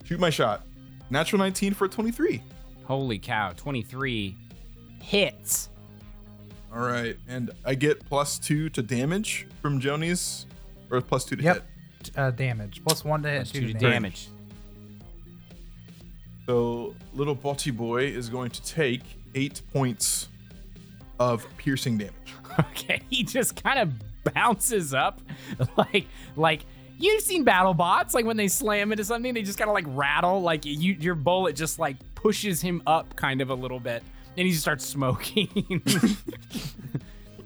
Shoot 0.05 0.21
my 0.21 0.31
shot. 0.31 0.65
Natural 1.11 1.39
19 1.39 1.75
for 1.75 1.85
a 1.87 1.89
23. 1.89 2.43
Holy 2.85 3.19
cow. 3.19 3.53
23 3.57 4.35
hits. 5.01 5.69
All 6.73 6.81
right, 6.81 7.17
and 7.29 7.51
I 7.65 7.75
get 7.75 8.05
plus 8.09 8.39
two 8.39 8.69
to 8.71 8.83
damage 8.83 9.47
from 9.63 9.81
Joni's, 9.81 10.45
or 10.91 11.01
plus 11.01 11.25
two 11.25 11.37
to 11.37 11.43
Yep. 11.43 11.67
hit. 12.05 12.13
Uh, 12.19 12.31
damage 12.31 12.83
plus 12.85 13.05
one 13.05 13.23
to 13.23 13.29
hit, 13.29 13.39
Plus 13.39 13.53
two 13.53 13.61
two 13.61 13.67
to 13.69 13.73
to 13.75 13.79
damage. 13.79 14.27
damage. 14.27 14.38
So 16.49 16.95
little 17.13 17.35
botty 17.35 17.71
boy 17.71 18.05
is 18.05 18.31
going 18.31 18.51
to 18.53 18.63
take 18.65 19.03
eight 19.35 19.61
points 19.71 20.29
of 21.21 21.47
piercing 21.59 21.99
damage. 21.99 22.15
Okay, 22.73 23.01
he 23.09 23.23
just 23.23 23.63
kind 23.63 23.79
of 23.79 24.35
bounces 24.35 24.93
up 24.93 25.21
like 25.77 26.09
like 26.35 26.63
you've 26.99 27.23
seen 27.23 27.45
battle 27.45 27.73
bots 27.73 28.15
like 28.15 28.25
when 28.25 28.37
they 28.37 28.49
slam 28.49 28.91
into 28.91 29.05
something 29.05 29.33
they 29.33 29.43
just 29.43 29.59
kind 29.59 29.71
of 29.71 29.75
like 29.75 29.85
rattle 29.91 30.43
like 30.43 30.65
you 30.65 30.95
your 30.95 31.15
bullet 31.15 31.55
just 31.55 31.79
like 31.79 31.95
pushes 32.17 32.61
him 32.61 32.83
up 32.85 33.15
kind 33.15 33.41
of 33.41 33.51
a 33.51 33.55
little 33.55 33.79
bit 33.79 34.03
and 34.37 34.45
he 34.47 34.51
just 34.51 34.63
starts 34.63 34.85
smoking. 34.85 35.49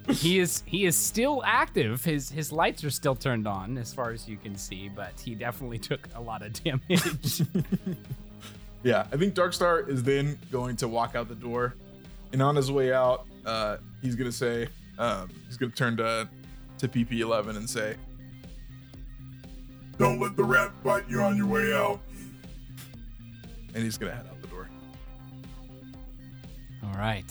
he 0.08 0.38
is 0.38 0.62
he 0.64 0.86
is 0.86 0.96
still 0.96 1.42
active. 1.44 2.04
His 2.04 2.30
his 2.30 2.52
lights 2.52 2.84
are 2.84 2.90
still 2.90 3.16
turned 3.16 3.46
on 3.46 3.76
as 3.76 3.92
far 3.92 4.12
as 4.12 4.26
you 4.26 4.38
can 4.38 4.56
see, 4.56 4.88
but 4.88 5.20
he 5.20 5.34
definitely 5.34 5.78
took 5.78 6.08
a 6.14 6.20
lot 6.20 6.42
of 6.42 6.52
damage. 6.62 7.42
Yeah, 8.82 9.06
I 9.12 9.16
think 9.16 9.34
Darkstar 9.34 9.88
is 9.88 10.02
then 10.02 10.38
going 10.50 10.76
to 10.76 10.88
walk 10.88 11.14
out 11.14 11.28
the 11.28 11.34
door, 11.34 11.74
and 12.32 12.42
on 12.42 12.56
his 12.56 12.70
way 12.72 12.92
out, 12.92 13.26
uh, 13.46 13.76
he's 14.00 14.16
gonna 14.16 14.32
say, 14.32 14.68
um, 14.98 15.30
he's 15.46 15.56
gonna 15.56 15.72
turn 15.72 15.96
to 15.98 16.28
to 16.78 16.88
PP11 16.88 17.56
and 17.56 17.70
say, 17.70 17.94
Don't 19.98 20.18
let 20.18 20.36
the 20.36 20.42
rat 20.42 20.70
bite 20.82 21.08
you 21.08 21.20
on 21.20 21.36
your 21.36 21.46
way 21.46 21.72
out. 21.72 22.00
and 23.74 23.84
he's 23.84 23.96
gonna 23.96 24.12
head 24.12 24.26
out 24.28 24.40
the 24.42 24.48
door. 24.48 24.68
All 26.84 26.94
right. 26.94 27.24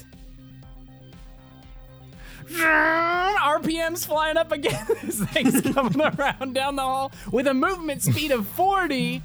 RPM's 2.52 4.06
flying 4.06 4.38
up 4.38 4.52
again. 4.52 4.86
this 5.04 5.20
thing's 5.26 5.62
coming 5.62 6.02
around 6.20 6.54
down 6.54 6.76
the 6.76 6.82
hall 6.82 7.12
with 7.32 7.48
a 7.48 7.54
movement 7.54 8.02
speed 8.02 8.32
of 8.32 8.48
40. 8.48 9.22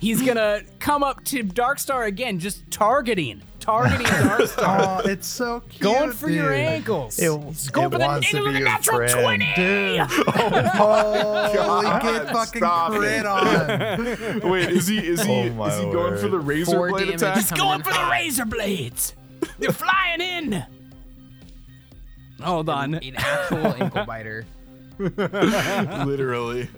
He's 0.00 0.22
gonna 0.26 0.62
come 0.78 1.02
up 1.02 1.24
to 1.26 1.42
Darkstar 1.44 2.06
again, 2.06 2.38
just 2.38 2.70
targeting, 2.70 3.42
targeting 3.60 4.06
Darkstar, 4.06 5.02
Oh, 5.04 5.08
it's 5.08 5.26
so 5.26 5.60
cute. 5.68 5.80
going 5.82 6.12
for 6.12 6.28
your 6.30 6.52
ankles. 6.52 7.18
It- 7.18 7.30
He's 7.48 7.70
going 7.70 7.86
it 7.88 7.92
for 7.92 7.98
the 7.98 8.04
wants 8.04 8.30
to 8.30 8.36
angle 8.36 8.48
of 8.48 8.52
be 8.52 8.52
the 8.54 8.58
your 8.60 8.68
natural 8.68 9.08
friend. 9.08 9.42
20. 9.42 9.52
Dude. 9.56 10.00
Oh, 10.82 11.52
God, 11.54 12.02
get 12.02 12.28
fucking 12.32 12.60
stop 12.60 12.92
crit 12.92 13.20
it. 13.20 13.26
on. 13.26 14.50
Wait, 14.50 14.70
is 14.70 14.86
he 14.86 14.98
is 14.98 15.22
he 15.22 15.32
Oh 15.50 15.66
is 15.66 15.78
he 15.78 15.84
going 15.92 16.16
for 16.18 16.28
the 16.28 16.38
razor 16.38 16.72
Four 16.76 16.90
blade 16.90 17.08
attack? 17.10 17.36
He's 17.36 17.50
Going 17.52 17.82
for 17.82 17.92
the 17.92 18.08
razor 18.10 18.44
blades. 18.46 19.14
They're 19.58 19.72
flying 19.72 20.20
in. 20.20 20.64
Hold 22.42 22.68
on. 22.70 22.94
An 22.94 23.14
actual 23.16 23.66
ankle 23.74 24.04
biter. 24.06 24.46
Literally. 24.98 26.68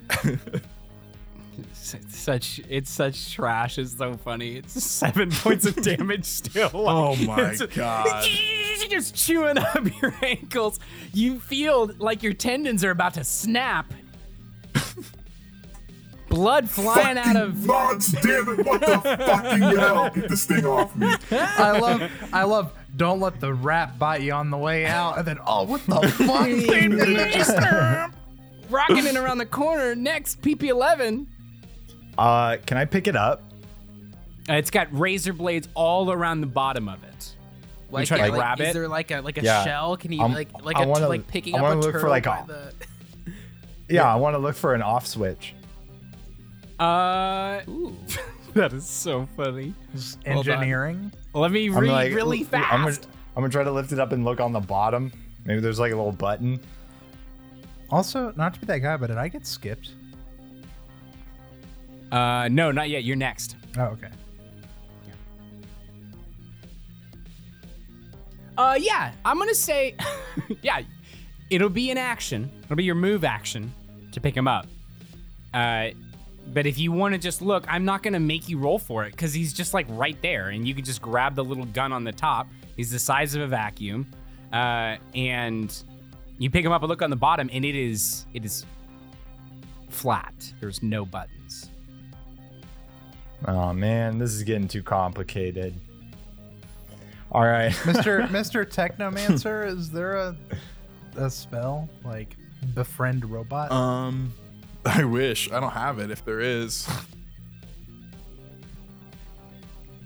S- 1.83 1.97
Such 2.09 2.61
it's 2.69 2.91
such 2.91 3.33
trash. 3.35 3.77
It's 3.79 3.97
so 3.97 4.15
funny. 4.15 4.57
It's 4.57 4.73
seven 4.85 5.31
points 5.31 5.67
of 5.67 5.75
damage 5.83 6.25
still. 6.25 6.71
Oh 6.75 7.17
my 7.17 7.53
It's- 7.53 7.75
God. 7.77 8.25
Just 8.89 9.15
chewing 9.15 9.59
up 9.59 9.85
your 10.03 10.15
ankles. 10.23 10.79
You 11.15 11.41
feel 11.41 11.91
like 11.99 12.23
your 12.23 12.35
tendons 12.35 12.85
are 12.85 12.91
about 12.91 13.15
to 13.15 13.25
snap. 13.25 13.93
Blood 16.29 16.69
flying 16.71 17.19
out 17.19 17.37
of. 17.37 17.65
Mods, 17.67 18.13
damn 18.13 18.49
it, 18.49 18.67
what 18.67 18.81
the 18.81 18.99
fucking 19.03 19.61
hell? 19.61 20.11
Get 20.11 20.29
this 20.31 20.45
thing 20.47 20.65
off 20.65 20.95
me. 20.97 21.07
I 21.31 21.79
love, 21.79 22.11
I 22.33 22.45
love. 22.45 22.73
Don't 22.97 23.21
let 23.21 23.39
the 23.41 23.53
rat 23.55 23.99
bite 23.99 24.23
you 24.23 24.33
on 24.33 24.51
the 24.51 24.57
way 24.59 24.85
out, 24.87 25.19
and 25.19 25.27
then 25.27 25.39
oh, 25.47 25.65
what 25.65 25.85
the 25.87 26.01
fuck? 26.09 26.29
Rocking 28.71 29.07
it 29.07 29.17
around 29.17 29.39
the 29.39 29.47
corner. 29.47 29.95
Next, 29.95 30.41
PP11. 30.43 31.27
Uh, 32.19 32.57
can 32.67 32.77
I 32.77 32.85
pick 32.85 33.07
it 33.07 33.17
up? 33.17 33.43
Uh, 34.49 34.55
it's 34.55 34.71
got 34.71 34.89
razor 34.91 35.33
blades 35.33 35.69
all 35.75 36.11
around 36.13 36.41
the 36.41 36.47
bottom 36.47 36.89
of 36.89 37.03
it. 37.05 37.35
Like, 37.91 38.09
try 38.09 38.17
to 38.19 38.23
like, 38.25 38.33
grab 38.33 38.61
is 38.61 38.71
it? 38.71 38.73
there 38.75 38.89
like 38.89 39.11
a 39.11 39.21
like 39.21 39.39
a 39.39 39.43
Yeah. 39.43 39.65
shell? 39.65 39.97
Can 39.97 40.13
you 40.13 40.21
I'm- 40.23 40.33
like 40.33 40.49
like 40.65 40.77
I 40.77 40.85
a 40.85 40.89
wanna- 40.89 41.09
like 41.09 41.27
picking 41.29 41.55
I 41.55 41.59
up 41.59 41.63
wanna 41.63 41.75
a 41.75 41.81
look 41.81 41.87
for, 41.93 41.93
turtle 41.93 42.11
like, 42.11 42.25
by 42.25 42.39
a- 42.39 42.47
the 42.47 42.73
Yeah, 43.89 44.11
I 44.13 44.17
want 44.17 44.35
to 44.35 44.39
look 44.39 44.57
for 44.57 44.75
an 44.75 44.81
off 44.83 45.07
switch. 45.07 45.55
Uh, 46.81 47.61
Ooh. 47.69 47.95
that 48.55 48.73
is 48.73 48.87
so 48.87 49.29
funny. 49.37 49.75
Engineering. 50.25 51.13
Let 51.35 51.53
me 51.53 51.69
read 51.69 51.91
like, 51.91 52.15
really 52.15 52.41
l- 52.41 52.45
fast. 52.47 52.73
I'm 52.73 52.85
gonna, 52.85 52.97
I'm 53.37 53.43
gonna 53.43 53.49
try 53.51 53.65
to 53.65 53.71
lift 53.71 53.93
it 53.93 54.01
up 54.01 54.13
and 54.13 54.25
look 54.25 54.41
on 54.41 54.53
the 54.53 54.61
bottom. 54.61 55.13
Maybe 55.45 55.61
there's 55.61 55.79
like 55.79 55.93
a 55.93 55.97
little 55.97 56.13
button. 56.13 56.59
Also, 57.91 58.33
not 58.37 58.55
to 58.55 58.61
be 58.61 58.67
that 58.67 58.79
guy, 58.79 58.97
but 58.97 59.09
did 59.09 59.19
I 59.19 59.29
get 59.29 59.47
skipped? 59.47 59.93
Uh, 62.13 62.47
no, 62.49 62.71
not 62.71 62.91
yet. 62.91 63.05
You're 63.05 63.17
next. 63.17 63.57
Oh, 63.79 63.85
okay. 63.85 64.09
Uh, 68.59 68.77
yeah, 68.79 69.13
I'm 69.25 69.39
gonna 69.39 69.55
say, 69.55 69.97
yeah, 70.63 70.83
it'll 71.49 71.71
be 71.71 71.91
an 71.91 71.97
action. 71.97 72.51
It'll 72.65 72.77
be 72.77 72.85
your 72.85 72.95
move 72.95 73.25
action 73.25 73.73
to 74.13 74.21
pick 74.21 74.37
him 74.37 74.47
up. 74.47 74.67
Uh, 75.55 75.89
but 76.53 76.67
if 76.67 76.79
you 76.79 76.93
want 76.93 77.15
to 77.15 77.19
just 77.19 77.41
look, 77.41 77.65
I'm 77.67 77.87
not 77.87 78.03
gonna 78.03 78.21
make 78.21 78.51
you 78.51 78.59
roll 78.59 78.79
for 78.79 79.05
it 79.05 79.13
because 79.13 79.33
he's 79.33 79.55
just 79.55 79.73
like 79.73 79.87
right 79.89 80.21
there, 80.21 80.51
and 80.51 80.69
you 80.69 80.75
can 80.75 80.85
just 80.85 81.01
grab 81.01 81.35
the 81.35 81.43
little 81.43 81.65
gun 81.65 81.93
on 81.93 82.05
the 82.05 82.13
top. 82.13 82.47
He's 82.77 82.91
the 82.91 82.99
size 82.99 83.35
of 83.35 83.41
a 83.41 83.47
vacuum, 83.47 84.07
uh, 84.53 84.97
and 85.15 85.75
you 86.39 86.51
pick 86.51 86.63
him 86.63 86.73
up 86.73 86.83
and 86.83 86.91
look 86.91 87.01
on 87.01 87.09
the 87.09 87.17
bottom, 87.17 87.49
and 87.51 87.65
it 87.65 87.75
is 87.75 88.27
it 88.35 88.45
is 88.45 88.67
flat. 89.89 90.35
There's 90.61 90.83
no 90.83 91.07
buttons. 91.07 91.71
Oh 93.47 93.73
man, 93.73 94.19
this 94.19 94.33
is 94.33 94.43
getting 94.43 94.69
too 94.69 94.83
complicated. 94.83 95.75
All 97.31 97.43
right. 97.45 97.73
Mr. 97.85 98.27
Mr. 98.29 98.65
Technomancer, 98.67 99.67
is 99.67 99.91
there 99.91 100.17
a 100.17 100.37
a 101.17 101.29
spell 101.31 101.89
like 102.05 102.37
befriend 102.75 103.25
robot? 103.31 103.71
Um, 103.73 104.33
I 104.85 105.05
wish 105.05 105.51
I 105.51 105.61
don't 105.61 105.73
have 105.73 105.99
it. 105.99 106.11
If 106.11 106.25
there 106.25 106.41
is, 106.41 106.89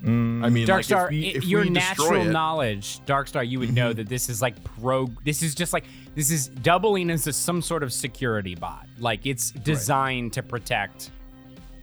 Mm, 0.04 0.44
I 0.44 0.50
mean, 0.50 0.66
like, 0.68 0.84
Darkstar, 0.86 1.04
if 1.06 1.10
we, 1.10 1.26
if 1.28 1.44
your 1.44 1.64
natural 1.64 2.12
it, 2.12 2.24
Mm-hmm. 2.24 2.32
knowledge, 2.32 3.00
Darkstar, 3.06 3.48
you 3.48 3.58
would 3.58 3.72
know 3.74 3.92
that 3.92 4.08
this 4.08 4.28
is 4.28 4.40
like 4.40 4.62
pro. 4.62 5.08
This 5.24 5.42
is 5.42 5.54
just 5.54 5.72
like 5.72 5.84
this 6.14 6.30
is 6.30 6.48
doubling 6.48 7.10
as 7.10 7.34
some 7.34 7.60
sort 7.60 7.82
of 7.82 7.92
security 7.92 8.54
bot. 8.54 8.86
Like 9.00 9.26
it's 9.26 9.50
designed 9.50 10.32
to 10.34 10.42
protect 10.44 11.10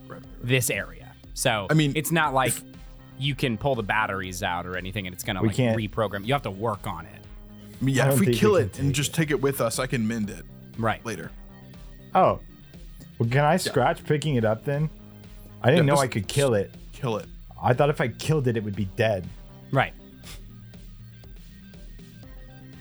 Right, 0.07 0.17
right, 0.19 0.23
this 0.41 0.69
area. 0.69 1.02
So 1.33 1.67
I 1.69 1.73
mean, 1.73 1.93
it's 1.95 2.11
not 2.11 2.33
like 2.33 2.53
you 3.19 3.35
can 3.35 3.57
pull 3.57 3.75
the 3.75 3.83
batteries 3.83 4.43
out 4.43 4.65
or 4.65 4.77
anything, 4.77 5.07
and 5.07 5.13
it's 5.13 5.23
gonna 5.23 5.41
We 5.41 5.47
like 5.49 5.57
can't- 5.57 5.77
reprogram. 5.79 6.25
You 6.25 6.33
have 6.33 6.43
to 6.43 6.51
work 6.51 6.85
on 6.87 7.05
it. 7.05 7.21
I 7.81 7.83
mean, 7.83 7.99
I 7.99 8.05
yeah, 8.05 8.13
if 8.13 8.19
we 8.19 8.25
think 8.27 8.35
we 8.35 8.39
kill 8.39 8.55
it 8.55 8.79
and 8.79 8.93
just 8.93 9.11
it. 9.11 9.15
take 9.15 9.31
it 9.31 9.41
with 9.41 9.59
us, 9.61 9.79
I 9.79 9.87
can 9.87 10.07
mend 10.07 10.29
it 10.29 10.45
Right. 10.77 11.03
later. 11.05 11.31
oh, 12.15 12.39
well, 13.19 13.29
can 13.29 13.43
I 13.45 13.57
scratch 13.57 14.03
picking 14.03 14.35
it 14.35 14.45
up 14.45 14.63
then? 14.65 14.89
I 15.61 15.69
didn't 15.71 15.87
Yeah, 15.87 15.93
know 15.95 15.99
I 16.01 16.07
could 16.07 16.27
kill 16.27 16.53
it. 16.55 16.71
Kill 16.91 17.17
it. 17.17 17.27
I 17.61 17.73
thought 17.73 17.89
if 17.89 18.01
I 18.01 18.07
killed 18.09 18.47
it, 18.47 18.57
it 18.57 18.63
would 18.63 18.75
be 18.75 18.85
dead. 18.97 19.27
Right. 19.71 19.93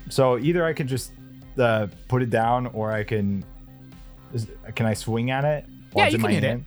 So 0.09 0.39
either 0.39 0.65
I 0.65 0.73
can 0.73 0.89
just 0.89 1.13
uh, 1.59 1.87
put 2.09 2.23
it 2.23 2.31
down, 2.31 2.67
or 2.69 2.93
I 2.93 3.05
can. 3.05 3.45
Is, 4.35 4.47
can 4.75 4.87
I 4.87 4.95
swing 4.95 5.31
at 5.31 5.45
it? 5.45 5.65
while 5.93 6.05
Yeah, 6.05 6.07
it's 6.07 6.13
you 6.13 6.17
in 6.17 6.21
can 6.21 6.29
my 6.31 6.33
hit 6.35 6.45
it. 6.45 6.49
hand? 6.49 6.65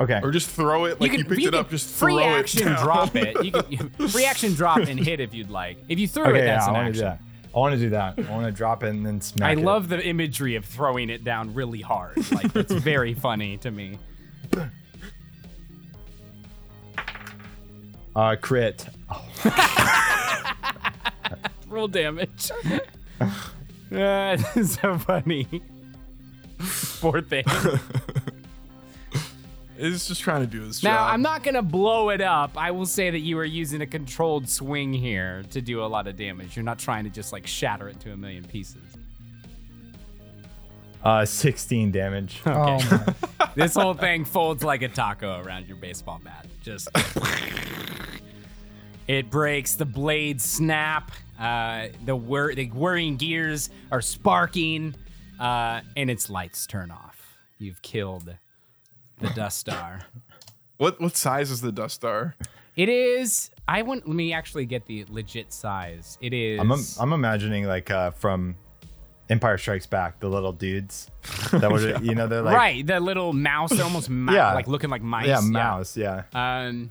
Okay. 0.00 0.20
Or 0.22 0.30
just 0.30 0.50
throw 0.50 0.86
it 0.86 1.00
like 1.00 1.12
you, 1.12 1.24
picked 1.24 1.42
it 1.42 1.54
up. 1.54 1.70
Just 1.70 1.88
free 1.88 2.14
throw 2.14 2.24
action 2.24 2.62
it. 2.62 2.64
down. 2.64 2.84
drop 2.84 3.16
it. 3.16 3.44
You 3.44 3.52
can 3.52 3.70
you, 3.70 4.08
free 4.08 4.24
action 4.24 4.54
drop 4.54 4.78
and 4.78 4.98
hit 4.98 5.20
if 5.20 5.32
you'd 5.32 5.50
like. 5.50 5.78
If 5.88 5.98
you 5.98 6.08
threw 6.08 6.24
okay, 6.24 6.40
it, 6.40 6.46
that's 6.46 6.66
yeah, 6.66 6.72
I 6.72 6.78
an 6.78 6.84
want 6.84 6.94
to 6.94 7.06
action. 7.06 7.18
do 7.18 7.24
that. 7.24 7.54
I 7.54 7.58
want 7.58 7.74
to 7.74 7.80
do 7.80 7.90
that. 7.90 8.18
I 8.18 8.30
want 8.32 8.46
to 8.46 8.52
drop 8.52 8.82
it 8.82 8.88
and 8.88 9.06
then 9.06 9.20
smack 9.20 9.48
I 9.48 9.52
it. 9.52 9.58
I 9.60 9.62
love 9.62 9.88
the 9.88 10.04
imagery 10.04 10.56
of 10.56 10.64
throwing 10.64 11.10
it 11.10 11.22
down 11.22 11.54
really 11.54 11.80
hard. 11.80 12.16
Like 12.32 12.54
it's 12.56 12.72
very 12.72 13.14
funny 13.14 13.56
to 13.58 13.70
me. 13.70 13.98
Uh, 18.16 18.36
crit. 18.40 18.86
Roll 21.68 21.88
damage. 21.88 22.50
That's 23.90 24.72
so 24.74 24.98
funny. 24.98 25.62
Poor 27.00 27.20
thing. 27.22 27.44
It's 29.76 30.06
just 30.06 30.22
trying 30.22 30.42
to 30.42 30.46
do 30.46 30.62
his 30.62 30.82
Now, 30.82 30.98
job. 30.98 31.14
I'm 31.14 31.22
not 31.22 31.42
going 31.42 31.54
to 31.54 31.62
blow 31.62 32.10
it 32.10 32.20
up. 32.20 32.52
I 32.56 32.70
will 32.70 32.86
say 32.86 33.10
that 33.10 33.20
you 33.20 33.38
are 33.38 33.44
using 33.44 33.80
a 33.80 33.86
controlled 33.86 34.48
swing 34.48 34.92
here 34.92 35.42
to 35.50 35.60
do 35.60 35.84
a 35.84 35.86
lot 35.86 36.06
of 36.06 36.16
damage. 36.16 36.56
You're 36.56 36.64
not 36.64 36.78
trying 36.78 37.04
to 37.04 37.10
just 37.10 37.32
like 37.32 37.46
shatter 37.46 37.88
it 37.88 37.98
to 38.00 38.12
a 38.12 38.16
million 38.16 38.44
pieces. 38.44 38.82
Uh, 41.02 41.24
16 41.24 41.90
damage. 41.90 42.40
Oh 42.46 42.78
my. 42.90 43.14
This 43.56 43.74
whole 43.74 43.94
thing 43.94 44.24
folds 44.24 44.64
like 44.64 44.82
a 44.82 44.88
taco 44.88 45.40
around 45.40 45.68
your 45.68 45.76
baseball 45.76 46.20
bat. 46.24 46.44
Just. 46.60 46.88
it 49.06 49.30
breaks, 49.30 49.76
the 49.76 49.84
blades 49.84 50.42
snap, 50.42 51.12
uh, 51.38 51.86
the, 52.04 52.16
whir- 52.16 52.54
the 52.54 52.66
whirring 52.66 53.16
gears 53.16 53.70
are 53.92 54.00
sparking, 54.00 54.96
uh, 55.38 55.82
and 55.96 56.10
its 56.10 56.28
lights 56.28 56.66
turn 56.66 56.90
off. 56.90 57.36
You've 57.58 57.80
killed 57.82 58.34
the 59.24 59.30
Dust 59.34 59.58
Star. 59.58 60.00
What 60.76 61.00
what 61.00 61.16
size 61.16 61.50
is 61.50 61.60
the 61.60 61.72
Dust 61.72 61.94
Star? 61.96 62.34
It 62.76 62.88
is. 62.88 63.50
I 63.66 63.82
want. 63.82 64.06
Let 64.06 64.16
me 64.16 64.32
actually 64.32 64.66
get 64.66 64.86
the 64.86 65.04
legit 65.08 65.52
size. 65.52 66.18
It 66.20 66.32
is. 66.32 66.60
I'm, 66.60 66.72
I'm 67.00 67.12
imagining 67.12 67.64
like 67.66 67.90
uh, 67.90 68.10
from 68.10 68.56
Empire 69.30 69.56
Strikes 69.56 69.86
Back, 69.86 70.20
the 70.20 70.28
little 70.28 70.52
dudes 70.52 71.10
that 71.52 71.70
would, 71.70 72.04
you 72.04 72.14
know, 72.14 72.26
they're 72.26 72.42
like, 72.42 72.56
right. 72.56 72.86
The 72.86 73.00
little 73.00 73.32
mouse, 73.32 73.70
they're 73.70 73.84
almost 73.84 74.10
ma- 74.10 74.32
Yeah. 74.32 74.52
like 74.54 74.68
looking 74.68 74.90
like 74.90 75.02
mice. 75.02 75.26
yeah, 75.26 75.40
mouse, 75.40 75.96
yeah. 75.96 76.24
Um, 76.34 76.90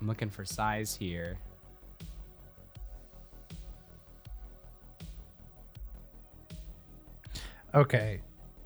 I'm 0.00 0.08
looking 0.08 0.30
for 0.30 0.44
size 0.44 0.96
here. 0.96 1.38
Okay. 7.74 8.20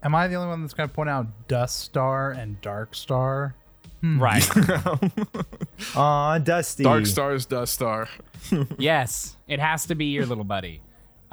Am 0.07 0.15
I 0.15 0.29
the 0.29 0.37
only 0.37 0.47
one 0.49 0.61
that's 0.61 0.73
going 0.73 0.89
to 0.89 0.95
point 0.95 1.09
out 1.11 1.27
Dust 1.49 1.81
Star 1.81 2.31
and 2.31 2.61
Dark 2.61 2.95
Star? 2.95 3.57
Right. 4.05 4.49
Aw, 5.97 6.39
Dusty. 6.39 6.85
Dark 6.85 7.07
Star 7.07 7.35
is 7.35 7.45
Dust 7.45 7.75
Star. 7.75 8.09
yes, 8.79 9.35
it 9.49 9.59
has 9.59 9.87
to 9.87 9.97
be 9.97 10.05
your 10.05 10.25
little 10.25 10.45
buddy. 10.45 10.81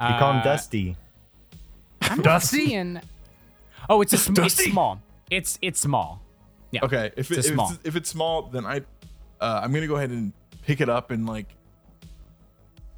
We 0.00 0.06
call 0.06 0.32
him 0.32 0.38
Uh, 0.38 0.42
Dusty. 0.42 0.96
Dusty? 2.20 2.66
Seeing. 2.66 3.00
Oh, 3.88 4.00
it's 4.00 4.12
a 4.12 4.16
sm- 4.18 4.32
it's 4.32 4.40
Dusty. 4.56 4.70
small. 4.72 5.00
It's 5.30 5.56
it's 5.62 5.78
small. 5.78 6.20
Yeah. 6.72 6.80
Okay, 6.82 7.12
if, 7.16 7.30
it, 7.30 7.38
It's 7.38 7.46
a 7.46 7.50
if, 7.50 7.54
small. 7.54 7.70
it's, 7.70 7.78
if 7.84 7.94
it's 7.94 8.08
small, 8.10 8.42
then 8.42 8.66
I, 8.66 8.78
uh, 9.40 9.60
I'm 9.62 9.72
gonna 9.72 9.86
go 9.86 9.94
ahead 9.94 10.10
and 10.10 10.32
pick 10.62 10.80
it 10.80 10.88
up 10.88 11.12
and 11.12 11.28
like, 11.28 11.46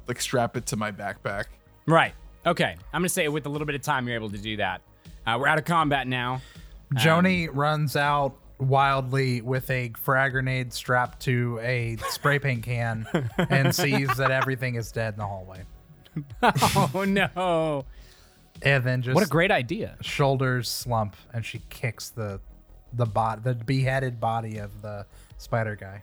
like 0.07 0.19
strap 0.21 0.57
it 0.57 0.65
to 0.67 0.75
my 0.75 0.91
backpack. 0.91 1.45
Right. 1.85 2.15
Okay. 2.47 2.75
I'm 2.91 3.01
gonna 3.01 3.09
say 3.09 3.27
with 3.27 3.45
a 3.45 3.49
little 3.49 3.67
bit 3.67 3.75
of 3.75 3.83
time, 3.83 4.07
you're 4.07 4.15
able 4.15 4.31
to 4.31 4.39
do 4.39 4.57
that. 4.57 4.81
Uh, 5.27 5.37
we're 5.37 5.47
out 5.47 5.57
of 5.57 5.65
combat 5.65 6.07
now. 6.07 6.41
Joni 6.93 7.49
runs 7.51 7.97
out 7.97 8.37
wildly 8.59 9.41
with 9.41 9.69
a 9.69 9.91
frag 9.97 10.31
grenade 10.31 10.71
strapped 10.71 11.19
to 11.23 11.59
a 11.61 11.97
spray 12.09 12.39
paint 12.39 12.63
can 12.63 13.05
and 13.49 13.75
sees 13.75 14.07
that 14.15 14.31
everything 14.31 14.75
is 14.75 14.89
dead 14.91 15.15
in 15.15 15.19
the 15.19 15.25
hallway. 15.25 15.63
Oh 16.41 17.03
no! 17.05 17.85
And 18.63 18.83
then 18.83 19.01
just 19.03 19.13
What 19.13 19.23
a 19.23 19.27
great 19.29 19.51
idea. 19.51 19.97
shoulders 20.01 20.67
slump 20.69 21.15
and 21.33 21.45
she 21.45 21.61
kicks 21.69 22.09
the 22.09 22.39
the 22.93 23.05
bot 23.05 23.43
the 23.43 23.53
beheaded 23.53 24.19
body 24.19 24.57
of 24.57 24.81
the 24.81 25.05
spider 25.37 25.75
guy. 25.75 26.01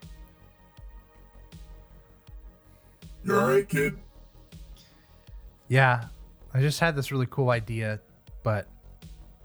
You're 3.24 3.40
alright, 3.40 3.68
kid? 3.68 3.96
Yeah, 5.68 6.04
I 6.52 6.60
just 6.60 6.78
had 6.78 6.94
this 6.94 7.10
really 7.10 7.26
cool 7.30 7.50
idea, 7.50 7.98
but 8.44 8.68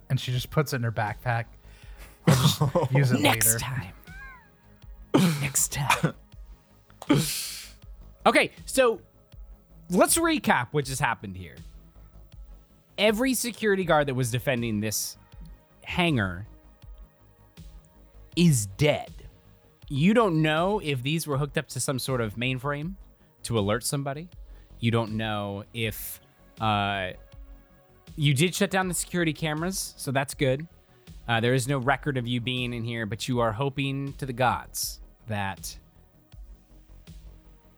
and 0.10 0.20
she 0.20 0.32
just 0.32 0.50
puts 0.50 0.74
it 0.74 0.78
in 0.78 0.84
her 0.84 0.92
backpack. 0.92 1.46
I'll 2.28 2.36
just 2.36 2.62
use 2.92 3.12
it 3.12 3.22
Next 3.22 3.48
later. 3.48 3.60
time. 3.60 3.94
Next 5.42 5.72
time. 5.74 6.14
okay, 8.26 8.52
so 8.66 9.02
let's 9.90 10.18
recap 10.18 10.68
what 10.72 10.86
just 10.86 11.02
happened 11.02 11.36
here. 11.36 11.56
Every 12.98 13.34
security 13.34 13.86
guard 13.86 14.08
that 14.08 14.14
was 14.16 14.30
defending 14.32 14.80
this 14.82 15.18
hangar 15.84 16.46
is 18.36 18.68
dead. 18.78 19.12
You 19.88 20.14
don't 20.14 20.42
know 20.42 20.80
if 20.84 21.02
these 21.02 21.26
were 21.26 21.38
hooked 21.38 21.58
up 21.58 21.68
to 21.70 21.80
some 21.80 21.98
sort 21.98 22.22
of 22.22 22.36
mainframe 22.36 22.94
to 23.44 23.58
alert 23.58 23.84
somebody. 23.84 24.30
You 24.80 24.92
don't 24.92 25.14
know 25.14 25.64
if 25.74 26.22
uh, 26.62 27.12
you 28.16 28.34
did 28.34 28.54
shut 28.56 28.70
down 28.72 28.88
the 28.88 28.94
security 28.94 29.34
cameras, 29.34 29.94
so 29.98 30.12
that's 30.12 30.34
good. 30.34 30.68
Uh, 31.28 31.40
there 31.40 31.54
is 31.54 31.68
no 31.68 31.78
record 31.78 32.18
of 32.18 32.28
you 32.28 32.42
being 32.42 32.74
in 32.74 32.84
here, 32.84 33.06
but 33.06 33.28
you 33.28 33.40
are 33.40 33.52
hoping 33.52 34.14
to 34.14 34.26
the 34.26 34.34
gods 34.34 35.00
that 35.28 35.78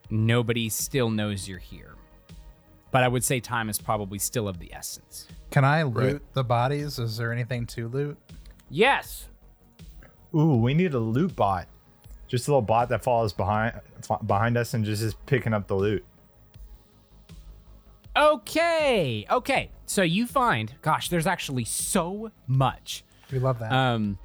nobody 0.09 0.69
still 0.69 1.09
knows 1.09 1.47
you're 1.47 1.59
here. 1.59 1.95
But 2.91 3.03
I 3.03 3.07
would 3.07 3.23
say 3.23 3.39
time 3.39 3.69
is 3.69 3.79
probably 3.79 4.19
still 4.19 4.47
of 4.47 4.59
the 4.59 4.73
essence. 4.73 5.27
Can 5.49 5.63
I 5.63 5.83
loot 5.83 5.95
Right. 6.13 6.33
the 6.33 6.43
bodies? 6.43 6.99
Is 6.99 7.17
there 7.17 7.31
anything 7.31 7.65
to 7.67 7.87
loot? 7.87 8.17
Yes. 8.69 9.27
Ooh, 10.35 10.55
we 10.55 10.73
need 10.73 10.93
a 10.93 10.99
loot 10.99 11.35
bot. 11.35 11.67
Just 12.27 12.47
a 12.47 12.51
little 12.51 12.61
bot 12.61 12.89
that 12.89 13.03
follows 13.03 13.33
behind 13.33 13.79
f- 14.09 14.25
behind 14.25 14.57
us 14.57 14.73
and 14.73 14.85
just 14.85 15.01
is 15.01 15.13
picking 15.25 15.53
up 15.53 15.67
the 15.67 15.75
loot. 15.75 16.05
Okay. 18.15 19.25
Okay. 19.29 19.71
So 19.85 20.01
you 20.01 20.27
find, 20.27 20.73
gosh, 20.81 21.09
there's 21.09 21.27
actually 21.27 21.65
so 21.65 22.31
much. 22.47 23.03
We 23.31 23.39
love 23.39 23.59
that. 23.59 23.71
Um, 23.71 24.17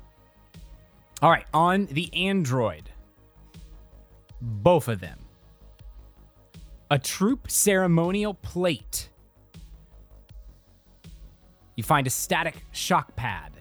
all 1.22 1.30
right, 1.30 1.46
on 1.54 1.86
the 1.86 2.12
Android, 2.14 2.90
both 4.40 4.88
of 4.88 5.00
them, 5.00 5.18
a 6.90 6.98
troop 6.98 7.50
ceremonial 7.50 8.34
plate. 8.34 9.08
You 11.76 11.82
find 11.82 12.06
a 12.06 12.10
static 12.10 12.64
shock 12.72 13.16
pad 13.16 13.52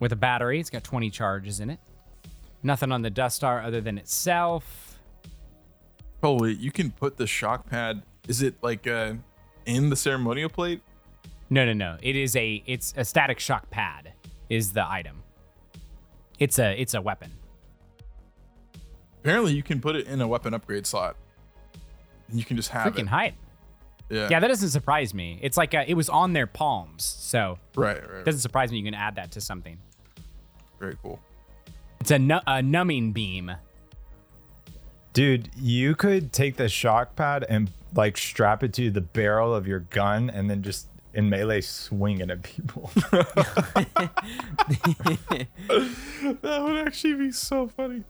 with 0.00 0.12
a 0.12 0.16
battery. 0.16 0.60
It's 0.60 0.70
got 0.70 0.84
20 0.84 1.10
charges 1.10 1.60
in 1.60 1.70
it. 1.70 1.80
Nothing 2.62 2.92
on 2.92 3.02
the 3.02 3.10
Dust 3.10 3.36
Star 3.36 3.62
other 3.62 3.80
than 3.80 3.98
itself. 3.98 4.98
Holy, 6.22 6.54
you 6.54 6.72
can 6.72 6.90
put 6.90 7.16
the 7.16 7.26
shock 7.26 7.68
pad. 7.68 8.02
Is 8.28 8.42
it 8.42 8.54
like 8.62 8.86
uh, 8.86 9.14
in 9.66 9.90
the 9.90 9.96
ceremonial 9.96 10.48
plate? 10.48 10.80
No, 11.50 11.64
no, 11.64 11.72
no. 11.72 11.96
It 12.02 12.16
is 12.16 12.34
a 12.36 12.62
it's 12.66 12.92
a 12.96 13.04
static 13.04 13.38
shock 13.38 13.70
pad 13.70 14.12
is 14.48 14.72
the 14.72 14.88
item. 14.88 15.22
It's 16.38 16.58
a 16.58 16.78
it's 16.80 16.94
a 16.94 17.00
weapon. 17.00 17.32
Apparently, 19.20 19.54
you 19.54 19.62
can 19.62 19.80
put 19.80 19.96
it 19.96 20.06
in 20.06 20.20
a 20.20 20.28
weapon 20.28 20.54
upgrade 20.54 20.86
slot. 20.86 21.16
And 22.28 22.38
you 22.38 22.44
can 22.44 22.56
just 22.56 22.70
have 22.70 22.92
Freaking 22.94 23.00
it. 23.02 23.08
height. 23.08 23.34
Yeah. 24.08 24.28
Yeah, 24.30 24.40
that 24.40 24.48
doesn't 24.48 24.68
surprise 24.70 25.14
me. 25.14 25.38
It's 25.42 25.56
like 25.56 25.74
uh 25.74 25.84
it 25.86 25.94
was 25.94 26.08
on 26.08 26.32
their 26.32 26.46
palms, 26.46 27.04
so 27.04 27.58
Right. 27.74 27.96
Right. 28.08 28.20
it 28.20 28.24
doesn't 28.24 28.40
surprise 28.40 28.70
me 28.70 28.78
you 28.78 28.84
can 28.84 28.94
add 28.94 29.16
that 29.16 29.32
to 29.32 29.40
something. 29.40 29.78
Very 30.78 30.96
cool. 31.02 31.18
It's 32.00 32.10
a, 32.10 32.18
nu- 32.18 32.38
a 32.46 32.60
numbing 32.62 33.12
beam. 33.12 33.50
Dude, 35.16 35.48
you 35.56 35.94
could 35.94 36.30
take 36.30 36.56
the 36.56 36.68
shock 36.68 37.16
pad 37.16 37.46
and 37.48 37.70
like 37.94 38.18
strap 38.18 38.62
it 38.62 38.74
to 38.74 38.90
the 38.90 39.00
barrel 39.00 39.54
of 39.54 39.66
your 39.66 39.78
gun 39.80 40.28
and 40.28 40.50
then 40.50 40.62
just 40.62 40.88
in 41.14 41.30
melee 41.30 41.62
swing 41.62 42.20
it 42.20 42.28
at 42.30 42.42
people. 42.42 42.90
That 46.42 46.62
would 46.62 46.86
actually 46.86 47.14
be 47.14 47.32
so 47.32 47.66
funny. 47.66 48.04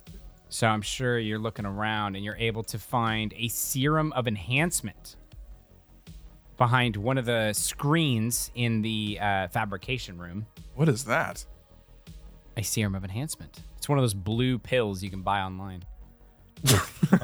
So 0.48 0.66
I'm 0.66 0.82
sure 0.82 1.16
you're 1.16 1.38
looking 1.38 1.64
around 1.64 2.16
and 2.16 2.24
you're 2.24 2.34
able 2.38 2.64
to 2.64 2.78
find 2.78 3.32
a 3.36 3.46
serum 3.46 4.12
of 4.12 4.26
enhancement 4.26 5.14
behind 6.57 6.96
one 6.96 7.18
of 7.18 7.24
the 7.24 7.52
screens 7.52 8.50
in 8.57 8.82
the 8.82 9.20
uh, 9.20 9.46
fabrication 9.46 10.18
room. 10.18 10.46
What 10.74 10.88
is 10.88 11.04
that? 11.04 11.46
A 12.57 12.64
serum 12.64 12.96
of 12.96 13.04
enhancement. 13.04 13.61
It's 13.76 13.88
one 13.88 13.96
of 13.96 14.02
those 14.02 14.14
blue 14.14 14.59
pills 14.59 15.04
you 15.04 15.11
can 15.11 15.22
buy 15.22 15.42
online. 15.42 15.84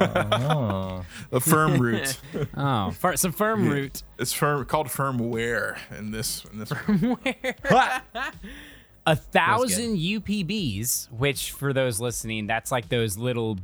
Oh. 0.01 1.05
A 1.33 1.41
firm 1.41 1.79
root. 1.79 2.19
Oh, 2.55 2.91
fir- 2.91 3.17
some 3.17 3.33
firm 3.33 3.69
root. 3.69 4.03
It's 4.19 4.33
firm 4.33 4.65
called 4.65 4.89
firmware 4.89 5.79
in 5.97 6.11
this 6.11 6.45
in 6.53 6.59
this. 6.59 6.71
firmware. 6.71 8.03
a 9.07 9.17
thousand 9.17 9.97
UPBs, 9.97 11.11
which 11.13 11.53
for 11.53 11.73
those 11.73 12.01
listening, 12.01 12.47
that's 12.47 12.71
like 12.71 12.89
those 12.89 13.17
little 13.17 13.59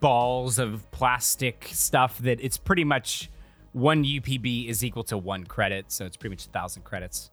balls 0.00 0.58
of 0.58 0.90
plastic 0.90 1.68
stuff 1.70 2.18
that 2.18 2.40
it's 2.40 2.56
pretty 2.56 2.84
much 2.84 3.30
one 3.72 4.04
UPB 4.04 4.68
is 4.68 4.84
equal 4.84 5.04
to 5.04 5.18
one 5.18 5.44
credit. 5.44 5.92
So 5.92 6.06
it's 6.06 6.16
pretty 6.16 6.34
much 6.34 6.46
a 6.46 6.50
thousand 6.50 6.82
credits. 6.82 7.30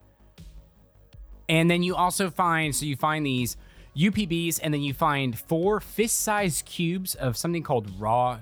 And 1.50 1.72
then 1.72 1.82
you 1.84 1.96
also 1.96 2.30
find, 2.30 2.76
so 2.76 2.86
you 2.86 2.96
find 2.96 3.26
these 3.26 3.58
UPBs, 3.98 4.60
and 4.62 4.74
then 4.74 4.82
you 4.82 4.94
find 4.94 5.38
four 5.38 5.80
fist 5.80 6.20
sized 6.20 6.66
cubes 6.66 7.16
of 7.16 7.36
something 7.36 7.64
called 7.64 7.90
raw 8.00 8.42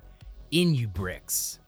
Inu 0.51 0.91
bricks. 0.93 1.59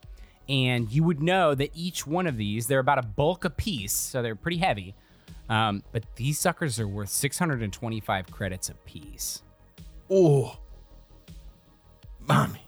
And 0.49 0.91
you 0.91 1.03
would 1.03 1.21
know 1.21 1.55
that 1.55 1.71
each 1.73 2.07
one 2.07 2.25
of 2.27 2.37
these, 2.37 2.67
they're 2.67 2.79
about 2.79 2.99
a 2.99 3.03
bulk 3.03 3.45
a 3.45 3.49
piece, 3.49 3.93
so 3.93 4.21
they're 4.21 4.35
pretty 4.35 4.57
heavy. 4.57 4.95
Um, 5.49 5.83
but 5.91 6.03
these 6.15 6.39
suckers 6.39 6.79
are 6.79 6.87
worth 6.87 7.09
625 7.09 8.31
credits 8.31 8.69
a 8.69 8.73
piece. 8.73 9.41
oh, 10.09 10.57
mommy. 12.27 12.61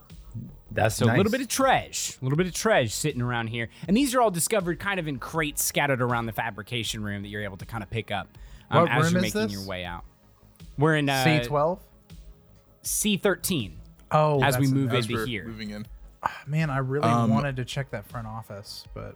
That's 0.71 0.95
So 0.95 1.05
nice. 1.05 1.15
a 1.15 1.17
little 1.17 1.31
bit 1.31 1.41
of 1.41 1.47
treasure, 1.47 2.13
a 2.21 2.23
little 2.23 2.37
bit 2.37 2.45
of 2.47 2.53
treasure 2.53 2.89
sitting 2.89 3.21
around 3.21 3.47
here. 3.47 3.69
And 3.87 3.97
these 3.97 4.13
are 4.13 4.21
all 4.21 4.29
discovered 4.31 4.79
kind 4.79 4.99
of 4.99 5.07
in 5.07 5.17
crates 5.17 5.63
scattered 5.63 6.01
around 6.01 6.27
the 6.27 6.31
fabrication 6.31 7.03
room 7.03 7.23
that 7.23 7.29
you're 7.29 7.43
able 7.43 7.57
to 7.57 7.65
kind 7.65 7.81
of 7.83 7.89
pick 7.89 8.11
up 8.11 8.37
um, 8.69 8.87
as 8.87 9.11
you're 9.11 9.21
making 9.21 9.41
this? 9.41 9.51
your 9.51 9.65
way 9.65 9.83
out. 9.83 10.03
We're 10.79 10.95
in 10.95 11.09
uh, 11.09 11.23
C12? 11.25 11.79
C13 12.83 13.73
Oh, 14.11 14.41
as 14.41 14.57
we 14.57 14.67
move 14.67 14.91
As 14.93 15.05
into 15.05 15.17
we're 15.19 15.25
here. 15.27 15.45
moving 15.45 15.69
in, 15.71 15.85
Man, 16.47 16.69
I 16.69 16.79
really 16.79 17.07
Um, 17.07 17.29
wanted 17.29 17.55
to 17.57 17.65
check 17.65 17.91
that 17.91 18.05
front 18.07 18.25
office, 18.27 18.85
but 18.95 19.15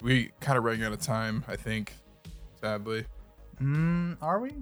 we 0.00 0.30
kind 0.40 0.56
of 0.56 0.64
running 0.64 0.84
out 0.84 0.92
of 0.92 1.00
time. 1.00 1.44
I 1.48 1.56
think, 1.56 1.94
sadly. 2.60 3.04
mm, 3.60 4.16
are 4.22 4.38
we? 4.38 4.52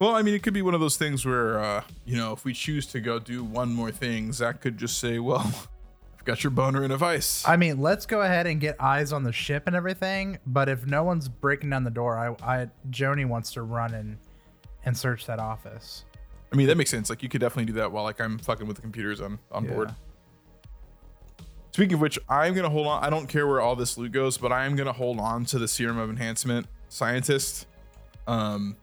Well, 0.00 0.14
I 0.14 0.22
mean, 0.22 0.34
it 0.34 0.42
could 0.42 0.54
be 0.54 0.62
one 0.62 0.74
of 0.74 0.80
those 0.80 0.96
things 0.96 1.24
where, 1.24 1.58
uh, 1.60 1.82
you 2.04 2.16
know, 2.16 2.32
if 2.32 2.44
we 2.44 2.52
choose 2.52 2.86
to 2.86 3.00
go 3.00 3.18
do 3.18 3.42
one 3.44 3.72
more 3.74 3.90
thing, 3.90 4.32
Zach 4.32 4.60
could 4.60 4.76
just 4.78 4.98
say, 4.98 5.18
"Well, 5.18 5.38
I've 5.38 5.68
got 6.28 6.44
your 6.44 6.50
boner 6.52 6.84
in 6.84 6.90
a 6.92 6.96
vice." 6.96 7.42
I 7.48 7.56
mean, 7.56 7.80
let's 7.80 8.06
go 8.06 8.20
ahead 8.22 8.46
and 8.46 8.60
get 8.60 8.76
eyes 8.80 9.12
on 9.12 9.24
the 9.24 9.32
ship 9.32 9.64
and 9.66 9.74
everything. 9.74 10.38
But 10.46 10.68
if 10.68 10.86
no 10.86 11.02
one's 11.02 11.28
breaking 11.28 11.70
down 11.70 11.82
the 11.82 11.90
door, 11.90 12.16
I, 12.16 12.60
I 12.60 12.68
Joni 12.90 13.26
wants 13.26 13.50
to 13.54 13.62
run 13.62 13.94
and 13.94 14.16
and 14.84 14.96
search 14.96 15.26
that 15.26 15.40
office. 15.40 16.04
I 16.52 16.56
mean, 16.56 16.66
that 16.68 16.76
makes 16.76 16.90
sense. 16.90 17.10
Like, 17.10 17.22
you 17.22 17.28
could 17.28 17.40
definitely 17.42 17.66
do 17.66 17.78
that 17.80 17.90
while 17.92 18.04
like 18.04 18.20
I'm 18.20 18.38
fucking 18.38 18.66
with 18.66 18.76
the 18.76 18.82
computers 18.82 19.20
on 19.20 19.38
on 19.50 19.64
Yeah. 19.64 19.70
board. 19.72 19.94
Speaking 21.72 21.94
of 21.94 22.00
which, 22.00 22.18
I'm 22.28 22.54
gonna 22.54 22.70
hold 22.70 22.86
on. 22.86 23.04
I 23.04 23.10
don't 23.10 23.26
care 23.28 23.46
where 23.46 23.60
all 23.60 23.76
this 23.76 23.96
loot 23.98 24.12
goes, 24.12 24.38
but 24.38 24.50
I 24.52 24.64
am 24.66 24.74
gonna 24.76 24.92
hold 24.92 25.20
on 25.20 25.44
to 25.46 25.58
the 25.58 25.68
serum 25.68 25.98
of 25.98 26.10
enhancement 26.10 26.66
scientist, 26.88 27.66
um, 28.26 28.76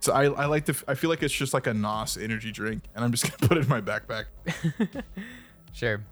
So 0.00 0.12
I, 0.12 0.24
I 0.26 0.44
like 0.46 0.64
to. 0.66 0.74
I 0.86 0.94
feel 0.94 1.10
like 1.10 1.22
it's 1.22 1.32
just 1.34 1.54
like 1.54 1.66
a 1.66 1.74
Nos 1.74 2.16
energy 2.16 2.52
drink, 2.52 2.84
and 2.94 3.04
I'm 3.04 3.10
just 3.12 3.24
gonna 3.24 3.36
put 3.48 3.56
it 3.56 3.62
in 3.64 3.68
my 3.68 3.80
backpack 3.80 4.24
Sure. 5.72 6.04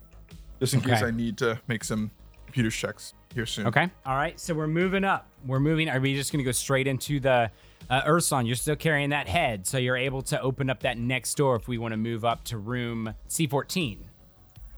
Just 0.61 0.75
in 0.75 0.81
case 0.81 1.03
I 1.03 1.11
need 1.11 1.39
to 1.39 1.61
make 1.67 1.83
some 1.85 2.11
computer 2.47 2.71
checks 2.71 3.15
here 3.35 3.47
soon. 3.47 3.67
Okay. 3.69 3.89
All 4.07 4.15
right. 4.17 4.39
So 4.39 4.55
we're 4.55 4.67
moving 4.67 5.05
up. 5.05 5.27
We're 5.47 5.61
moving. 5.61 5.89
Are 5.89 5.99
we 6.01 6.15
just 6.15 6.33
going 6.33 6.39
to 6.39 6.45
go 6.45 6.53
straight 6.53 6.87
into 6.87 7.19
the 7.21 7.51
uh, 7.89 8.03
Urson? 8.07 8.47
You're 8.47 8.57
still 8.57 8.77
carrying 8.77 9.11
that 9.11 9.29
head, 9.29 9.67
so 9.67 9.79
you're 9.79 9.97
able 9.97 10.23
to 10.23 10.41
open 10.41 10.69
up 10.71 10.81
that 10.81 10.99
next 10.99 11.35
door 11.37 11.57
if 11.57 11.67
we 11.69 11.79
want 11.79 11.93
to 11.93 11.97
move 11.97 12.25
up 12.25 12.45
to 12.45 12.59
room 12.59 13.15
C14. 13.29 13.99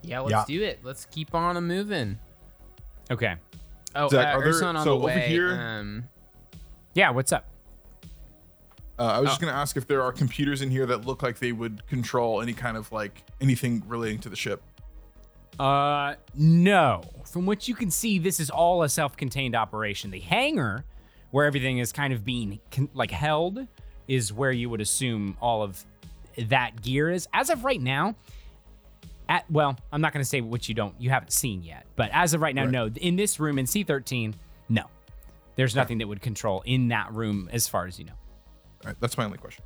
Yeah, 0.02 0.20
let's 0.20 0.30
Yeah. 0.32 0.44
do 0.58 0.62
it. 0.62 0.80
Let's 0.82 1.04
keep 1.06 1.34
on 1.34 1.56
a 1.56 1.60
moving. 1.60 2.18
Okay. 3.10 3.36
Oh, 3.94 4.08
Zach, 4.08 4.34
uh, 4.34 4.38
are 4.38 4.40
there- 4.42 4.48
Urson 4.52 4.76
on 4.76 4.84
so 4.84 4.90
the 4.90 4.96
over 4.96 5.06
way. 5.06 5.28
here- 5.28 5.52
Um, 5.60 6.04
Yeah. 6.94 7.10
What's 7.10 7.32
up? 7.32 7.48
Uh, 8.98 9.04
I 9.04 9.20
was 9.20 9.30
just 9.30 9.42
Oh. 9.42 9.46
gonna 9.46 9.58
ask 9.58 9.76
if 9.76 9.86
there 9.86 10.02
are 10.02 10.12
computers 10.12 10.60
in 10.62 10.70
here 10.70 10.86
that 10.86 11.06
look 11.06 11.22
like 11.22 11.38
they 11.38 11.52
would 11.52 11.86
control 11.88 12.40
any 12.42 12.52
kind 12.52 12.76
of 12.76 12.92
like 12.92 13.22
anything 13.40 13.82
relating 13.86 14.18
to 14.20 14.28
the 14.28 14.36
ship. 14.36 14.62
Uh, 15.58 16.14
no. 16.34 17.02
From 17.26 17.46
what 17.46 17.68
you 17.68 17.74
can 17.74 17.90
see, 17.90 18.18
this 18.18 18.40
is 18.40 18.50
all 18.50 18.82
a 18.82 18.88
self-contained 18.88 19.54
operation. 19.54 20.10
The 20.10 20.20
hangar, 20.20 20.84
where 21.30 21.46
everything 21.46 21.78
is 21.78 21.92
kind 21.92 22.12
of 22.12 22.24
being 22.24 22.60
con- 22.70 22.88
like 22.94 23.10
held, 23.10 23.66
is 24.08 24.32
where 24.32 24.52
you 24.52 24.68
would 24.70 24.80
assume 24.80 25.36
all 25.40 25.62
of 25.62 25.84
that 26.48 26.82
gear 26.82 27.10
is. 27.10 27.28
As 27.32 27.50
of 27.50 27.64
right 27.64 27.80
now, 27.80 28.14
at 29.28 29.48
well, 29.50 29.76
I'm 29.92 30.00
not 30.00 30.12
going 30.12 30.22
to 30.22 30.28
say 30.28 30.40
what 30.40 30.68
you 30.68 30.74
don't, 30.74 30.94
you 31.00 31.10
haven't 31.10 31.32
seen 31.32 31.62
yet, 31.62 31.86
but 31.96 32.10
as 32.12 32.34
of 32.34 32.40
right 32.40 32.54
now, 32.54 32.62
Right. 32.64 32.70
no. 32.72 32.86
In 32.88 33.16
this 33.16 33.38
room 33.40 33.58
in 33.58 33.66
C13, 33.66 34.34
no. 34.68 34.84
There's 35.56 35.76
nothing 35.76 35.98
that 35.98 36.08
would 36.08 36.20
control 36.22 36.62
in 36.66 36.88
that 36.88 37.12
room, 37.12 37.48
as 37.52 37.68
far 37.68 37.86
as 37.86 37.98
you 37.98 38.06
know. 38.06 38.12
All 38.84 38.88
right, 38.88 38.96
that's 39.00 39.16
my 39.16 39.24
only 39.24 39.38
question. 39.38 39.62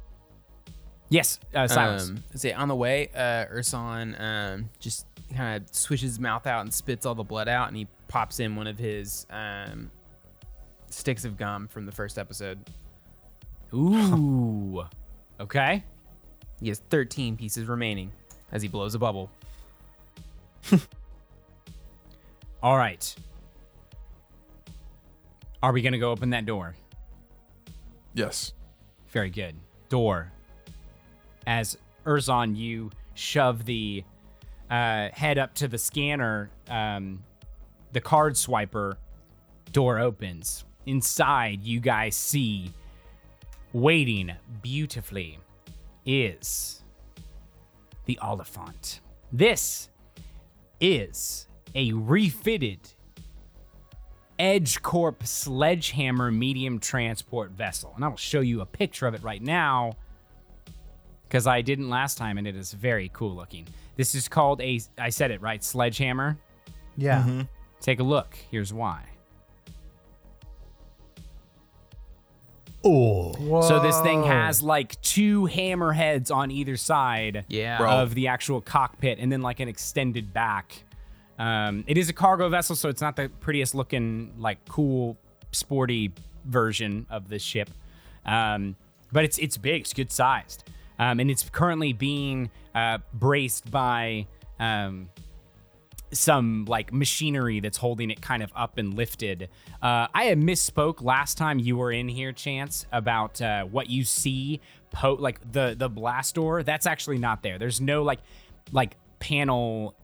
Yes, 1.09 1.39
uh, 1.55 1.69
silence. 1.69 2.11
um, 2.11 2.23
say 2.35 2.53
on 2.53 2.67
the 2.69 2.75
way, 2.75 3.09
uh, 3.15 3.47
Urson 3.51 4.17
um, 4.21 4.69
just 4.81 5.07
kind 5.35 5.63
of 5.63 5.75
swishes 5.75 6.11
his 6.11 6.21
mouth 6.21 6.47
out 6.47 6.61
and 6.63 6.73
spits 6.73 7.07
all 7.07 7.15
the 7.15 7.25
blood 7.25 7.49
out, 7.49 7.69
and 7.69 7.77
he 7.77 7.87
pops 8.09 8.41
in 8.41 8.57
one 8.57 8.67
of 8.67 8.79
his 8.79 9.27
um, 9.31 9.91
sticks 10.91 11.25
of 11.25 11.37
gum 11.37 11.69
from 11.69 11.87
the 11.87 11.93
first 11.93 12.19
episode. 12.19 12.59
Ooh. 13.75 14.85
okay. 15.41 15.85
He 16.61 16.69
has 16.69 16.79
13 16.91 17.37
pieces 17.37 17.67
remaining 17.67 18.13
as 18.53 18.63
he 18.63 18.69
blows 18.69 18.95
a 18.95 18.99
bubble. 18.99 19.31
All 22.63 22.77
right. 22.77 23.15
Are 25.63 25.73
we 25.73 25.83
going 25.83 25.93
to 25.93 25.99
go 25.99 26.11
open 26.11 26.31
that 26.31 26.47
door? 26.47 26.75
Yes. 28.15 28.53
Very 29.09 29.31
good. 29.31 29.55
Door. 29.89 30.33
As 31.47 31.77
Urson, 32.07 32.57
you 32.57 32.91
shove 33.15 33.65
the 33.65 34.05
uh, 34.71 35.09
head 35.13 35.39
up 35.39 35.55
to 35.55 35.69
the 35.69 35.79
scanner, 35.79 36.51
um, 36.69 37.23
the 37.93 38.01
card 38.01 38.35
swiper 38.35 38.97
door 39.73 39.99
opens. 39.99 40.65
Inside, 40.87 41.63
you 41.63 41.81
guys 41.81 42.15
see, 42.15 42.71
waiting 43.73 44.33
beautifully, 44.63 45.39
is 46.05 46.83
the 48.05 48.19
Oliphant. 48.19 49.01
This 49.33 49.89
is 50.81 51.49
a 51.75 51.93
refitted 51.93 52.81
Edge 54.39 54.83
Corp 54.83 55.27
sledgehammer 55.27 56.31
medium 56.31 56.79
transport 56.79 57.51
vessel. 57.51 57.93
And 57.97 58.05
I 58.05 58.09
will 58.09 58.17
show 58.17 58.41
you 58.41 58.61
a 58.61 58.67
picture 58.67 59.07
of 59.07 59.15
it 59.15 59.23
right 59.23 59.43
now 59.43 59.93
because 61.27 61.47
I 61.47 61.63
didn't 61.63 61.89
last 61.89 62.19
time 62.19 62.39
and 62.39 62.47
it 62.47 62.55
is 62.55 62.73
very 62.73 63.11
cool 63.13 63.35
looking. 63.35 63.67
This 63.97 64.15
is 64.15 64.29
called 64.29 64.61
a, 64.61 64.81
I 64.99 65.09
said 65.09 65.31
it 65.31 65.41
right, 65.41 65.63
sledgehammer. 65.63 66.39
Yeah. 66.97 67.45
Take 67.81 68.01
a 68.01 68.03
look. 68.03 68.37
Here's 68.51 68.73
why. 68.73 69.05
Oh, 72.85 73.63
So 73.63 73.81
this 73.81 73.99
thing 74.03 74.23
has 74.23 74.63
like 74.63 75.01
two 75.01 75.47
hammer 75.47 75.93
heads 75.93 76.31
on 76.31 76.51
either 76.51 76.77
side 76.77 77.45
Yeah. 77.49 77.79
Of 78.03 78.15
the 78.15 78.29
actual 78.29 78.61
cockpit 78.61 79.19
and 79.19 79.31
then 79.33 79.43
like 79.43 79.61
an 79.61 79.69
extended 79.69 80.33
back. 80.33 80.85
Um, 81.39 81.85
it 81.87 81.99
is 81.99 82.09
a 82.09 82.13
cargo 82.13 82.49
vessel, 82.49 82.77
so 82.77 82.89
it's 82.89 83.01
not 83.03 83.17
the 83.17 83.29
prettiest 83.41 83.75
looking, 83.75 84.33
like 84.39 84.59
cool, 84.69 85.19
sporty 85.53 86.13
version 86.45 87.07
of 87.11 87.29
this 87.29 87.43
ship. 87.43 87.71
Um, 88.25 88.77
but 89.13 89.25
it's 89.25 89.37
it's 89.39 89.57
big, 89.57 89.83
it's 89.83 89.93
good 89.93 90.11
sized. 90.11 90.65
Um, 90.99 91.21
and 91.21 91.31
it's 91.31 91.49
currently 91.51 91.93
being 91.93 92.51
uh, 92.75 92.99
braced 93.13 93.71
by 93.71 94.27
um, 94.59 95.11
some 96.13 96.65
like 96.67 96.93
machinery 96.93 97.61
that's 97.61 97.77
holding 97.77 98.11
it 98.11 98.21
kind 98.21 98.43
of 98.43 98.53
up 98.55 98.79
and 98.79 98.95
lifted. 98.95 99.49
Uh, 99.83 100.07
I 100.15 100.25
had 100.25 100.41
misspoke 100.41 101.03
last 101.03 101.37
time 101.39 101.59
you 101.59 101.77
were 101.77 101.93
in 101.93 102.09
here, 102.09 102.33
Chance, 102.33 102.87
about 102.93 103.41
uh, 103.41 103.65
what 103.65 103.91
you 103.91 104.05
see, 104.05 104.61
po- 104.91 105.15
like 105.15 105.53
the 105.53 105.75
the 105.77 105.89
blast 105.89 106.35
door. 106.35 106.63
That's 106.63 106.87
actually 106.87 107.19
not 107.19 107.43
there. 107.43 107.59
There's 107.59 107.81
no 107.81 108.03
like 108.03 108.21
like 108.73 108.97
panel 109.19 109.95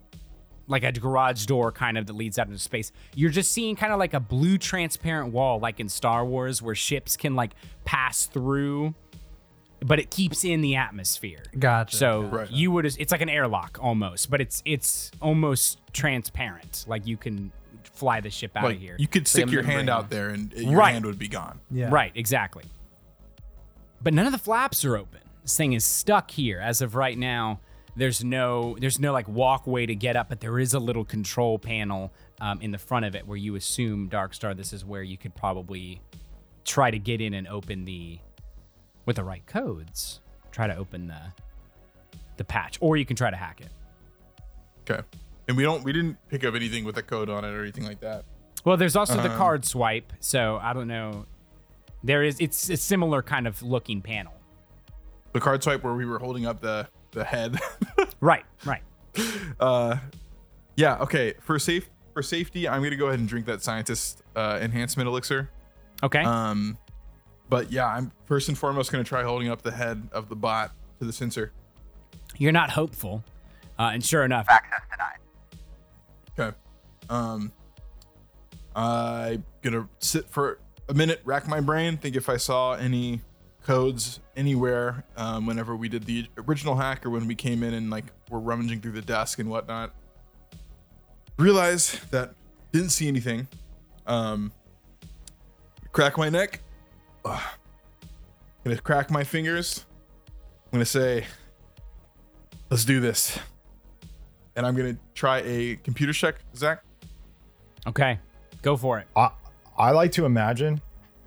like 0.69 0.85
a 0.85 0.93
garage 0.93 1.47
door 1.47 1.73
kind 1.73 1.99
of 1.99 2.07
that 2.07 2.15
leads 2.15 2.39
out 2.39 2.47
into 2.47 2.59
space. 2.59 2.93
You're 3.15 3.31
just 3.31 3.53
seeing 3.53 3.77
kind 3.77 3.93
of 3.93 3.99
like 3.99 4.15
a 4.15 4.21
blue 4.21 4.59
transparent 4.59 5.33
wall, 5.33 5.59
like 5.59 5.81
in 5.81 5.89
Star 5.89 6.25
Wars, 6.25 6.63
where 6.63 6.75
ships 6.75 7.17
can 7.17 7.35
like 7.35 7.53
pass 7.85 8.27
through, 8.27 8.95
but 9.85 9.99
it 9.99 10.11
keeps 10.11 10.45
in 10.45 10.61
the 10.61 10.77
atmosphere. 10.77 11.43
Gotcha. 11.59 11.97
So 11.97 12.23
Right. 12.23 12.51
you 12.51 12.71
would 12.71 12.85
it's 12.87 13.11
like 13.13 13.21
an 13.21 13.29
airlock 13.29 13.79
almost, 13.81 14.31
but 14.31 14.41
it's 14.41 14.63
it's 14.65 15.11
almost 15.21 15.81
transparent. 15.93 16.85
Like 16.87 17.07
you 17.07 17.17
can 17.17 17.53
fly 17.95 18.21
the 18.21 18.31
ship 18.31 18.53
out 18.57 18.65
like 18.65 18.77
of 18.77 18.81
here. 18.81 18.97
you 18.99 19.07
could 19.07 19.29
stick 19.29 19.49
a 19.49 19.51
your 19.51 19.63
hand 19.63 19.89
out 19.91 20.09
there 20.11 20.31
and 20.31 20.53
your 20.53 20.77
Right. 20.79 20.93
hand 20.93 21.05
would 21.05 21.19
be 21.19 21.29
gone. 21.29 21.61
yeah. 21.71 21.89
Right, 21.91 22.13
exactly. 22.15 22.65
But 24.03 24.15
none 24.15 24.27
of 24.27 24.33
the 24.33 24.39
flaps 24.39 24.85
are 24.85 24.97
open. 24.97 25.21
This 25.43 25.57
thing 25.57 25.73
is 25.73 25.85
stuck 25.85 26.31
here 26.31 26.61
as 26.61 26.81
of 26.83 26.95
right 26.95 27.17
now. 27.19 27.61
There's 27.95 28.25
no 28.25 28.77
there's 28.81 28.99
no 28.99 29.13
like 29.13 29.29
walkway 29.29 29.87
to 29.87 29.95
get 29.95 30.17
up, 30.17 30.29
but 30.29 30.41
there 30.41 30.59
is 30.59 30.73
a 30.75 30.79
little 30.79 31.05
control 31.05 31.59
panel 31.59 32.13
um, 32.41 32.61
in 32.61 32.71
the 32.71 32.79
front 32.79 33.05
of 33.05 33.15
it 33.15 33.27
where 33.27 33.37
you 33.37 33.55
assume 33.55 34.09
Darkstar. 34.09 34.57
This 34.57 34.73
is 34.73 34.85
where 34.85 35.03
you 35.03 35.19
could 35.19 35.35
probably 35.35 36.01
try 36.65 36.91
to 36.91 36.99
get 36.99 37.21
in 37.21 37.35
and 37.35 37.47
open 37.49 37.85
the 37.85 38.19
with 39.07 39.17
the 39.17 39.25
right 39.25 39.45
codes. 39.47 40.21
Try 40.51 40.67
to 40.67 40.77
open 40.77 41.07
the 41.07 41.21
the 42.37 42.45
patch, 42.45 42.79
or 42.81 42.97
you 42.97 43.05
can 43.05 43.17
try 43.17 43.31
to 43.31 43.37
hack 43.37 43.61
it. 43.61 43.69
Okay. 44.91 45.03
And 45.49 45.57
we 45.57 45.63
don't 45.63 45.83
we 45.85 45.93
didn't 45.93 46.17
pick 46.29 46.45
up 46.45 46.55
anything 46.55 46.85
with 46.85 46.97
a 46.99 47.03
code 47.03 47.29
on 47.31 47.45
it 47.45 47.49
or 47.51 47.63
anything 47.63 47.85
like 47.85 48.01
that. 48.01 48.25
Well, 48.65 48.77
there's 48.77 48.97
also 48.97 49.17
the 49.21 49.31
Um, 49.31 49.37
card 49.37 49.65
swipe, 49.65 50.13
so 50.21 50.59
I 50.63 50.73
don't 50.73 50.89
know. 50.89 51.27
There 52.05 52.23
is 52.23 52.37
it's 52.41 52.69
a 52.71 52.77
similar 52.77 53.23
kind 53.23 53.47
of 53.47 53.63
looking 53.63 54.03
panel. 54.03 54.35
The 55.33 55.41
card 55.41 55.63
swipe 55.63 55.83
where 55.83 55.95
we 55.95 56.05
were 56.07 56.19
holding 56.19 56.47
up 56.47 56.61
the 56.61 56.89
the 57.13 57.25
head. 57.25 57.59
Right, 58.21 58.45
right. 58.65 58.83
uh 59.59 59.97
yeah, 60.77 60.99
okay. 60.99 61.35
For 61.41 61.59
safe 61.59 61.91
for 62.15 62.23
safety, 62.23 62.69
I'm 62.69 62.83
gonna 62.85 62.95
go 62.95 63.09
ahead 63.09 63.19
and 63.19 63.29
drink 63.29 63.47
that 63.47 63.63
scientist 63.63 64.23
uh 64.37 64.61
enhancement 64.63 65.09
elixir. 65.09 65.51
Okay. 66.05 66.21
Um 66.23 66.79
but 67.53 67.71
yeah, 67.71 67.87
I'm 67.87 68.11
first 68.25 68.49
and 68.49 68.57
foremost 68.57 68.91
gonna 68.91 69.05
try 69.05 69.23
holding 69.23 69.51
up 69.51 69.61
the 69.61 69.71
head 69.71 70.09
of 70.11 70.31
the 70.31 70.37
bot 70.37 70.73
to 70.99 71.05
the 71.05 71.13
sensor. 71.13 71.53
You're 72.39 72.51
not 72.51 72.71
hopeful. 72.71 73.23
Uh, 73.79 73.91
and 73.93 74.03
sure 74.03 74.25
enough, 74.25 74.47
Access 74.49 74.81
denied. 74.91 75.19
Okay. 76.39 76.57
Um 77.11 77.53
I'm 78.75 79.45
gonna 79.61 79.87
sit 79.99 80.31
for 80.31 80.61
a 80.89 80.95
minute, 80.95 81.21
rack 81.25 81.47
my 81.47 81.61
brain, 81.61 81.99
think 81.99 82.17
if 82.17 82.31
I 82.31 82.39
saw 82.39 82.73
any 82.73 83.21
codes 83.65 84.21
anywhere 84.35 85.05
um, 85.19 85.45
whenever 85.45 85.77
we 85.77 85.91
did 85.91 86.05
the 86.05 86.27
original 86.49 86.75
hack 86.75 87.05
or 87.05 87.11
when 87.11 87.27
we 87.27 87.35
came 87.35 87.63
in 87.63 87.75
and 87.75 87.91
like 87.91 88.07
were 88.31 88.41
rummaging 88.41 88.81
through 88.81 88.93
the 88.93 89.03
desk 89.03 89.41
and 89.41 89.51
whatnot. 89.51 89.95
Realize 91.39 92.01
that 92.11 92.33
didn't 92.73 92.91
see 92.91 93.09
anything. 93.09 93.47
Um 94.07 94.53
crack 95.93 96.17
my 96.17 96.31
neck. 96.31 96.62
Ugh. 97.25 97.43
Gonna 98.65 98.79
crack 98.79 99.11
my 99.11 99.25
fingers. 99.25 99.85
I'm 100.67 100.79
gonna 100.79 100.85
say, 100.85 101.27
let's 102.71 102.85
do 102.85 103.01
this. 103.01 103.39
And 104.57 104.65
I'm 104.67 104.77
gonna 104.77 104.97
try 105.15 105.41
a 105.45 105.77
computer 105.77 106.13
check, 106.13 106.37
Zach. 106.55 106.83
okay, 107.87 108.19
go 108.63 108.77
for 108.77 108.99
it. 108.99 109.07
I, 109.17 109.31
I 109.77 109.91
like 109.91 110.13
to 110.13 110.25
imagine 110.25 110.81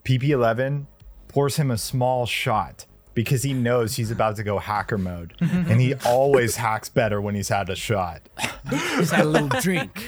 PP11 0.04 0.86
pours 1.28 1.58
him 1.58 1.72
a 1.72 1.78
small 1.78 2.26
shot 2.26 2.86
because 3.14 3.44
he 3.44 3.54
knows 3.54 3.96
he's 3.96 4.12
about 4.12 4.36
to 4.38 4.44
go 4.44 4.60
hacker 4.60 4.98
mode, 4.98 5.34
and 5.40 5.82
he 5.82 5.94
always 6.06 6.56
hacks 6.56 6.88
better 6.90 7.20
when 7.20 7.36
he's 7.36 7.50
had 7.50 7.70
a 7.70 7.76
shot. 7.76 8.22
Just 8.70 9.12
had 9.12 9.26
a 9.26 9.30
little 9.30 9.50
drink. 9.62 10.04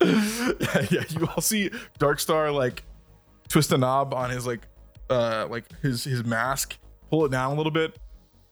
yeah, 0.02 1.04
you 1.10 1.26
all 1.26 1.42
see 1.42 1.70
Darkstar 1.98 2.54
like 2.54 2.84
twist 3.48 3.72
a 3.72 3.78
knob 3.78 4.14
on 4.14 4.30
his 4.30 4.46
like 4.46 4.66
uh 5.10 5.46
like 5.50 5.64
his 5.80 6.04
his 6.04 6.24
mask, 6.24 6.78
pull 7.10 7.24
it 7.24 7.30
down 7.30 7.52
a 7.52 7.54
little 7.54 7.72
bit, 7.72 7.98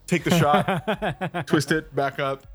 take 0.07 0.25
the 0.25 0.31
shot, 0.39 1.47
twist 1.47 1.73
it 1.73 1.95
back 1.95 2.19
up. 2.19 2.47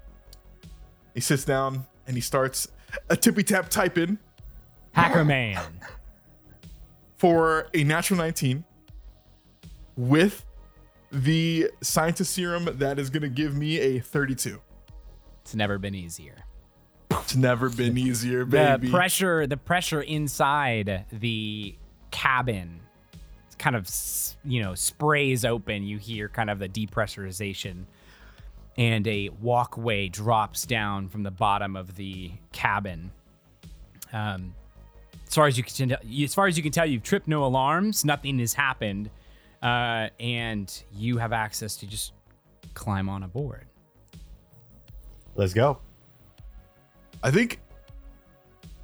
He 1.14 1.22
sits 1.22 1.45
down 1.45 1.86
and 2.08 2.16
he 2.16 2.22
starts 2.22 2.68
a 3.10 3.16
tippy 3.16 3.43
tap 3.43 3.70
type 3.70 3.97
in 3.97 4.20
Hacker 4.91 5.24
Man. 5.24 5.62
for 7.18 7.68
a 7.74 7.84
natural 7.86 8.18
19 8.18 8.66
with 9.95 10.45
the 11.12 11.70
scientist 11.82 12.34
serum 12.34 12.68
that 12.80 12.99
is 12.99 13.10
going 13.10 13.22
to 13.22 13.30
give 13.30 13.56
me 13.56 13.80
a 13.80 13.99
32. 13.99 14.60
It's 15.41 15.56
never 15.56 15.78
been 15.78 15.95
easier. 15.95 16.36
It's 17.12 17.36
never 17.36 17.70
been 17.70 17.97
easier, 17.97 18.43
baby. 18.43 18.88
The 18.88 18.91
pressure, 18.91 19.47
the 19.47 19.56
pressure 19.56 20.01
inside 20.01 21.06
the 21.12 21.76
cabin, 22.12 22.82
kind 23.58 23.76
of 23.76 23.89
you 24.43 24.62
know 24.62 24.76
sprays 24.76 25.45
open. 25.45 25.84
You 25.84 25.97
hear 25.97 26.30
kind 26.30 26.49
of 26.49 26.60
the 26.60 26.70
depressurization, 26.70 27.86
and 28.78 29.08
a 29.08 29.30
walkway 29.41 30.10
drops 30.10 30.66
down 30.66 31.10
from 31.10 31.24
the 31.24 31.32
bottom 31.32 31.76
of 31.76 31.95
the 31.95 32.32
cabin. 32.51 33.12
Um, 34.12 34.54
as 35.28 35.36
far 35.36 35.47
as 35.47 35.58
you 35.58 35.64
can 35.64 35.89
tell, 35.89 35.97
as 36.24 36.34
far 36.34 36.47
as 36.47 36.58
you 36.58 36.64
can 36.64 36.72
tell, 36.72 36.86
you've 36.86 37.04
tripped 37.04 37.28
no 37.28 37.43
alarms. 37.43 38.06
Nothing 38.06 38.39
has 38.39 38.54
happened, 38.54 39.10
uh, 39.62 40.10
and 40.20 40.84
you 40.93 41.18
have 41.18 41.34
access 41.34 41.76
to 41.78 41.88
just 41.88 42.14
climb 42.74 43.10
on 43.10 43.24
a 43.24 43.28
board. 43.28 43.66
Let's 45.36 45.54
go. 45.54 45.80
I 47.24 47.32
think 47.32 47.60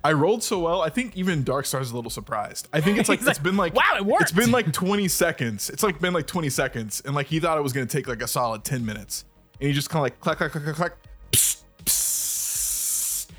I 0.03 0.13
rolled 0.13 0.43
so 0.43 0.59
well. 0.59 0.81
I 0.81 0.89
think 0.89 1.17
even 1.17 1.43
Darkstar's 1.43 1.91
a 1.91 1.95
little 1.95 2.09
surprised. 2.11 2.67
I 2.71 2.79
think 2.79 2.97
it's 2.99 3.09
like 3.09 3.19
He's 3.21 3.27
it's 3.27 3.37
like, 3.39 3.43
been 3.43 3.57
like 3.57 3.73
"Wow, 3.75 3.83
it 3.97 4.05
worked." 4.05 4.21
It's 4.23 4.31
been 4.31 4.51
like 4.51 4.71
20 4.71 5.07
seconds. 5.09 5.69
It's 5.69 5.83
like 5.83 5.99
been 5.99 6.13
like 6.13 6.25
20 6.27 6.49
seconds, 6.49 7.01
and 7.05 7.13
like 7.15 7.27
he 7.27 7.39
thought 7.39 7.57
it 7.57 7.61
was 7.61 7.73
gonna 7.73 7.85
take 7.85 8.07
like 8.07 8.21
a 8.21 8.27
solid 8.27 8.63
10 8.63 8.85
minutes, 8.85 9.25
and 9.59 9.67
he 9.67 9.73
just 9.73 9.89
kind 9.89 9.99
of 9.99 10.03
like 10.03 10.19
clack 10.21 10.37
clack 10.37 10.51
clack 10.51 10.63
clack 10.63 10.75
clack, 10.75 10.93
psst, 11.31 11.63
psst, 11.85 13.29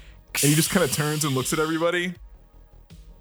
and 0.43 0.51
he 0.51 0.55
just 0.55 0.71
kind 0.71 0.85
of 0.85 0.93
turns 0.93 1.25
and 1.25 1.35
looks 1.35 1.53
at 1.53 1.59
everybody, 1.59 2.13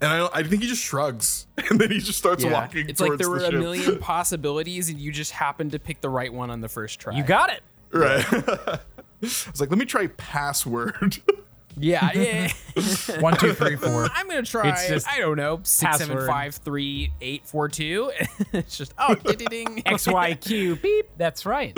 and 0.02 0.12
I 0.12 0.28
I 0.34 0.42
think 0.42 0.62
he 0.62 0.68
just 0.68 0.82
shrugs, 0.82 1.46
and 1.70 1.80
then 1.80 1.90
he 1.90 1.98
just 1.98 2.18
starts 2.18 2.44
Yeah. 2.44 2.52
walking. 2.52 2.88
It's 2.90 3.00
like 3.00 3.08
towards 3.08 3.20
there 3.20 3.30
were 3.30 3.38
the 3.38 3.46
a 3.48 3.50
ship. 3.52 3.60
million 3.60 3.98
possibilities, 4.00 4.90
and 4.90 4.98
you 4.98 5.12
just 5.12 5.32
happened 5.32 5.72
to 5.72 5.78
pick 5.78 6.00
the 6.02 6.10
right 6.10 6.32
one 6.32 6.50
on 6.50 6.60
the 6.60 6.68
first 6.68 7.00
try. 7.00 7.16
You 7.16 7.22
got 7.22 7.50
it. 7.50 7.62
right. 7.92 8.24
I 8.32 8.78
was 9.22 9.60
like, 9.60 9.70
let 9.70 9.78
me 9.78 9.84
try 9.84 10.06
password. 10.06 11.18
Yeah, 11.76 12.10
yeah. 12.14 12.52
One, 13.20 13.36
two, 13.36 13.52
three, 13.52 13.76
four. 13.76 14.08
I'm 14.14 14.28
gonna 14.28 14.42
try. 14.42 14.68
It's 14.70 14.88
just 14.88 15.08
I 15.08 15.18
don't 15.18 15.36
know. 15.36 15.60
Six 15.62 15.98
seven 15.98 16.08
password. 16.08 16.28
five 16.28 16.54
three 16.56 17.12
eight 17.20 17.46
four 17.46 17.68
two. 17.68 18.12
it's 18.52 18.76
just 18.76 18.94
oh 18.98 19.14
ding 19.14 19.36
ding 19.36 19.48
ding. 19.48 19.82
X 19.86 20.06
Y 20.06 20.34
Q 20.34 20.76
beep. 20.76 21.10
That's 21.16 21.46
right. 21.46 21.76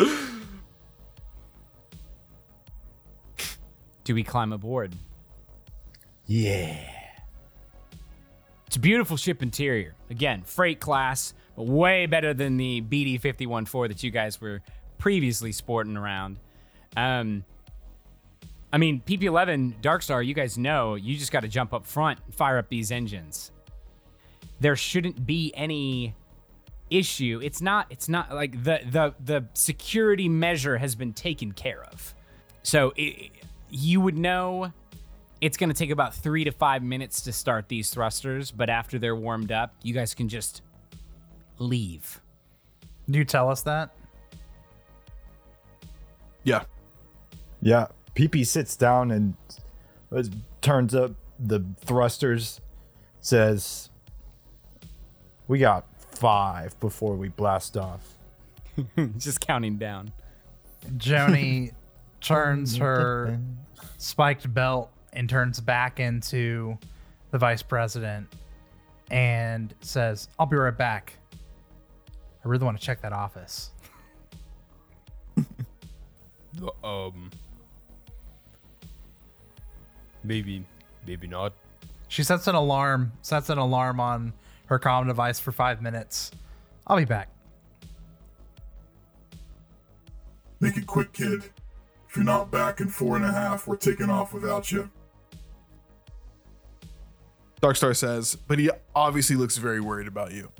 Do 4.05 4.15
we 4.15 4.25
climb 4.25 4.53
aboard? 4.53 4.95
Yeah. 6.27 6.77
It's 8.67 8.77
a 8.77 8.81
beautiful 8.81 9.17
ship 9.17 9.43
interior. 9.43 9.95
Again, 10.11 10.43
freight 10.45 10.81
class, 10.81 11.35
but 11.55 11.67
way 11.67 12.07
better 12.07 12.35
than 12.35 12.57
the 12.57 12.81
BD 12.81 13.21
514 13.21 13.89
that 13.89 14.03
you 14.03 14.11
guys 14.11 14.41
were 14.41 14.63
previously 14.99 15.53
sporting 15.53 15.97
around. 15.97 16.39
Um, 16.97 17.45
I 18.73 18.79
mean, 18.79 19.03
PP11 19.05 19.81
Darkstar, 19.83 20.25
you 20.25 20.35
guys 20.35 20.57
know 20.57 20.95
you 20.95 21.17
just 21.17 21.31
got 21.31 21.41
to 21.41 21.49
jump 21.49 21.75
up 21.75 21.87
front 21.87 22.21
and 22.25 22.35
fire 22.35 22.59
up 22.59 22.69
these 22.69 22.91
engines. 22.91 23.53
There 24.61 24.77
shouldn't 24.77 25.27
be 25.27 25.53
any 25.55 26.15
issue. 26.89 27.41
It's 27.43 27.61
not. 27.61 27.87
It's 27.91 28.09
not 28.09 28.33
like 28.33 28.63
the 28.65 28.81
the 28.91 29.15
the 29.23 29.47
security 29.55 30.29
measure 30.29 30.79
has 30.79 30.95
been 30.95 31.13
taken 31.13 31.53
care 31.53 31.85
of. 31.85 32.15
So 32.63 32.93
it, 32.97 33.31
you 33.71 34.01
would 34.01 34.17
know 34.17 34.73
it's 35.41 35.57
going 35.57 35.71
to 35.71 35.75
take 35.75 35.91
about 35.91 36.15
three 36.15 36.45
to 36.45 36.53
five 36.53 36.83
minutes 36.83 37.23
to 37.23 37.33
start 37.33 37.69
these 37.69 37.91
thrusters, 37.91 38.53
but 38.53 38.71
after 38.71 38.99
they're 38.99 39.17
warmed 39.17 39.51
up, 39.51 39.75
you 39.83 39.93
guys 39.93 40.15
can 40.15 40.29
just 40.29 40.63
leave. 41.59 42.21
Do 43.11 43.19
you 43.19 43.25
tell 43.25 43.51
us 43.51 43.63
that? 43.63 43.91
yeah. 46.45 46.65
Yeah. 47.61 47.87
PP 48.15 48.47
sits 48.47 48.77
down 48.77 49.11
and 49.11 49.35
uh, 50.15 50.23
turns 50.61 50.95
up 50.95 51.13
the 51.39 51.65
thrusters, 51.85 52.61
says, 53.21 53.91
We 55.49 55.59
got 55.59 55.87
five 55.97 56.79
before 56.81 57.17
we 57.17 57.29
blast 57.29 57.77
off. 57.77 58.17
just 59.19 59.41
counting 59.41 59.77
down. 59.77 60.13
Joni 60.97 61.73
turns 62.21 62.77
her 62.77 63.39
spiked 63.99 64.53
belt 64.53 64.91
and 65.13 65.29
turns 65.29 65.61
back 65.61 66.01
into 66.01 66.77
the 67.31 67.39
vice 67.39 67.63
president 67.63 68.27
and 69.11 69.75
says, 69.81 70.29
I'll 70.39 70.47
be 70.47 70.57
right 70.57 70.77
back. 70.77 71.19
I 72.45 72.49
really 72.49 72.65
want 72.65 72.79
to 72.79 72.85
check 72.85 73.01
that 73.03 73.13
office. 73.13 73.71
Um, 76.85 77.31
maybe, 80.25 80.65
maybe 81.07 81.27
not. 81.27 81.53
She 82.09 82.23
sets 82.23 82.47
an 82.47 82.55
alarm, 82.55 83.13
sets 83.23 83.49
an 83.49 83.59
alarm 83.59 84.01
on 84.01 84.33
her 84.67 84.79
comm 84.79 85.07
device 85.07 85.41
for 85.41 85.53
five 85.53 85.81
minutes. 85.81 86.31
I'll 86.87 86.97
be 86.97 87.05
back. 87.05 87.29
Make 90.61 90.77
it 90.77 90.87
quick, 90.87 91.13
kid. 91.13 91.45
If 92.09 92.17
you're 92.17 92.25
not 92.25 92.51
back 92.51 92.81
in 92.81 92.89
four 92.89 93.17
and 93.17 93.25
a 93.25 93.33
half, 93.33 93.67
we're 93.67 93.77
taking 93.77 94.11
off 94.11 94.35
without 94.35 94.71
you. 94.71 94.91
Darkstar 97.63 97.97
says, 97.97 98.37
but 98.37 98.59
he 98.59 98.71
obviously 98.95 99.37
looks 99.37 99.57
very 99.57 99.81
worried 99.81 100.09
about 100.09 100.33
you. 100.33 100.51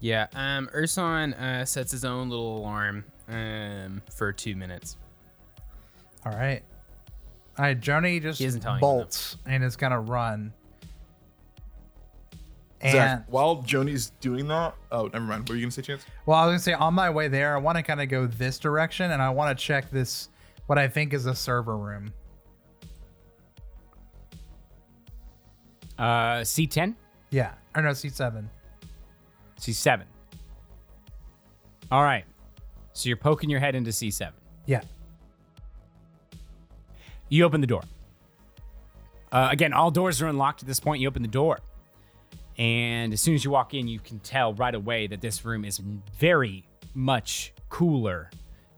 Yeah. 0.00 0.28
Um, 0.34 0.70
Urson 0.72 1.34
uh, 1.34 1.64
sets 1.64 1.92
his 1.92 2.04
own 2.04 2.28
little 2.30 2.58
alarm 2.58 3.04
um 3.28 4.02
for 4.14 4.32
two 4.32 4.56
minutes. 4.56 4.96
All 6.24 6.32
right. 6.32 6.62
All 7.58 7.64
right, 7.64 7.78
Joni 7.78 8.20
just 8.22 8.38
He 8.38 8.46
isn't 8.46 8.60
telling 8.60 8.78
you, 8.78 8.80
bolts 8.80 9.36
and 9.46 9.62
is 9.62 9.76
gonna 9.76 10.00
run. 10.00 10.52
And 12.80 12.92
Zach, 12.92 13.24
while 13.28 13.56
Joni's 13.62 14.10
doing 14.20 14.48
that, 14.48 14.74
oh, 14.90 15.06
never 15.12 15.24
mind. 15.24 15.42
What 15.42 15.50
were 15.50 15.54
you 15.56 15.62
gonna 15.62 15.70
say, 15.70 15.82
Chance? 15.82 16.04
well, 16.26 16.38
I 16.38 16.46
was 16.46 16.52
gonna 16.52 16.58
say 16.60 16.72
on 16.72 16.94
my 16.94 17.10
way 17.10 17.28
there, 17.28 17.54
I 17.54 17.58
want 17.60 17.76
to 17.76 17.82
kind 17.82 18.00
of 18.00 18.08
go 18.08 18.26
this 18.26 18.58
direction, 18.58 19.10
and 19.12 19.22
I 19.22 19.30
want 19.30 19.56
to 19.56 19.64
check 19.64 19.90
this 19.90 20.30
what 20.66 20.78
I 20.78 20.88
think 20.88 21.12
is 21.12 21.26
a 21.26 21.34
server 21.34 21.76
room. 21.76 22.12
Uh, 25.98 26.40
C10, 26.42 26.94
Yeah, 27.30 27.52
or 27.76 27.82
no, 27.82 27.92
C 27.92 28.08
seven. 28.08 28.48
C7. 29.60 30.02
All 31.92 32.02
right. 32.02 32.24
So 32.94 33.08
you're 33.08 33.16
poking 33.16 33.48
your 33.48 33.60
head 33.60 33.74
into 33.74 33.90
C7. 33.90 34.30
Yeah. 34.66 34.80
You 37.32 37.46
open 37.46 37.62
the 37.62 37.66
door. 37.66 37.80
Uh, 39.32 39.48
again, 39.50 39.72
all 39.72 39.90
doors 39.90 40.20
are 40.20 40.26
unlocked 40.26 40.60
at 40.60 40.68
this 40.68 40.78
point. 40.78 41.00
You 41.00 41.08
open 41.08 41.22
the 41.22 41.28
door. 41.28 41.60
And 42.58 43.10
as 43.14 43.22
soon 43.22 43.34
as 43.34 43.42
you 43.42 43.50
walk 43.50 43.72
in, 43.72 43.88
you 43.88 44.00
can 44.00 44.18
tell 44.18 44.52
right 44.52 44.74
away 44.74 45.06
that 45.06 45.22
this 45.22 45.42
room 45.42 45.64
is 45.64 45.78
very 45.78 46.66
much 46.92 47.54
cooler 47.70 48.30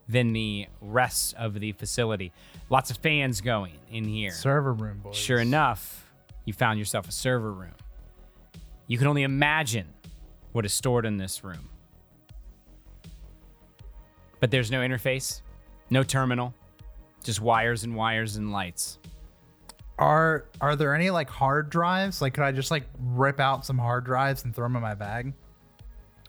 than 0.08 0.32
the 0.32 0.68
rest 0.80 1.34
of 1.34 1.58
the 1.58 1.72
facility. 1.72 2.32
Lots 2.70 2.92
of 2.92 2.98
fans 2.98 3.40
going 3.40 3.74
in 3.90 4.04
here. 4.04 4.30
Server 4.30 4.72
room, 4.72 5.00
boys. 5.02 5.16
Sure 5.16 5.40
enough, 5.40 6.08
you 6.44 6.52
found 6.52 6.78
yourself 6.78 7.08
a 7.08 7.12
server 7.12 7.50
room. 7.50 7.74
You 8.86 8.98
can 8.98 9.08
only 9.08 9.24
imagine 9.24 9.88
what 10.52 10.64
is 10.64 10.72
stored 10.72 11.06
in 11.06 11.16
this 11.16 11.42
room. 11.42 11.70
But 14.38 14.52
there's 14.52 14.70
no 14.70 14.78
interface, 14.78 15.40
no 15.90 16.04
terminal, 16.04 16.54
just 17.24 17.40
wires 17.40 17.82
and 17.84 17.96
wires 17.96 18.36
and 18.36 18.52
lights. 18.52 18.98
Are 19.98 20.46
are 20.60 20.76
there 20.76 20.94
any 20.94 21.10
like 21.10 21.30
hard 21.30 21.70
drives? 21.70 22.20
Like, 22.20 22.34
could 22.34 22.44
I 22.44 22.52
just 22.52 22.70
like 22.70 22.84
rip 23.00 23.40
out 23.40 23.64
some 23.64 23.78
hard 23.78 24.04
drives 24.04 24.44
and 24.44 24.54
throw 24.54 24.66
them 24.66 24.76
in 24.76 24.82
my 24.82 24.94
bag? 24.94 25.32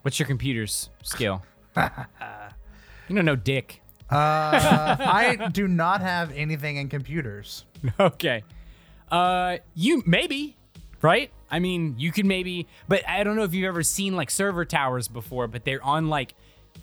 What's 0.02 0.20
your 0.20 0.28
computer's 0.28 0.90
skill? 1.04 1.44
you 1.78 3.16
don't 3.16 3.26
know 3.26 3.36
dick. 3.36 3.82
Uh, 4.12 4.16
I 5.00 5.50
do 5.54 5.68
not 5.68 6.02
have 6.02 6.32
anything 6.32 6.78
in 6.78 6.90
computers. 6.90 7.66
okay. 8.00 8.44
Uh, 9.12 9.58
you 9.74 10.04
maybe, 10.06 10.58
right? 11.02 11.32
I 11.50 11.60
mean, 11.60 11.96
you 11.98 12.12
could 12.12 12.26
maybe, 12.26 12.68
but 12.88 13.08
I 13.08 13.24
don't 13.24 13.36
know 13.36 13.44
if 13.44 13.54
you've 13.54 13.68
ever 13.68 13.84
seen 13.84 14.16
like 14.16 14.30
server 14.30 14.66
towers 14.66 15.08
before, 15.08 15.48
but 15.48 15.66
they're 15.66 15.84
on 15.84 16.08
like 16.08 16.36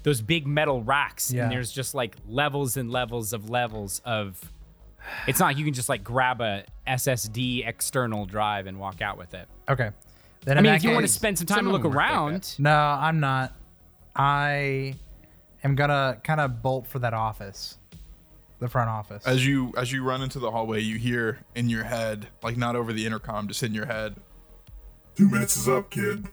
those 0.03 0.21
big 0.21 0.47
metal 0.47 0.83
racks, 0.83 1.31
Yeah. 1.33 1.45
and 1.45 1.53
there's 1.53 1.71
just 1.73 1.95
like 1.95 2.17
levels 2.29 2.77
and 2.77 2.91
levels 2.91 3.33
of 3.33 3.49
levels 3.51 4.01
of. 4.05 4.41
It's 5.27 5.41
not 5.41 5.47
like 5.47 5.59
you 5.59 5.65
can 5.65 5.75
just 5.75 5.89
like 5.89 6.05
grab 6.05 6.41
a 6.41 6.65
SSD 6.87 7.67
external 7.67 8.25
drive 8.25 8.67
and 8.67 8.79
walk 8.79 9.03
out 9.03 9.19
with 9.19 9.35
it. 9.35 9.49
Okay. 9.69 9.91
Then 10.45 10.59
I 10.59 10.61
mean, 10.61 10.71
that 10.73 10.77
if 10.77 10.85
you 10.85 10.91
want 10.91 11.07
to 11.07 11.13
spend 11.13 11.39
some 11.39 11.47
time 11.47 11.65
to 11.65 11.71
look 11.71 11.83
them 11.83 11.91
work 11.93 11.97
like 12.01 12.11
around, 12.11 12.55
No, 12.59 12.73
I'm 12.77 13.21
not. 13.21 13.55
I 14.17 14.95
am 15.65 15.75
gonna 15.75 16.19
kind 16.25 16.41
of 16.41 16.63
bolt 16.63 16.87
for 16.87 16.99
that 17.01 17.15
office, 17.15 17.79
the 18.59 18.69
front 18.69 18.91
office. 18.91 19.25
As 19.27 19.47
you 19.47 19.73
as 19.77 19.91
you 19.93 20.03
run 20.05 20.23
into 20.23 20.39
the 20.39 20.51
hallway, 20.51 20.81
you 20.81 20.99
hear 20.99 21.39
in 21.55 21.69
your 21.69 21.85
head, 21.85 22.29
like 22.43 22.57
not 22.57 22.77
over 22.77 22.93
the 22.93 23.05
intercom, 23.07 23.49
just 23.49 23.63
in 23.63 23.73
your 23.75 23.87
head. 23.87 24.17
Two 25.17 25.29
minutes 25.29 25.57
is 25.57 25.69
up, 25.69 25.91
kid. 25.91 26.27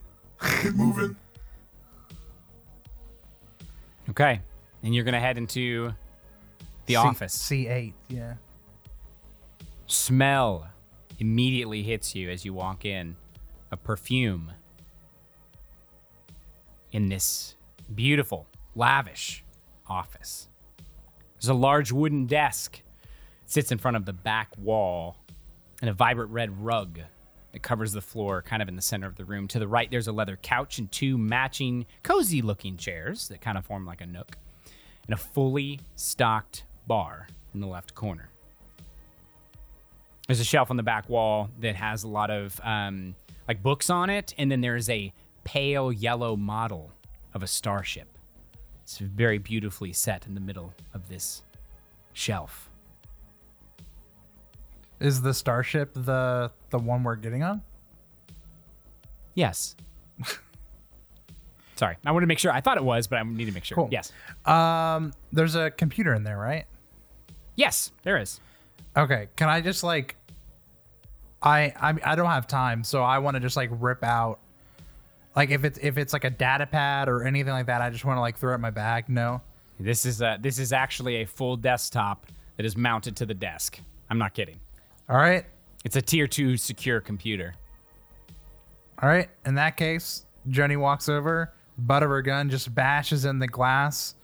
Get 0.62 0.74
moving. 0.74 1.16
Okay. 4.10 4.40
And 4.82 4.94
you're 4.94 5.04
going 5.04 5.14
to 5.14 5.20
head 5.20 5.38
into 5.38 5.94
the 6.86 6.94
C- 6.94 6.96
office. 6.96 7.36
C8, 7.36 7.92
yeah. 8.08 8.34
Smell 9.86 10.68
immediately 11.18 11.82
hits 11.82 12.14
you 12.14 12.30
as 12.30 12.44
you 12.44 12.54
walk 12.54 12.84
in 12.84 13.16
a 13.70 13.76
perfume 13.76 14.52
in 16.92 17.08
this 17.08 17.56
beautiful, 17.94 18.46
lavish 18.74 19.44
office. 19.88 20.48
There's 21.34 21.48
a 21.48 21.54
large 21.54 21.92
wooden 21.92 22.26
desk. 22.26 22.80
It 23.44 23.50
sits 23.50 23.70
in 23.72 23.78
front 23.78 23.96
of 23.96 24.04
the 24.06 24.12
back 24.12 24.48
wall 24.58 25.16
and 25.80 25.90
a 25.90 25.92
vibrant 25.92 26.30
red 26.30 26.64
rug 26.64 26.98
that 27.52 27.62
covers 27.62 27.92
the 27.92 28.00
floor 28.00 28.42
kind 28.42 28.62
of 28.62 28.68
in 28.68 28.76
the 28.76 28.82
center 28.82 29.06
of 29.06 29.16
the 29.16 29.24
room. 29.24 29.48
To 29.48 29.58
the 29.58 29.68
right, 29.68 29.90
there's 29.90 30.08
a 30.08 30.12
leather 30.12 30.38
couch 30.40 30.78
and 30.78 30.90
two 30.90 31.18
matching, 31.18 31.86
cozy 32.02 32.42
looking 32.42 32.76
chairs 32.76 33.28
that 33.28 33.40
kind 33.40 33.58
of 33.58 33.64
form 33.64 33.84
like 33.84 34.00
a 34.00 34.06
nook, 34.06 34.36
and 35.06 35.14
a 35.14 35.16
fully 35.16 35.80
stocked 35.96 36.64
bar 36.86 37.28
in 37.54 37.60
the 37.60 37.66
left 37.66 37.94
corner. 37.94 38.30
There's 40.26 40.40
a 40.40 40.44
shelf 40.44 40.70
on 40.70 40.76
the 40.76 40.84
back 40.84 41.08
wall 41.08 41.50
that 41.58 41.74
has 41.74 42.04
a 42.04 42.08
lot 42.08 42.30
of 42.30 42.60
um, 42.62 43.16
like 43.48 43.62
books 43.62 43.90
on 43.90 44.10
it, 44.10 44.32
and 44.38 44.50
then 44.50 44.60
there's 44.60 44.88
a 44.88 45.12
pale 45.42 45.90
yellow 45.92 46.36
model 46.36 46.92
of 47.34 47.42
a 47.42 47.48
starship. 47.48 48.06
It's 48.82 48.98
very 48.98 49.38
beautifully 49.38 49.92
set 49.92 50.26
in 50.26 50.34
the 50.34 50.40
middle 50.40 50.72
of 50.94 51.08
this 51.08 51.42
shelf. 52.12 52.69
Is 55.00 55.22
the 55.22 55.34
starship 55.34 55.92
the 55.94 56.50
the 56.70 56.78
one 56.78 57.02
we're 57.02 57.16
getting 57.16 57.42
on? 57.42 57.62
Yes. 59.34 59.76
Sorry, 61.76 61.96
I 62.04 62.12
wanted 62.12 62.24
to 62.24 62.28
make 62.28 62.38
sure. 62.38 62.52
I 62.52 62.60
thought 62.60 62.76
it 62.76 62.84
was, 62.84 63.06
but 63.06 63.18
I 63.18 63.22
need 63.22 63.46
to 63.46 63.52
make 63.52 63.64
sure. 63.64 63.76
Cool. 63.76 63.88
Yes. 63.90 64.12
Um, 64.44 65.12
there's 65.32 65.54
a 65.54 65.70
computer 65.70 66.12
in 66.14 66.24
there, 66.24 66.36
right? 66.36 66.66
Yes, 67.56 67.92
there 68.02 68.18
is. 68.18 68.40
Okay, 68.96 69.28
can 69.36 69.48
I 69.48 69.60
just 69.60 69.82
like 69.82 70.16
I 71.42 71.72
I 71.80 71.94
I 72.04 72.14
don't 72.14 72.26
have 72.26 72.46
time, 72.46 72.84
so 72.84 73.02
I 73.02 73.18
want 73.18 73.36
to 73.36 73.40
just 73.40 73.56
like 73.56 73.70
rip 73.72 74.04
out 74.04 74.40
like 75.36 75.50
if 75.50 75.64
it's 75.64 75.78
if 75.80 75.96
it's 75.96 76.12
like 76.12 76.24
a 76.24 76.30
data 76.30 76.66
pad 76.66 77.08
or 77.08 77.24
anything 77.24 77.52
like 77.52 77.66
that, 77.66 77.80
I 77.80 77.90
just 77.90 78.04
want 78.04 78.16
to 78.16 78.20
like 78.20 78.36
throw 78.36 78.52
it 78.52 78.56
in 78.56 78.60
my 78.60 78.70
bag. 78.70 79.08
No. 79.08 79.40
This 79.78 80.04
is 80.04 80.20
a, 80.20 80.38
this 80.40 80.58
is 80.58 80.72
actually 80.72 81.22
a 81.22 81.24
full 81.24 81.56
desktop 81.56 82.26
that 82.56 82.66
is 82.66 82.76
mounted 82.76 83.16
to 83.16 83.26
the 83.26 83.32
desk. 83.32 83.80
I'm 84.10 84.18
not 84.18 84.34
kidding. 84.34 84.60
All 85.10 85.16
right. 85.16 85.44
It's 85.84 85.96
a 85.96 86.02
tier 86.02 86.28
two 86.28 86.56
secure 86.56 87.00
computer. 87.00 87.54
All 89.02 89.08
right. 89.08 89.28
In 89.44 89.56
that 89.56 89.76
case, 89.76 90.24
Jenny 90.48 90.76
walks 90.76 91.08
over, 91.08 91.52
butt 91.78 92.02
of 92.04 92.10
her 92.10 92.22
gun 92.22 92.48
just 92.48 92.72
bashes 92.74 93.24
in 93.24 93.40
the 93.40 93.48
glass, 93.48 94.14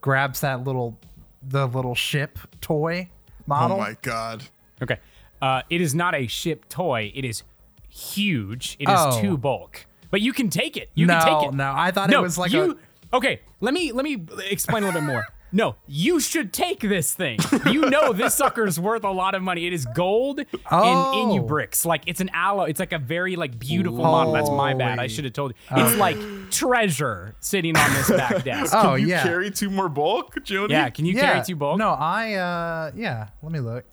grabs 0.00 0.40
that 0.40 0.64
little 0.64 0.98
the 1.46 1.66
little 1.68 1.94
ship 1.94 2.38
toy 2.60 3.08
model. 3.46 3.76
Oh 3.76 3.80
my 3.80 3.96
god. 4.02 4.42
Okay. 4.82 4.98
Uh, 5.40 5.62
it 5.70 5.80
is 5.80 5.94
not 5.94 6.14
a 6.14 6.26
ship 6.26 6.68
toy. 6.68 7.12
It 7.14 7.24
is 7.24 7.42
huge. 7.88 8.76
It 8.80 8.88
is 8.88 8.98
Oh. 8.98 9.20
two 9.20 9.36
bulk. 9.36 9.86
But 10.10 10.20
you 10.20 10.32
can 10.32 10.48
take 10.48 10.76
it. 10.76 10.90
You 10.94 11.06
no, 11.06 11.18
can 11.20 11.40
take 11.40 11.48
it. 11.50 11.54
no, 11.54 11.72
I 11.76 11.90
thought 11.90 12.10
no, 12.10 12.18
it 12.20 12.22
was 12.22 12.38
like 12.38 12.52
you. 12.52 12.78
Okay, 13.12 13.40
let 13.60 13.72
me 13.72 13.92
let 13.92 14.04
me 14.04 14.24
explain 14.50 14.82
a 14.82 14.86
little 14.86 15.00
bit 15.00 15.06
more. 15.06 15.26
No, 15.56 15.76
you 15.86 16.18
should 16.18 16.52
take 16.52 16.80
this 16.80 17.14
thing. 17.14 17.38
You 17.70 17.82
know 17.88 18.12
this 18.12 18.34
sucker's 18.40 18.80
worth 18.80 19.04
a 19.04 19.10
lot 19.12 19.36
of 19.36 19.42
money. 19.42 19.66
It 19.68 19.72
is 19.72 19.86
gold 19.94 20.40
Oh. 20.68 20.82
and 21.22 21.30
inubrix. 21.30 21.86
Like 21.86 22.02
it's 22.06 22.20
an 22.20 22.28
aloe. 22.34 22.64
It's 22.64 22.80
like 22.80 22.92
a 22.92 22.98
very 22.98 23.36
like 23.36 23.56
beautiful 23.56 24.02
model. 24.02 24.32
That's 24.32 24.50
my 24.50 24.74
bad. 24.74 24.98
I 24.98 25.06
should 25.06 25.22
have 25.24 25.32
told 25.32 25.52
you. 25.52 25.76
It's 25.80 25.96
like 25.96 26.16
treasure 26.50 27.36
sitting 27.38 27.76
on 27.76 27.94
this 27.94 28.08
back 28.10 28.42
desk. 28.44 28.74
a. 28.74 28.88
Oh 28.90 28.94
you 28.96 29.06
yeah. 29.06 29.22
carry 29.22 29.48
two 29.52 29.70
more 29.70 29.88
bulk, 29.88 30.42
Jody? 30.42 30.74
yeah, 30.74 30.90
can 30.90 31.06
you 31.06 31.14
yeah. 31.14 31.32
carry 31.34 31.44
two 31.44 31.54
bulk? 31.54 31.78
No, 31.78 31.90
I 31.90 32.34
uh 32.34 32.90
yeah, 32.96 33.28
let 33.40 33.52
me 33.52 33.60
look. 33.60 33.84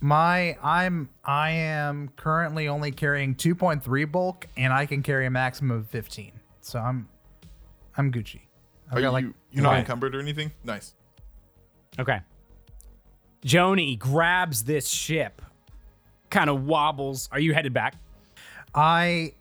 My 0.00 0.56
I'm 0.62 1.08
I 1.24 1.50
am 1.50 2.08
currently 2.16 2.66
only 2.66 2.90
carrying 2.90 3.36
2.3 3.36 4.10
bulk 4.10 4.46
and 4.56 4.72
I 4.72 4.86
can 4.86 5.02
carry 5.04 5.24
a 5.24 5.30
maximum 5.30 5.78
of 5.78 5.86
15. 5.88 6.32
So 6.62 6.78
I'm 6.80 7.08
I'm 7.96 8.10
Gucci. 8.12 8.40
I've 8.94 8.98
Are 8.98 9.02
got 9.02 9.08
you 9.08 9.12
like 9.12 9.34
you're 9.50 9.62
not 9.64 9.76
encumbered 9.78 10.14
or 10.14 10.20
anything? 10.20 10.52
Nice. 10.62 10.94
Okay. 11.98 12.20
Joni 13.44 13.98
grabs 13.98 14.62
this 14.64 14.88
ship, 14.88 15.42
kind 16.30 16.48
of 16.48 16.64
wobbles. 16.64 17.28
Are 17.32 17.40
you 17.40 17.52
headed 17.54 17.72
back? 17.74 17.96
I 18.74 19.32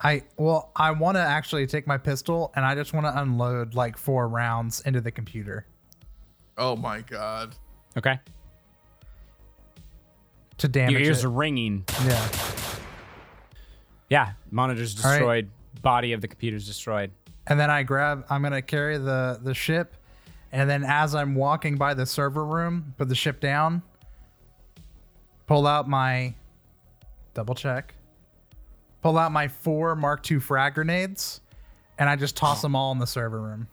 I 0.00 0.22
well, 0.36 0.70
I 0.76 0.92
want 0.92 1.16
to 1.16 1.20
actually 1.22 1.66
take 1.66 1.86
my 1.86 1.98
pistol 1.98 2.52
and 2.54 2.64
I 2.64 2.74
just 2.76 2.92
want 2.92 3.06
to 3.06 3.20
unload 3.20 3.74
like 3.74 3.96
four 3.98 4.28
rounds 4.28 4.80
into 4.82 5.00
the 5.00 5.10
computer 5.10 5.66
Oh 6.56 6.76
my 6.76 7.00
god. 7.02 7.54
Okay. 7.96 8.18
to 10.58 10.68
damage 10.68 10.92
Your 10.92 10.98
damage 11.00 11.08
ears 11.08 11.24
it. 11.24 11.26
are 11.26 11.30
ringing. 11.30 11.84
yeah. 12.06 12.28
Yeah, 14.10 14.32
monitor's 14.50 14.96
All 15.04 15.10
right. 15.10 15.18
destroyed. 15.18 15.50
Body 15.82 16.12
of 16.12 16.20
the 16.20 16.28
computer's 16.28 16.66
destroyed. 16.66 17.10
And 17.48 17.58
then 17.58 17.70
I 17.70 17.82
grab 17.82 18.24
I'm 18.30 18.42
gonna 18.42 18.62
carry 18.62 18.98
the 18.98 19.40
the 19.42 19.54
ship 19.54 19.96
and 20.52 20.68
then 20.68 20.84
as 20.84 21.14
I'm 21.14 21.34
walking 21.34 21.76
by 21.76 21.94
the 21.94 22.06
server 22.06 22.44
room, 22.44 22.94
put 22.96 23.08
the 23.08 23.14
ship 23.14 23.40
down, 23.40 23.82
pull 25.46 25.66
out 25.66 25.88
my 25.88 26.34
double 27.34 27.54
check, 27.54 27.94
pull 29.02 29.18
out 29.18 29.30
my 29.30 29.48
four 29.48 29.94
Mark 29.94 30.30
II 30.30 30.38
frag 30.38 30.74
grenades, 30.74 31.40
and 31.98 32.08
I 32.08 32.16
just 32.16 32.34
toss 32.34 32.62
them 32.62 32.74
all 32.74 32.92
in 32.92 32.98
the 32.98 33.06
server 33.06 33.40
room. 33.40 33.68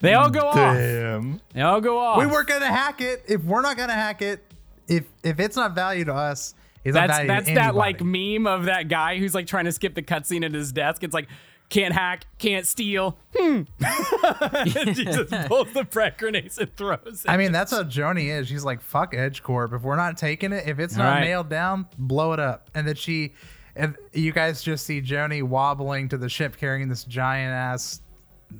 They 0.00 0.14
all 0.14 0.30
go 0.30 0.48
off. 0.48 0.56
Damn. 0.56 1.40
They 1.54 1.60
all 1.60 1.80
go 1.80 1.96
off. 1.98 2.18
We 2.18 2.26
weren't 2.26 2.48
gonna 2.48 2.66
hack 2.66 3.00
it. 3.00 3.22
If 3.28 3.44
we're 3.44 3.62
not 3.62 3.76
gonna 3.76 3.92
hack 3.92 4.20
it, 4.20 4.44
if 4.88 5.04
if 5.22 5.40
it's 5.40 5.56
not 5.56 5.74
value 5.74 6.04
to 6.04 6.14
us, 6.14 6.54
it's 6.84 6.94
not 6.94 7.08
That's 7.08 7.18
value 7.18 7.28
that's 7.28 7.54
that 7.54 7.74
like 7.74 8.02
meme 8.02 8.46
of 8.46 8.64
that 8.64 8.88
guy 8.88 9.18
who's 9.18 9.34
like 9.34 9.46
trying 9.46 9.66
to 9.66 9.72
skip 9.72 9.94
the 9.94 10.02
cutscene 10.02 10.44
at 10.44 10.52
his 10.52 10.72
desk. 10.72 11.04
It's 11.04 11.14
like 11.14 11.28
can't 11.72 11.94
hack, 11.94 12.26
can't 12.38 12.66
steal. 12.66 13.16
Hmm. 13.34 13.62
he 14.64 14.92
just 14.92 15.30
pulls 15.48 15.72
the 15.72 15.86
frag 15.90 16.18
grenades 16.18 16.58
and 16.58 16.74
throws 16.76 17.24
it. 17.24 17.30
I 17.30 17.38
mean, 17.38 17.50
that's 17.50 17.70
how 17.70 17.82
Joni 17.82 18.26
is. 18.26 18.46
She's 18.46 18.64
like, 18.64 18.82
"Fuck 18.82 19.14
Edge 19.14 19.42
Corp. 19.42 19.72
If 19.72 19.80
we're 19.80 19.96
not 19.96 20.18
taking 20.18 20.52
it, 20.52 20.68
if 20.68 20.78
it's 20.78 20.96
not 20.96 21.14
right. 21.14 21.24
nailed 21.24 21.48
down, 21.48 21.86
blow 21.96 22.34
it 22.34 22.40
up." 22.40 22.70
And 22.74 22.86
then 22.86 22.94
she, 22.94 23.32
and 23.74 23.96
you 24.12 24.32
guys 24.32 24.62
just 24.62 24.84
see 24.84 25.00
Joni 25.00 25.42
wobbling 25.42 26.10
to 26.10 26.18
the 26.18 26.28
ship 26.28 26.58
carrying 26.58 26.88
this 26.88 27.04
giant 27.04 27.54
ass 27.54 28.02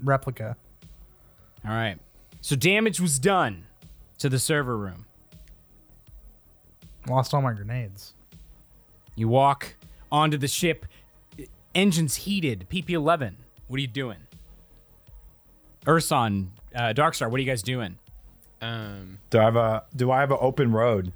replica. 0.02 0.56
all 1.66 1.70
right. 1.72 1.98
So 2.40 2.56
damage 2.56 2.98
was 2.98 3.18
done 3.18 3.66
to 4.18 4.30
the 4.30 4.38
server 4.38 4.78
room. 4.78 5.05
Lost 7.08 7.34
all 7.34 7.42
my 7.42 7.52
grenades. 7.52 8.14
You 9.16 9.28
walk 9.28 9.74
onto 10.10 10.36
the 10.38 10.48
ship. 10.48 10.86
Engines 11.74 12.16
heated. 12.16 12.66
PP11. 12.70 13.34
What 13.68 13.76
are 13.78 13.80
you 13.80 13.86
doing? 13.86 14.18
Urson, 15.86 16.52
uh, 16.74 16.92
Darkstar, 16.94 17.30
what 17.30 17.38
are 17.38 17.42
you 17.42 17.48
guys 17.50 17.62
doing? 17.62 17.96
Um, 18.60 19.18
Do 19.30 19.40
I 19.40 19.44
have 19.44 19.56
a 19.56 19.84
do 19.96 20.10
I 20.12 20.20
have 20.20 20.30
an 20.30 20.38
open 20.40 20.70
road? 20.70 21.12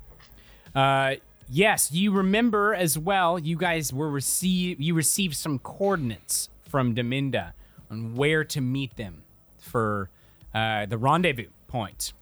Uh, 0.75 1.15
yes, 1.49 1.93
you 1.93 2.11
remember 2.11 2.75
as 2.75 2.99
well. 2.99 3.39
You 3.39 3.57
guys 3.57 3.93
were 3.93 4.11
receive. 4.11 4.81
You 4.81 4.95
received 4.95 5.37
some 5.37 5.61
coordinates 5.61 6.49
from 6.69 6.95
Deminda 6.97 7.53
on 7.89 8.17
where 8.17 8.43
to 8.45 8.61
meet 8.61 8.97
them 8.97 9.23
for 9.59 10.11
uh, 10.53 10.87
the 10.87 10.99
rendezvous 10.99 11.47
point, 11.69 12.13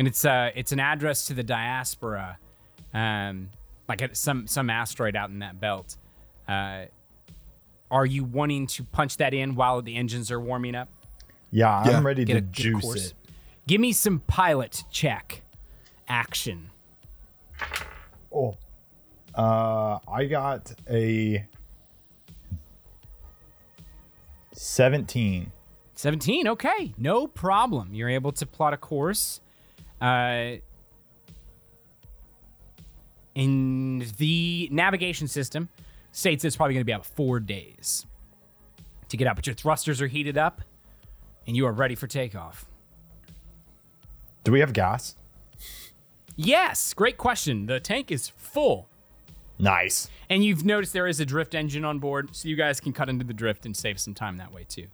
and 0.00 0.08
it's 0.08 0.24
uh 0.24 0.50
it's 0.56 0.72
an 0.72 0.80
address 0.80 1.26
to 1.26 1.34
the 1.34 1.44
diaspora, 1.44 2.38
um, 2.94 3.50
like 3.88 4.02
at 4.02 4.16
some 4.16 4.46
some 4.46 4.70
asteroid 4.70 5.16
out 5.16 5.30
in 5.30 5.38
that 5.40 5.60
belt. 5.60 5.96
Uh, 6.46 6.86
are 7.90 8.06
you 8.06 8.24
wanting 8.24 8.66
to 8.66 8.84
punch 8.84 9.16
that 9.16 9.32
in 9.32 9.54
while 9.54 9.80
the 9.82 9.96
engines 9.96 10.30
are 10.30 10.40
warming 10.40 10.74
up? 10.74 10.88
Yeah, 11.50 11.84
Yeah. 11.88 11.96
I'm 11.98 12.06
ready 12.06 12.24
Get 12.24 12.32
to 12.34 12.38
a 12.38 12.42
juice 12.42 12.82
course. 12.82 13.06
it. 13.06 13.14
Give 13.66 13.80
me 13.80 13.92
some 13.92 14.20
pilot 14.20 14.84
check 14.90 15.42
action. 16.06 16.70
Oh. 18.34 18.56
Uh 19.34 19.98
I 20.10 20.24
got 20.26 20.72
a 20.90 21.46
17. 24.52 25.52
17 25.94 26.48
okay 26.48 26.94
no 26.96 27.26
problem 27.26 27.92
you're 27.92 28.08
able 28.08 28.30
to 28.30 28.46
plot 28.46 28.72
a 28.72 28.76
course 28.76 29.40
uh 30.00 30.52
And 33.38 34.02
the 34.18 34.68
navigation 34.72 35.28
system 35.28 35.68
states 36.10 36.44
it's 36.44 36.56
probably 36.56 36.74
going 36.74 36.80
to 36.82 36.84
be 36.84 36.92
about 36.92 37.06
four 37.06 37.38
days 37.38 38.04
to 39.08 39.16
get 39.16 39.28
out, 39.28 39.36
but 39.36 39.46
your 39.46 39.54
thrusters 39.54 40.02
are 40.02 40.08
heated 40.08 40.36
up 40.36 40.60
and 41.46 41.56
you 41.56 41.64
are 41.66 41.72
ready 41.72 41.94
for 41.94 42.06
takeoff. 42.06 42.66
Do 44.44 44.52
we 44.52 44.60
have 44.60 44.72
gas? 44.72 45.16
Yes, 46.36 46.92
great 46.94 47.16
question. 47.16 47.66
The 47.66 47.80
tank 47.80 48.10
is 48.10 48.28
full. 48.28 48.88
Nice. 49.58 50.08
And 50.30 50.44
you've 50.44 50.64
noticed 50.64 50.92
there 50.92 51.06
is 51.06 51.20
a 51.20 51.26
drift 51.26 51.54
engine 51.54 51.84
on 51.84 51.98
board, 51.98 52.34
so 52.34 52.48
you 52.48 52.56
guys 52.56 52.80
can 52.80 52.92
cut 52.92 53.08
into 53.08 53.24
the 53.24 53.34
drift 53.34 53.66
and 53.66 53.76
save 53.76 53.98
some 53.98 54.14
time 54.14 54.36
that 54.36 54.52
way 54.52 54.64
too. 54.68 54.86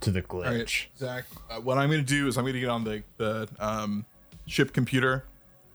To 0.00 0.10
the 0.10 0.24
All 0.28 0.40
right, 0.40 0.52
glitch. 0.52 0.86
Zach. 0.98 1.24
Uh, 1.48 1.60
what 1.60 1.78
I'm 1.78 1.88
going 1.88 2.04
to 2.04 2.06
do 2.06 2.26
is 2.26 2.36
I'm 2.36 2.44
going 2.44 2.54
to 2.54 2.60
get 2.60 2.68
on 2.68 2.84
the 2.84 3.02
the 3.16 3.48
um, 3.58 4.04
ship 4.46 4.72
computer, 4.72 5.24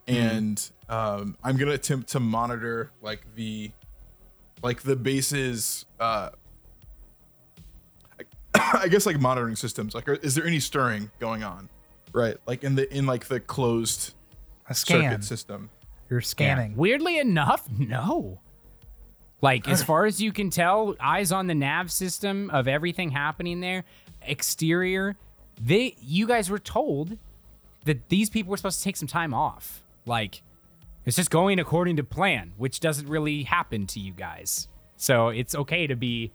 and 0.08 0.70
um, 0.90 1.38
I'm 1.44 1.58
going 1.58 1.70
to 1.70 1.76
attempt 1.76 2.10
to 2.10 2.20
monitor 2.20 2.92
like 3.02 3.22
the 3.36 3.72
like 4.64 4.82
the 4.82 4.96
base's. 4.96 5.86
Uh, 6.00 6.30
I, 8.56 8.80
I 8.84 8.88
guess 8.88 9.06
like 9.06 9.20
monitoring 9.20 9.56
systems. 9.56 9.94
Like, 9.94 10.08
are, 10.08 10.16
is 10.16 10.36
there 10.36 10.46
any 10.46 10.60
stirring 10.60 11.12
going 11.20 11.44
on? 11.44 11.70
Right, 12.14 12.38
like 12.46 12.64
in 12.64 12.76
the 12.76 12.92
in 12.96 13.06
like 13.06 13.26
the 13.26 13.40
closed 13.40 14.14
A 14.70 14.74
scan. 14.74 15.04
circuit 15.04 15.24
system. 15.24 15.70
You're 16.10 16.22
scanning. 16.22 16.76
Weirdly 16.78 17.20
enough, 17.20 17.68
no. 17.70 18.40
Like 19.42 19.68
as 19.68 19.84
far 19.84 20.06
as 20.06 20.22
you 20.22 20.32
can 20.32 20.50
tell, 20.50 20.96
eyes 21.00 21.32
on 21.32 21.48
the 21.48 21.56
nav 21.56 21.92
system 21.92 22.50
of 22.52 22.68
everything 22.68 23.12
happening 23.12 23.60
there, 23.60 23.84
exterior, 24.22 25.18
they 25.62 25.96
you 26.00 26.28
guys 26.28 26.50
were 26.50 26.60
told 26.60 27.18
that 27.86 28.10
these 28.10 28.30
people 28.30 28.52
were 28.52 28.58
supposed 28.58 28.80
to 28.80 28.84
take 28.84 28.96
some 28.96 29.08
time 29.08 29.34
off. 29.34 29.84
Like 30.06 30.42
it's 31.08 31.16
just 31.16 31.30
going 31.30 31.60
according 31.60 31.96
to 31.98 32.04
plan, 32.04 32.54
which 32.58 32.80
doesn't 32.80 33.08
really 33.08 33.44
happen 33.44 33.88
to 33.88 34.00
you 34.00 34.12
guys. 34.12 34.68
So 34.98 35.30
it's 35.30 35.56
okay 35.56 35.88
to 35.88 35.96
be 35.96 36.32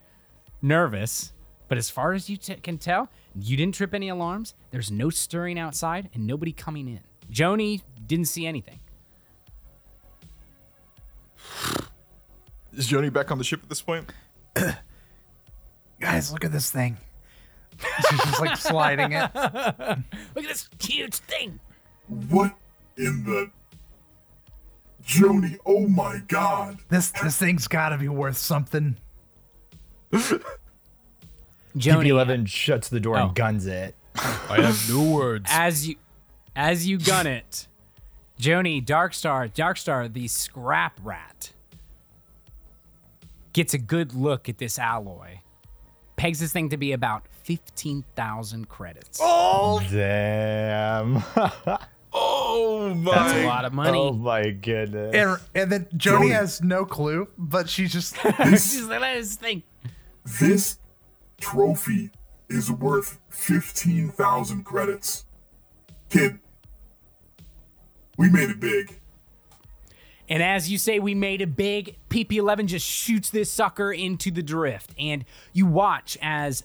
nervous, 0.62 1.32
but 1.68 1.78
as 1.78 1.90
far 1.90 2.12
as 2.12 2.30
you 2.30 2.36
t- 2.36 2.54
can 2.54 2.78
tell, 2.78 3.08
you 3.34 3.56
didn't 3.56 3.74
trip 3.74 3.92
any 3.94 4.08
alarms. 4.08 4.54
There's 4.70 4.90
no 4.90 5.10
stirring 5.10 5.58
outside 5.58 6.10
and 6.14 6.26
nobody 6.26 6.52
coming 6.52 6.88
in. 6.88 7.00
Joni 7.30 7.82
didn't 8.06 8.26
see 8.26 8.46
anything. 8.46 8.78
Is 12.74 12.88
Joni 12.88 13.12
back 13.12 13.30
on 13.30 13.38
the 13.38 13.44
ship 13.44 13.60
at 13.62 13.68
this 13.68 13.82
point? 13.82 14.10
Guys, 16.00 16.32
look 16.32 16.44
at 16.44 16.52
this 16.52 16.70
thing. 16.70 16.96
She's 18.08 18.20
just 18.20 18.40
like 18.40 18.56
sliding 18.56 19.12
it. 19.12 19.30
Look 19.34 20.44
at 20.44 20.48
this 20.48 20.68
huge 20.80 21.14
thing. 21.14 21.58
What 22.28 22.54
in 22.96 23.24
the. 23.24 23.50
Joni, 25.12 25.58
oh 25.66 25.86
my 25.88 26.18
god. 26.28 26.78
This 26.88 27.10
this 27.22 27.36
thing's 27.36 27.68
got 27.68 27.90
to 27.90 27.98
be 27.98 28.08
worth 28.08 28.36
something. 28.36 28.96
Joni, 30.12 30.42
PP11 31.76 32.48
shuts 32.48 32.88
the 32.88 33.00
door 33.00 33.18
Oh. 33.18 33.26
and 33.26 33.34
guns 33.34 33.66
it. 33.66 33.94
I 34.16 34.60
have 34.60 34.78
no 34.90 35.10
words. 35.10 35.46
as 35.50 35.88
you 35.88 35.96
as 36.54 36.86
you 36.86 36.98
gun 36.98 37.26
it, 37.26 37.66
Joni 38.38 38.84
Darkstar, 38.84 39.50
Darkstar, 39.52 40.12
the 40.12 40.28
scrap 40.28 41.00
rat, 41.02 41.52
gets 43.54 43.72
a 43.72 43.78
good 43.78 44.14
look 44.14 44.48
at 44.50 44.58
this 44.58 44.78
alloy. 44.78 45.38
Pegs 46.16 46.40
this 46.40 46.52
thing 46.52 46.68
to 46.68 46.76
be 46.76 46.92
about 46.92 47.26
fifteen 47.42 48.04
thousand 48.14 48.68
credits. 48.68 49.18
Oh, 49.22 49.80
damn. 49.90 51.22
Oh 52.12 52.92
my! 52.94 53.14
That's 53.14 53.32
a 53.34 53.46
lot 53.46 53.64
of 53.64 53.72
money. 53.72 53.98
oh 53.98 54.12
my 54.12 54.50
goodness. 54.50 55.14
And, 55.14 55.38
and 55.54 55.72
then 55.72 55.84
Joni 55.96 56.26
Joni. 56.28 56.32
has 56.32 56.60
no 56.62 56.84
clue, 56.84 57.28
but 57.38 57.68
she's 57.68 57.92
just 57.92 58.16
She's 58.16 58.82
like, 58.82 59.00
"Look 59.00 59.08
at 59.08 59.16
this 59.16 59.36
thing. 59.36 59.62
This 60.40 60.78
trophy 61.40 62.10
is 62.48 62.70
worth 62.70 63.18
15,000 63.30 64.64
credits. 64.64 65.24
Kid, 66.10 66.38
we 68.18 68.28
made 68.30 68.50
it 68.50 68.60
big. 68.60 68.98
And 70.28 70.42
as 70.42 70.70
you 70.70 70.78
say, 70.78 70.98
we 70.98 71.14
made 71.14 71.40
it 71.40 71.56
big. 71.56 71.96
PP11 72.08 72.66
just 72.66 72.86
shoots 72.86 73.30
this 73.30 73.50
sucker 73.50 73.92
into 73.92 74.30
the 74.30 74.42
drift. 74.42 74.94
And 74.98 75.24
you 75.52 75.66
watch 75.66 76.16
as 76.22 76.64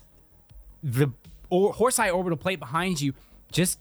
the 0.82 1.08
or- 1.50 1.72
Horse-Eye 1.72 2.10
orbital 2.10 2.36
plate 2.38 2.60
behind 2.60 3.00
you 3.00 3.14
just 3.50 3.78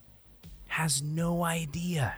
has 0.68 1.02
no 1.02 1.44
idea 1.44 2.15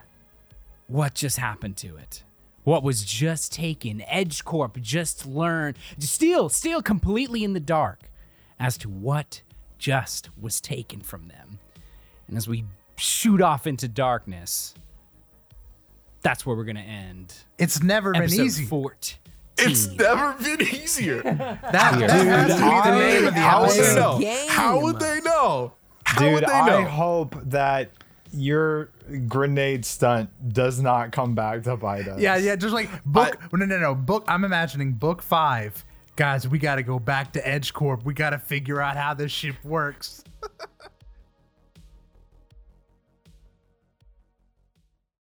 what 0.88 1.14
just 1.14 1.38
happened 1.38 1.78
to 1.78 1.96
it. 1.98 2.24
What 2.64 2.84
was 2.84 3.04
just 3.04 3.54
taken. 3.54 4.02
Edge 4.08 4.44
Corp 4.44 4.80
just 4.82 5.26
learned, 5.26 5.78
still, 6.00 6.50
still 6.50 6.82
completely 6.82 7.44
in 7.44 7.54
the 7.54 7.60
dark 7.60 8.02
as 8.60 8.78
to 8.80 8.90
what 8.90 9.42
just 9.78 10.30
was 10.40 10.60
taken 10.60 11.00
from 11.02 11.28
them. 11.30 11.60
And 12.28 12.38
as 12.38 12.48
we 12.48 12.66
shoot 12.98 13.42
off 13.42 13.66
into 13.66 13.88
darkness, 13.88 14.76
that's 16.22 16.46
where 16.46 16.56
we're 16.56 16.66
going 16.66 16.76
to 16.76 16.82
end 16.82 17.34
it's 17.58 17.82
never 17.82 18.12
been 18.12 18.24
episode 18.24 18.42
easy. 18.42 18.66
14. 18.66 19.18
It's 19.60 19.88
never 19.88 20.34
been 20.34 20.62
easier. 20.62 21.22
That, 21.24 21.62
that 21.72 22.10
has 22.10 22.56
to 22.56 22.62
be 22.62 22.90
the 22.90 22.98
name 22.98 23.28
of 23.28 23.34
the 23.34 23.40
How 23.40 23.62
would 23.66 23.80
they 23.80 23.96
know? 23.96 24.48
How 24.50 24.80
would 24.82 25.00
they 25.00 25.20
know? 25.22 25.74
How 26.04 26.20
Dude, 26.20 26.34
would 26.34 26.44
they 26.44 26.52
I 26.52 26.68
know? 26.68 26.86
hope 26.86 27.36
that 27.46 27.92
your 28.31 28.91
grenade 29.27 29.85
stunt 29.85 30.30
does 30.53 30.80
not 30.80 31.11
come 31.11 31.35
back 31.35 31.64
to 31.64 31.76
bite 31.77 32.07
us. 32.07 32.19
Yeah, 32.19 32.38
yeah, 32.38 32.56
just 32.56 32.73
like 32.73 32.89
book. 33.06 33.39
no, 33.53 33.65
no, 33.65 33.80
no. 33.80 33.95
Book. 33.95 34.26
I'm 34.27 34.43
imagining 34.43 34.93
book 34.93 35.22
five. 35.22 35.84
Guys, 36.15 36.47
we 36.47 36.60
got 36.60 36.76
to 36.76 36.84
go 36.84 36.99
back 36.99 37.34
to 37.34 37.47
Edge 37.47 37.73
Corp. 37.73 38.03
We 38.03 38.14
got 38.14 38.31
to 38.31 38.39
figure 38.39 38.81
out 38.81 38.97
how 38.97 39.14
this 39.14 39.31
ship 39.31 39.56
works. 39.64 40.23